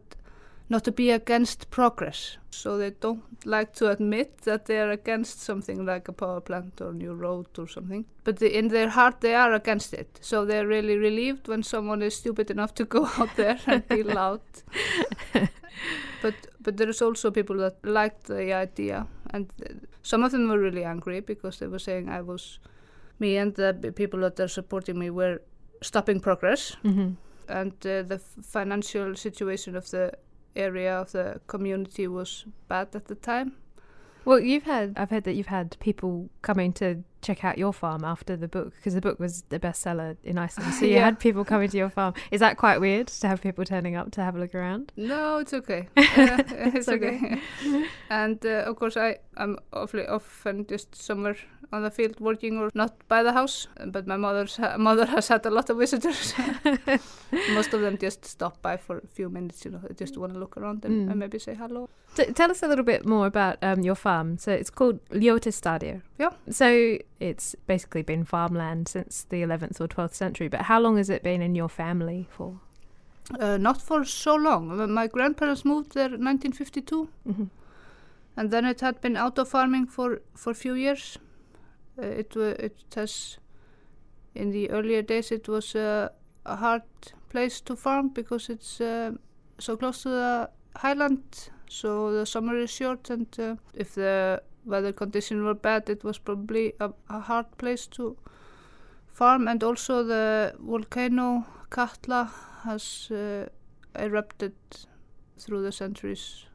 not 0.70 0.84
to 0.86 0.92
be 0.92 1.12
against 1.12 1.70
progress. 1.70 2.38
So 2.50 2.78
they 2.78 2.92
don't 2.92 3.46
like 3.46 3.74
to 3.74 3.90
admit 3.90 4.30
that 4.44 4.66
they 4.66 4.80
are 4.80 4.92
against 4.92 5.42
something 5.42 5.86
like 5.86 6.08
a 6.08 6.14
power 6.14 6.42
plant 6.42 6.82
or 6.82 6.94
new 6.94 7.14
road 7.14 7.48
or 7.58 7.68
something. 7.68 8.06
But 8.24 8.38
the, 8.40 8.58
in 8.58 8.70
their 8.70 8.90
heart, 8.90 9.22
they 9.22 9.36
are 9.36 9.54
against 9.54 9.94
it. 9.94 10.20
So 10.22 10.46
they're 10.46 10.68
really 10.68 10.98
relieved 10.98 11.48
when 11.48 11.64
someone 11.64 12.02
is 12.02 12.16
stupid 12.16 12.50
enough 12.50 12.74
to 12.76 12.86
go 12.96 13.06
out 13.18 13.36
there 13.36 13.60
and 13.68 13.88
be 13.88 14.04
loud. 14.04 14.42
but 16.22 16.36
but 16.62 16.78
there 16.78 16.90
is 16.90 17.02
also 17.02 17.32
people 17.32 17.58
that 17.58 17.76
liked 17.84 18.24
the 18.28 18.54
idea, 18.54 19.08
and 19.34 19.52
some 20.04 20.24
of 20.24 20.32
them 20.32 20.50
were 20.50 20.60
really 20.60 20.86
angry 20.86 21.20
because 21.20 21.60
they 21.60 21.68
were 21.68 21.80
saying 21.80 22.10
I 22.10 22.22
was 22.22 22.60
me 23.20 23.38
and 23.38 23.56
the 23.56 23.94
people 23.96 24.20
that 24.20 24.40
are 24.40 24.48
supporting 24.48 24.98
me 24.98 25.10
were 25.10 25.42
stopping 25.82 26.20
progress 26.20 26.76
hmm 26.82 27.10
and 27.50 27.74
uh, 27.86 28.04
the 28.04 28.16
f- 28.16 28.46
financial 28.46 29.16
situation 29.16 29.76
of 29.76 29.90
the 29.90 30.12
area 30.56 30.96
of 30.96 31.12
the 31.12 31.42
community 31.48 32.08
was 32.08 32.46
bad 32.68 32.96
at 32.96 33.06
the 33.06 33.16
time. 33.16 33.54
Well, 34.26 34.40
you've 34.40 34.64
had 34.64 34.94
I've 34.98 35.10
heard 35.10 35.24
that 35.24 35.34
you've 35.34 35.48
had 35.48 35.76
people 35.80 36.30
coming 36.42 36.74
to 36.74 37.04
check 37.22 37.44
out 37.44 37.58
your 37.58 37.74
farm 37.74 38.04
after 38.04 38.36
the 38.38 38.48
book 38.48 38.74
because 38.76 38.94
the 38.94 39.02
book 39.02 39.20
was 39.20 39.44
the 39.50 39.60
bestseller 39.60 40.16
in 40.24 40.38
Iceland. 40.38 40.74
So 40.80 40.86
you 40.86 40.94
Yeah. 40.96 41.06
had 41.06 41.20
people 41.20 41.44
coming 41.46 41.70
to 41.70 41.78
your 41.78 41.90
farm. 41.90 42.14
Is 42.32 42.40
that 42.40 42.58
quite 42.58 42.80
weird 42.80 43.08
to 43.22 43.28
have 43.28 43.42
people 43.42 43.66
turning 43.66 43.96
up 43.96 44.12
to 44.12 44.22
have 44.24 44.36
a 44.36 44.40
look 44.40 44.56
around? 44.56 44.92
No, 44.96 45.38
it's 45.40 45.54
okay. 45.54 45.88
Uh, 45.98 46.04
it's 46.76 46.76
It's 46.76 46.90
okay. 46.90 47.16
okay. 47.18 47.86
and 48.10 48.46
uh, 48.46 48.64
of 48.70 48.76
course, 48.78 48.96
I 48.98 49.18
am 49.38 49.58
awfully 49.74 50.08
often 50.08 50.66
just 50.68 50.96
somewhere 50.96 51.36
on 51.72 51.84
the 51.84 51.92
field 51.92 52.20
working 52.20 52.58
or 52.58 52.70
not 52.74 52.94
by 53.08 53.22
the 53.24 53.32
house. 53.34 53.68
But 53.86 54.08
my 54.08 54.18
mother's 54.18 54.58
ha- 54.58 54.78
mother 54.78 55.06
has 55.06 55.28
had 55.28 55.46
a 55.46 55.50
lot 55.52 55.70
of 55.70 55.78
visitors. 55.78 56.34
Most 57.54 57.74
of 57.74 57.82
them 57.82 57.98
just 57.98 58.26
stop 58.26 58.62
by 58.62 58.78
for 58.78 58.98
a 58.98 59.08
few 59.08 59.30
minutes. 59.30 59.66
You 59.66 59.72
know, 59.72 59.80
they 59.88 59.94
just 59.94 60.18
want 60.18 60.34
to 60.34 60.40
look 60.40 60.58
around 60.58 60.86
and, 60.86 61.08
Mm. 61.08 61.12
and 61.12 61.20
maybe 61.20 61.40
say 61.40 61.54
hello. 61.56 61.90
T- 62.16 62.34
tell 62.34 62.50
us 62.52 62.64
a 62.64 62.68
little 62.68 62.84
bit 62.86 63.06
more 63.06 63.28
about 63.28 63.58
um, 63.62 63.82
your 63.82 63.96
farm. 63.96 64.38
So 64.38 64.52
it's 64.52 64.70
called 64.72 65.00
Ljótarstaðir. 65.10 66.02
Yeah. 66.18 66.32
So 66.50 66.98
it's 67.20 67.56
basically 67.68 68.02
been 68.02 68.24
farmland 68.26 68.88
since 68.88 69.24
the 69.24 69.42
11th 69.42 69.82
or 69.82 69.88
12th 69.88 70.14
century. 70.14 70.48
But 70.48 70.62
how 70.62 70.80
long 70.80 70.98
has 70.98 71.10
it 71.10 71.24
been 71.24 71.42
in 71.42 71.56
your 71.56 71.70
family 71.70 72.28
for? 72.30 72.60
Uh, 73.40 73.58
not 73.58 73.82
for 73.82 74.04
so 74.06 74.36
long. 74.36 74.80
Uh, 74.80 74.88
My 74.88 75.08
grandparents 75.08 75.64
moved 75.66 75.94
there 75.94 76.14
in 76.14 76.24
1952. 76.24 77.10
hmm 77.26 77.44
and 78.38 78.52
then 78.52 78.64
it 78.66 78.80
had 78.80 79.02
been 79.02 79.18
out 79.18 79.38
of 79.38 79.50
farming 79.50 79.86
for 79.86 80.22
for 80.34 80.52
a 80.52 80.56
few 80.56 80.74
years. 80.74 81.18
Uh, 82.02 82.06
it 82.06 82.36
wa 82.36 82.54
it 82.60 82.76
has 82.96 83.38
in 84.36 84.52
the 84.52 84.70
earlier 84.70 85.02
days 85.02 85.32
it 85.32 85.48
was 85.50 85.76
uh, 85.76 86.08
a 86.46 86.56
hard 86.56 86.84
place 87.30 87.62
to 87.62 87.76
farm 87.76 88.10
because 88.14 88.50
it's 88.54 88.80
uh, 88.82 89.12
so 89.60 89.76
close 89.78 90.04
to 90.04 90.10
the 90.10 90.50
highland, 90.78 91.50
so 91.68 92.12
the 92.14 92.26
summer 92.26 92.56
is 92.56 92.72
short, 92.72 93.10
and 93.10 93.28
uh, 93.40 93.56
if 93.74 93.96
the 93.96 94.42
weather 94.70 94.94
conditions 94.94 95.44
were 95.44 95.54
bad, 95.54 95.90
it 95.90 96.04
was 96.04 96.18
probably 96.18 96.74
a, 96.80 96.92
a 97.10 97.20
hard 97.20 97.46
place 97.58 97.88
to 97.88 98.18
farm. 99.08 99.48
And 99.48 99.64
also 99.64 100.04
the 100.04 100.56
volcano 100.60 101.46
Katla 101.70 102.32
has 102.64 103.10
uh, 103.12 103.48
erupted 103.96 104.54
through 105.38 105.62
the 105.64 105.72
centuries, 105.72 106.46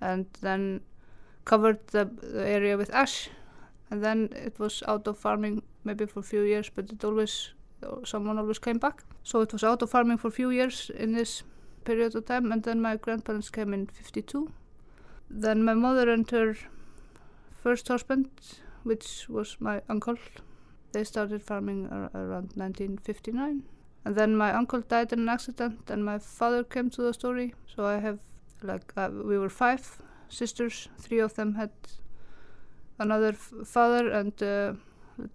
and 0.00 0.26
then 0.40 0.80
covered 1.44 1.86
the, 1.88 2.04
the 2.04 2.46
area 2.46 2.76
with 2.76 2.92
ash. 2.92 3.30
And 3.90 4.02
then 4.02 4.30
it 4.32 4.58
was 4.58 4.82
out 4.88 5.06
of 5.06 5.16
farming 5.16 5.62
maybe 5.84 6.06
for 6.06 6.18
a 6.18 6.22
few 6.22 6.42
years 6.42 6.68
but 6.74 6.90
it 6.90 7.04
always 7.04 7.52
someone 8.04 8.38
always 8.38 8.58
came 8.58 8.78
back. 8.78 9.04
So 9.22 9.40
it 9.42 9.52
was 9.52 9.62
out 9.62 9.82
of 9.82 9.90
farming 9.90 10.18
for 10.18 10.28
a 10.28 10.32
few 10.32 10.50
years 10.50 10.90
in 10.90 11.12
this 11.12 11.44
period 11.84 12.16
of 12.16 12.26
time 12.26 12.50
and 12.50 12.62
then 12.64 12.80
my 12.80 12.96
grandparents 12.96 13.48
came 13.48 13.72
in 13.72 13.86
52 13.86 14.50
then 15.30 15.64
my 15.64 15.74
mother 15.74 16.10
and 16.10 16.28
her 16.30 16.56
first 17.66 17.88
husband 17.88 18.28
which 18.90 19.08
was 19.36 19.56
my 19.60 19.76
uncle 19.94 20.16
they 20.92 21.04
started 21.04 21.42
farming 21.42 21.80
ar- 21.90 22.10
around 22.14 22.48
1959 22.54 23.62
and 24.04 24.14
then 24.16 24.36
my 24.36 24.50
uncle 24.60 24.80
died 24.94 25.12
in 25.12 25.20
an 25.20 25.28
accident 25.28 25.90
and 25.90 26.04
my 26.04 26.18
father 26.18 26.62
came 26.74 26.88
to 26.90 27.02
the 27.02 27.12
story 27.20 27.48
so 27.74 27.84
i 27.94 27.98
have 28.06 28.18
like 28.62 28.92
uh, 28.96 29.10
we 29.30 29.36
were 29.38 29.50
five 29.50 29.82
sisters. 30.28 30.88
Three 30.98 31.20
of 31.20 31.34
them 31.34 31.54
had 31.54 31.70
another 32.98 33.32
father, 33.32 34.10
and 34.10 34.32
uh, 34.42 34.72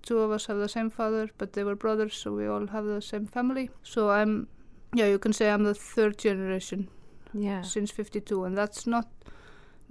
two 0.01 0.20
of 0.20 0.32
us 0.32 0.45
have 0.47 0.58
the 0.58 0.68
same 0.68 0.89
father, 0.89 1.30
but 1.38 1.53
they 1.53 1.64
were 1.64 1.76
brothers, 1.76 2.14
so 2.16 2.34
we 2.34 2.47
all 2.47 2.68
have 2.68 2.86
the 2.86 3.01
same 3.01 3.26
family. 3.26 3.70
So 3.84 4.10
I'm, 4.10 4.47
yeah, 4.93 5.05
you 5.08 5.20
can 5.20 5.34
say 5.34 5.49
I'm 5.49 5.64
the 5.64 5.74
third 5.76 6.18
generation 6.18 6.89
Yeah. 7.34 7.62
since 7.62 7.91
52, 7.91 8.43
and 8.43 8.58
that's 8.58 8.86
not 8.88 9.08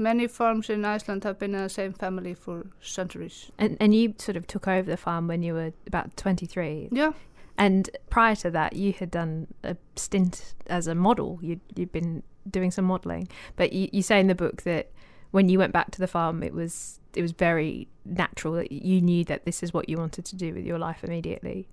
Many 0.01 0.29
farms 0.29 0.71
in 0.71 0.83
Iceland 0.87 1.25
have 1.25 1.39
been 1.39 1.55
in 1.55 1.63
the 1.63 1.69
same 1.69 1.93
family 1.93 2.33
for 2.33 2.67
centuries. 2.81 3.53
And 3.59 3.77
and 3.79 3.95
you 3.95 4.15
sort 4.17 4.37
of 4.37 4.47
took 4.47 4.67
over 4.67 4.91
the 4.91 4.97
farm 4.97 5.29
when 5.29 5.43
you 5.43 5.53
were 5.53 5.73
about 5.87 6.17
23. 6.17 6.89
Yeah. 6.91 7.13
And 7.59 7.91
prior 8.09 8.35
to 8.37 8.51
that, 8.51 8.77
you 8.77 8.95
had 8.95 9.11
done 9.11 9.49
a 9.63 9.77
stint 9.97 10.55
as 10.69 10.87
a 10.87 10.95
model. 10.95 11.39
You'd, 11.43 11.61
you'd 11.77 11.93
been 11.93 12.23
doing 12.51 12.71
some 12.71 12.87
modelling. 12.87 13.29
But 13.57 13.75
you, 13.75 13.91
you 13.93 14.01
say 14.01 14.19
in 14.19 14.29
the 14.29 14.35
book 14.35 14.63
that 14.63 14.91
when 15.33 15.51
you 15.51 15.59
went 15.59 15.75
back 15.75 15.91
to 15.91 15.99
the 15.99 16.07
farm, 16.07 16.43
it 16.43 16.55
was 16.55 16.99
it 17.15 17.21
was 17.21 17.33
very 17.33 17.87
natural 18.07 18.55
that 18.55 18.73
you 18.73 19.03
knew 19.03 19.25
that 19.25 19.45
this 19.45 19.63
is 19.63 19.75
what 19.75 19.91
you 19.91 19.99
wanted 19.99 20.25
to 20.25 20.37
do 20.37 20.55
with 20.55 20.65
your 20.65 20.79
life 20.79 21.05
immediately. 21.05 21.69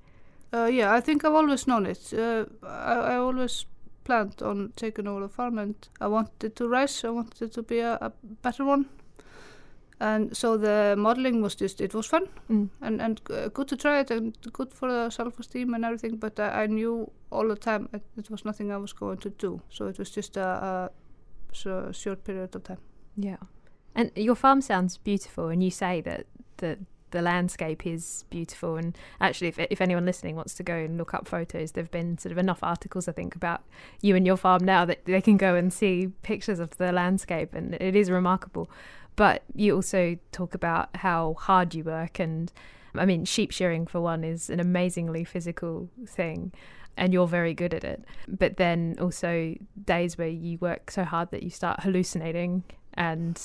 Uh, 0.54 0.66
yeah, 0.66 0.94
I 0.94 1.00
think 1.00 1.24
I've 1.24 1.34
always 1.34 1.66
known 1.66 1.86
it. 1.86 2.14
Uh, 2.14 2.46
I, 2.64 2.94
I 2.94 3.16
always 3.16 3.66
planned 4.08 4.42
on 4.42 4.72
taking 4.76 5.08
over 5.08 5.22
the 5.22 5.30
farm 5.30 5.60
and 5.60 5.76
I 6.02 6.08
wanted 6.08 6.56
to 6.56 6.68
rise. 6.68 7.08
I 7.08 7.10
wanted 7.10 7.42
it 7.42 7.54
to 7.54 7.64
be 7.64 7.80
a, 7.80 7.94
a 8.02 8.12
better 8.42 8.66
one. 8.66 8.86
And 10.00 10.38
so 10.38 10.58
the 10.58 10.96
modeling 10.98 11.42
was 11.42 11.56
just, 11.62 11.82
it 11.82 11.94
was 11.94 12.08
fun 12.08 12.28
Mm. 12.50 12.70
and, 12.82 13.02
and 13.02 13.22
uh, 13.30 13.50
good 13.50 13.68
to 13.68 13.78
try 13.78 14.00
it 14.00 14.12
and 14.12 14.38
good 14.54 14.74
for 14.74 14.92
the 14.92 15.10
self-esteem 15.10 15.74
and 15.74 15.86
everything. 15.86 16.20
But 16.20 16.40
I, 16.40 16.64
I 16.64 16.68
knew 16.68 17.12
all 17.32 17.48
the 17.48 17.56
time 17.56 17.90
it, 17.94 18.04
it 18.18 18.30
was 18.30 18.46
nothing 18.46 18.72
I 18.72 18.78
was 18.78 18.94
going 18.94 19.18
to 19.18 19.30
do. 19.30 19.62
So 19.70 19.88
it 19.88 19.98
was 19.98 20.16
just 20.16 20.38
a, 20.38 20.48
a 20.48 20.90
so 21.52 21.92
short 21.92 22.24
period 22.24 22.56
of 22.56 22.64
time. 22.64 22.78
Yeah. 23.16 23.38
And 23.96 24.12
your 24.16 24.36
farm 24.36 24.62
sounds 24.62 24.98
beautiful, 24.98 25.50
and 25.50 25.64
you 25.64 25.72
say 25.72 26.02
that 26.02 26.26
the 26.58 26.78
the 27.18 27.24
landscape 27.24 27.88
is 27.88 28.26
beautiful. 28.30 28.78
And 28.78 28.96
actually, 29.20 29.48
if 29.48 29.58
if 29.58 29.82
anyone 29.82 30.06
listening 30.06 30.36
wants 30.36 30.54
to 30.54 30.64
go 30.64 30.76
and 30.76 31.00
look 31.00 31.16
up 31.16 31.28
photos, 31.28 31.72
there've 31.72 31.90
been 31.90 32.20
sort 32.20 32.32
of 32.32 32.38
enough 32.38 32.60
articles 32.62 33.08
I 33.08 33.12
think 33.12 33.36
about 33.36 33.64
you 34.02 34.16
and 34.16 34.24
your 34.24 34.38
farm 34.38 34.64
now 34.64 34.86
that 34.86 35.06
they 35.06 35.20
can 35.20 35.36
go 35.36 35.56
and 35.56 35.74
see 35.74 36.12
pictures 36.22 36.60
of 36.60 36.78
the 36.78 36.92
landscape, 36.92 37.56
and 37.56 37.74
it 37.74 37.96
is 37.96 38.12
remarkable. 38.12 38.70
But 39.16 39.42
you 39.56 39.76
also 39.76 40.18
talk 40.32 40.54
about 40.54 40.96
how 40.98 41.34
hard 41.40 41.74
you 41.74 41.84
work, 41.84 42.20
and 42.20 42.52
I 42.94 43.06
mean, 43.06 43.26
sheep 43.26 43.52
shearing 43.52 43.88
for 43.88 44.00
one 44.00 44.24
is 44.24 44.52
an 44.52 44.60
amazingly 44.60 45.24
physical 45.24 45.90
thing. 46.08 46.54
And 47.00 47.14
you're 47.14 47.28
very 47.28 47.54
good 47.54 47.76
at 47.76 47.84
it. 47.84 48.04
But 48.28 48.58
then 48.58 48.96
also 49.00 49.54
days 49.86 50.18
where 50.18 50.28
you 50.28 50.58
work 50.60 50.90
so 50.90 51.04
hard 51.04 51.30
that 51.30 51.44
you 51.44 51.52
start 51.52 51.82
hallucinating 51.82 52.64
and 52.96 53.40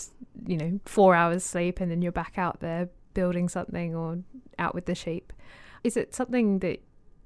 you 0.47 0.57
know 0.57 0.81
four 0.87 1.15
hours 1.15 1.45
sleep 1.45 1.79
and 1.79 1.91
then 1.91 2.01
you're 2.01 2.11
back 2.11 2.39
out 2.39 2.61
there 2.61 2.89
building 3.15 3.49
something 3.49 3.95
or 3.95 4.19
out 4.59 4.75
with 4.75 4.87
the 4.87 4.95
sheep 4.95 5.33
is 5.85 5.97
it 5.97 6.15
something 6.15 6.59
that 6.61 6.81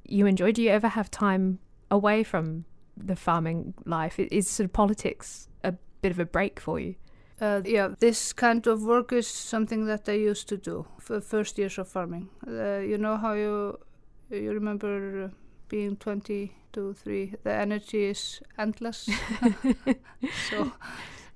you 0.04 0.26
enjoy 0.26 0.52
do 0.52 0.62
you 0.62 0.70
ever 0.70 0.88
have 0.88 1.10
time 1.10 1.58
away 1.90 2.22
from 2.22 2.64
the 2.96 3.16
farming 3.16 3.74
life 3.84 4.18
is 4.18 4.48
sort 4.48 4.64
of 4.64 4.72
politics 4.72 5.48
a 5.64 5.74
bit 6.00 6.12
of 6.12 6.18
a 6.18 6.24
break 6.24 6.60
for 6.60 6.80
you 6.80 6.94
Uh, 7.38 7.60
yeah, 7.66 7.94
this 8.00 8.32
kind 8.32 8.66
of 8.66 8.82
work 8.82 9.12
is 9.12 9.26
something 9.26 9.86
that 9.86 10.08
I 10.08 10.12
used 10.12 10.48
to 10.48 10.56
do 10.56 10.86
for 10.98 11.20
first 11.20 11.58
years 11.58 11.78
of 11.78 11.86
farming. 11.86 12.30
Uh, 12.48 12.78
you 12.78 12.96
know 12.96 13.18
how 13.18 13.34
you 13.34 13.78
you 14.30 14.52
remember 14.52 15.30
being 15.68 15.96
22, 15.96 16.94
3, 16.94 17.34
the 17.44 17.52
energy 17.52 18.04
is 18.04 18.40
endless. 18.58 19.08
so, 20.50 20.72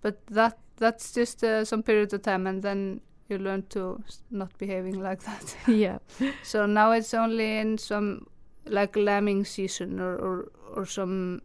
but 0.01 0.26
that 0.28 0.59
that's 0.76 1.12
just 1.12 1.44
uh, 1.44 1.64
some 1.64 1.82
period 1.82 2.14
of 2.14 2.22
time, 2.22 2.46
and 2.46 2.62
then 2.62 3.01
you 3.31 3.39
learn 3.39 3.64
to 3.70 4.03
not 4.31 4.57
behaving 4.59 5.01
like 5.01 5.22
that. 5.22 5.57
yeah. 5.68 5.99
So 6.43 6.66
now 6.66 6.93
it's 6.93 7.14
only 7.14 7.59
in 7.59 7.78
some 7.78 8.26
like 8.66 8.97
lambing 8.97 9.45
season 9.45 10.01
or, 10.01 10.16
or, 10.16 10.53
or 10.74 10.87
some 10.87 11.43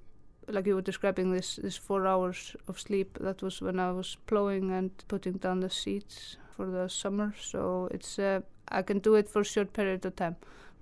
like 0.48 0.68
you 0.68 0.76
were 0.76 0.82
describing 0.82 1.32
this 1.32 1.56
this 1.56 1.78
four 1.78 2.06
hours 2.06 2.56
of 2.68 2.80
sleep 2.80 3.18
that 3.22 3.42
was 3.42 3.62
when 3.62 3.80
I 3.80 3.92
was 3.92 4.18
plowing 4.28 4.72
and 4.72 4.92
putting 5.08 5.34
down 5.34 5.62
the 5.62 5.70
seeds 5.70 6.38
for 6.56 6.68
the 6.68 6.88
summer. 6.88 7.34
So 7.40 7.90
it's 7.92 8.20
uh, 8.20 8.42
I 8.68 8.82
can 8.82 9.00
do 9.00 9.16
it 9.16 9.30
for 9.30 9.42
a 9.42 9.46
short 9.46 9.74
period 9.74 10.06
of 10.06 10.16
time 10.16 10.36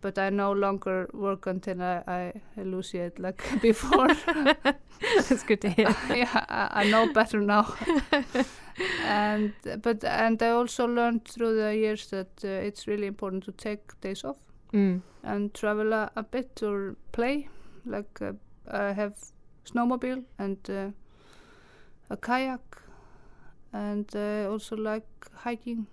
but 0.03 0.17
I 0.17 0.29
no 0.29 0.51
longer 0.51 1.09
work 1.13 1.47
until 1.47 1.81
I, 1.81 2.03
I 2.07 2.33
hallucinate 2.57 3.17
like 3.19 3.41
before 3.61 4.09
that's 5.15 5.43
good 5.43 5.61
to 5.61 5.69
hear 5.69 5.95
yeah 6.09 6.45
I, 6.49 6.83
I 6.83 6.89
know 6.91 7.11
better 7.13 7.41
now 7.41 7.73
and 9.05 9.53
but 9.81 10.03
and 10.03 10.43
I 10.43 10.49
also 10.49 10.85
learned 10.85 11.25
through 11.25 11.55
the 11.55 11.75
years 11.75 12.07
that 12.09 12.43
uh, 12.43 12.67
it's 12.67 12.87
really 12.87 13.07
important 13.07 13.43
to 13.45 13.51
take 13.53 13.99
days 14.01 14.23
off 14.23 14.37
mm. 14.73 15.01
and 15.23 15.53
travel 15.53 15.93
a, 15.93 16.11
a 16.15 16.23
bit 16.23 16.61
or 16.63 16.95
play. 17.11 17.47
Like 17.85 18.21
uh, 18.21 18.33
I 18.69 18.93
have 18.93 19.15
snowmobile 19.65 20.23
and 20.39 20.57
uh, 20.69 20.89
a 22.09 22.17
kayak, 22.17 22.81
and 23.71 24.09
uh, 24.15 24.49
also 24.49 24.75
like 24.75 25.07
hiking. 25.33 25.87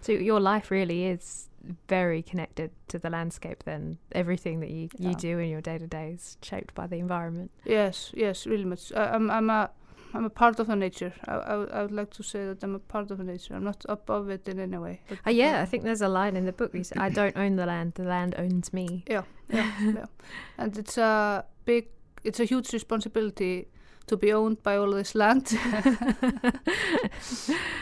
so 0.00 0.12
your 0.12 0.40
life 0.40 0.70
really 0.70 1.04
is 1.04 1.48
very 1.88 2.22
connected 2.22 2.70
to 2.88 2.98
the 2.98 3.10
landscape 3.10 3.62
then 3.64 3.98
everything 4.12 4.60
that 4.60 4.70
you, 4.70 4.88
you 4.98 5.14
do 5.14 5.38
in 5.38 5.48
your 5.48 5.60
day 5.60 5.78
to 5.78 5.86
day 5.86 6.12
is 6.14 6.36
shaped 6.42 6.74
by 6.74 6.86
the 6.86 6.96
environment 6.96 7.50
Yes, 7.64 8.10
yes, 8.14 8.46
really 8.46 8.64
much. 8.64 8.92
I, 8.92 9.14
I'm 9.14 9.30
I'm 9.30 9.50
a 9.50 9.70
I'm 10.14 10.24
a 10.24 10.30
part 10.30 10.60
of 10.60 10.68
the 10.68 10.76
nature. 10.76 11.12
I, 11.28 11.34
I, 11.34 11.56
would- 11.56 11.70
I 11.72 11.82
would 11.82 11.92
like 11.92 12.10
to 12.14 12.22
say 12.22 12.46
that 12.46 12.62
I'm 12.64 12.74
a 12.74 12.78
part 12.78 13.10
of 13.10 13.18
the 13.18 13.24
nature. 13.24 13.54
I'm 13.54 13.64
not 13.64 13.84
above 13.88 14.30
it 14.30 14.48
in 14.48 14.58
any 14.60 14.78
way. 14.78 15.00
But 15.08 15.18
Oh 15.26 15.30
yeah, 15.30 15.60
I 15.60 15.66
think 15.66 15.82
there's 15.82 16.00
a 16.00 16.08
line 16.08 16.36
in 16.36 16.46
the 16.46 16.52
book. 16.52 16.72
You 16.74 16.84
say, 16.84 16.94
"I 16.98 17.10
don't 17.10 17.36
own 17.36 17.56
the 17.56 17.66
land; 17.66 17.94
the 17.94 18.04
land 18.04 18.34
owns 18.38 18.72
me." 18.72 19.04
Yeah, 19.10 19.22
yeah, 19.52 19.70
yeah. 19.80 20.04
And 20.58 20.78
it's 20.78 20.96
a 20.96 21.44
big, 21.64 21.88
it's 22.24 22.40
a 22.40 22.44
huge 22.44 22.72
responsibility 22.72 23.66
to 24.06 24.16
be 24.16 24.32
owned 24.32 24.62
by 24.62 24.76
all 24.76 24.92
this 24.92 25.14
land. 25.14 25.52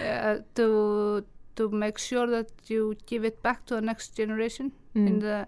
uh, 0.03 0.39
to 0.55 1.25
to 1.57 1.69
make 1.71 1.99
sure 1.99 2.27
that 2.27 2.49
you 2.69 2.95
give 3.07 3.25
it 3.25 3.43
back 3.43 3.65
to 3.67 3.75
the 3.75 3.81
next 3.81 4.17
generation 4.17 4.73
in 4.95 5.19
Mm. 5.19 5.21
the 5.21 5.47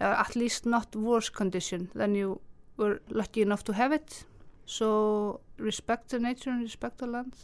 uh, 0.00 0.20
at 0.26 0.36
least 0.36 0.66
not 0.66 0.94
worse 0.96 1.28
condition 1.30 1.88
than 1.94 2.14
you 2.14 2.40
were 2.76 3.00
lucky 3.10 3.42
enough 3.42 3.64
to 3.64 3.72
have 3.72 3.92
it. 3.92 4.26
So 4.66 5.40
respect 5.58 6.08
the 6.10 6.18
nature 6.18 6.50
and 6.50 6.62
respect 6.62 6.98
the 6.98 7.06
land. 7.06 7.34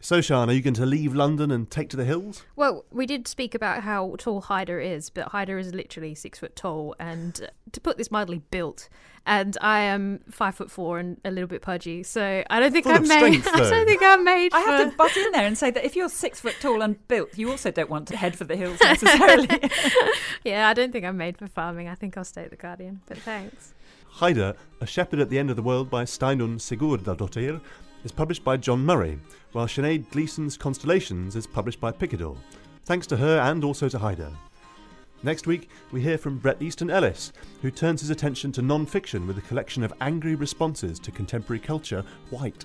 So, 0.00 0.20
Sian, 0.20 0.48
are 0.48 0.52
you 0.52 0.62
going 0.62 0.74
to 0.74 0.86
leave 0.86 1.12
London 1.14 1.50
and 1.50 1.68
take 1.68 1.88
to 1.90 1.96
the 1.96 2.04
hills? 2.04 2.44
Well, 2.54 2.84
we 2.92 3.04
did 3.04 3.26
speak 3.26 3.52
about 3.54 3.82
how 3.82 4.14
tall 4.18 4.42
Heida 4.42 4.84
is, 4.84 5.10
but 5.10 5.32
Heida 5.32 5.58
is 5.58 5.74
literally 5.74 6.14
six 6.14 6.38
foot 6.38 6.54
tall, 6.54 6.94
and 7.00 7.40
uh, 7.42 7.50
to 7.72 7.80
put 7.80 7.98
this 7.98 8.10
mildly, 8.10 8.42
built. 8.50 8.88
And 9.26 9.58
I 9.60 9.80
am 9.80 10.20
five 10.30 10.54
foot 10.54 10.70
four 10.70 10.98
and 11.00 11.20
a 11.24 11.30
little 11.30 11.48
bit 11.48 11.62
pudgy, 11.62 12.02
so 12.04 12.44
I 12.48 12.60
don't 12.60 12.72
think 12.72 12.84
Full 12.84 12.94
I'm 12.94 13.08
made. 13.08 13.42
strength, 13.42 13.48
I 13.52 13.70
don't 13.70 13.86
think 13.86 14.02
I'm 14.02 14.24
made. 14.24 14.54
I 14.54 14.60
have 14.60 14.90
to 14.90 14.96
butt 14.96 15.16
in 15.16 15.32
there 15.32 15.44
and 15.44 15.58
say 15.58 15.70
that 15.72 15.84
if 15.84 15.96
you're 15.96 16.08
six 16.08 16.40
foot 16.40 16.56
tall 16.60 16.80
and 16.80 17.06
built, 17.08 17.36
you 17.36 17.50
also 17.50 17.70
don't 17.72 17.90
want 17.90 18.06
to 18.08 18.16
head 18.16 18.38
for 18.38 18.44
the 18.44 18.56
hills 18.56 18.78
necessarily. 18.80 19.48
yeah, 20.44 20.68
I 20.68 20.74
don't 20.74 20.92
think 20.92 21.04
I'm 21.04 21.16
made 21.16 21.36
for 21.36 21.48
farming. 21.48 21.88
I 21.88 21.94
think 21.96 22.16
I'll 22.16 22.24
stay 22.24 22.44
at 22.44 22.50
the 22.50 22.56
Guardian. 22.56 23.00
But 23.06 23.18
thanks. 23.18 23.74
Heida, 24.14 24.56
A 24.80 24.86
Shepherd 24.86 25.18
at 25.20 25.28
the 25.28 25.38
End 25.38 25.50
of 25.50 25.56
the 25.56 25.62
World 25.62 25.90
by 25.90 26.04
Steinunn 26.04 26.56
Sigurdardottir, 26.58 27.60
is 28.08 28.12
published 28.12 28.42
by 28.42 28.56
John 28.56 28.86
Murray, 28.86 29.18
while 29.52 29.66
Sinéad 29.66 30.10
Gleeson's 30.10 30.56
Constellations 30.56 31.36
is 31.36 31.46
published 31.46 31.78
by 31.78 31.92
Picador. 31.92 32.38
Thanks 32.86 33.06
to 33.08 33.18
her 33.18 33.38
and 33.40 33.62
also 33.62 33.86
to 33.86 33.98
Heida. 33.98 34.32
Next 35.22 35.46
week, 35.46 35.68
we 35.92 36.00
hear 36.00 36.16
from 36.16 36.38
Bret 36.38 36.62
Easton 36.62 36.88
Ellis, 36.88 37.34
who 37.60 37.70
turns 37.70 38.00
his 38.00 38.08
attention 38.08 38.50
to 38.52 38.62
non 38.62 38.86
fiction 38.86 39.26
with 39.26 39.36
a 39.36 39.42
collection 39.42 39.84
of 39.84 39.92
angry 40.00 40.36
responses 40.36 40.98
to 41.00 41.10
contemporary 41.10 41.60
culture, 41.60 42.02
White. 42.30 42.64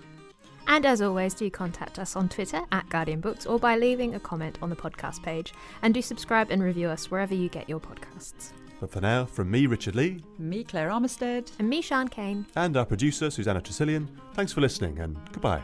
And 0.68 0.86
as 0.86 1.02
always, 1.02 1.34
do 1.34 1.50
contact 1.52 2.00
us 2.00 2.16
on 2.16 2.30
Twitter 2.30 2.62
at 2.72 2.88
Guardian 2.88 3.20
Books 3.20 3.46
or 3.46 3.60
by 3.60 3.76
leaving 3.76 4.16
a 4.16 4.22
comment 4.22 4.60
on 4.62 4.70
the 4.70 4.78
podcast 4.78 5.24
page. 5.24 5.54
And 5.82 5.94
do 5.94 6.02
subscribe 6.02 6.52
and 6.52 6.64
review 6.64 6.88
us 6.88 7.12
wherever 7.12 7.36
you 7.36 7.50
get 7.50 7.68
your 7.68 7.82
podcasts. 7.82 8.54
But 8.80 8.92
for 8.92 9.02
now, 9.02 9.26
from 9.26 9.50
me, 9.50 9.66
Richard 9.66 9.96
Lea, 9.96 10.24
Me, 10.38 10.64
Claire 10.64 10.90
Armitstead. 10.90 11.52
And 11.60 11.70
me, 11.70 11.82
Sian 11.82 12.08
Cain. 12.10 12.46
and 12.56 12.76
our 12.76 12.86
producer, 12.86 13.30
Susanna 13.30 13.62
Tresillian, 13.62 14.08
thanks 14.34 14.52
for 14.52 14.62
listening 14.62 15.00
and 15.00 15.18
goodbye. 15.32 15.62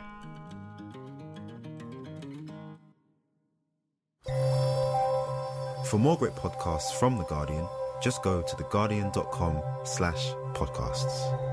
For 5.86 5.97
more 5.97 6.18
great 6.18 6.34
podcasts 6.34 6.91
from 6.99 7.18
The 7.18 7.24
Guardian, 7.26 7.68
just 8.01 8.22
go 8.22 8.41
to 8.41 8.55
theguardian.com 8.55 9.62
slash 9.84 10.32
podcasts. 10.53 11.48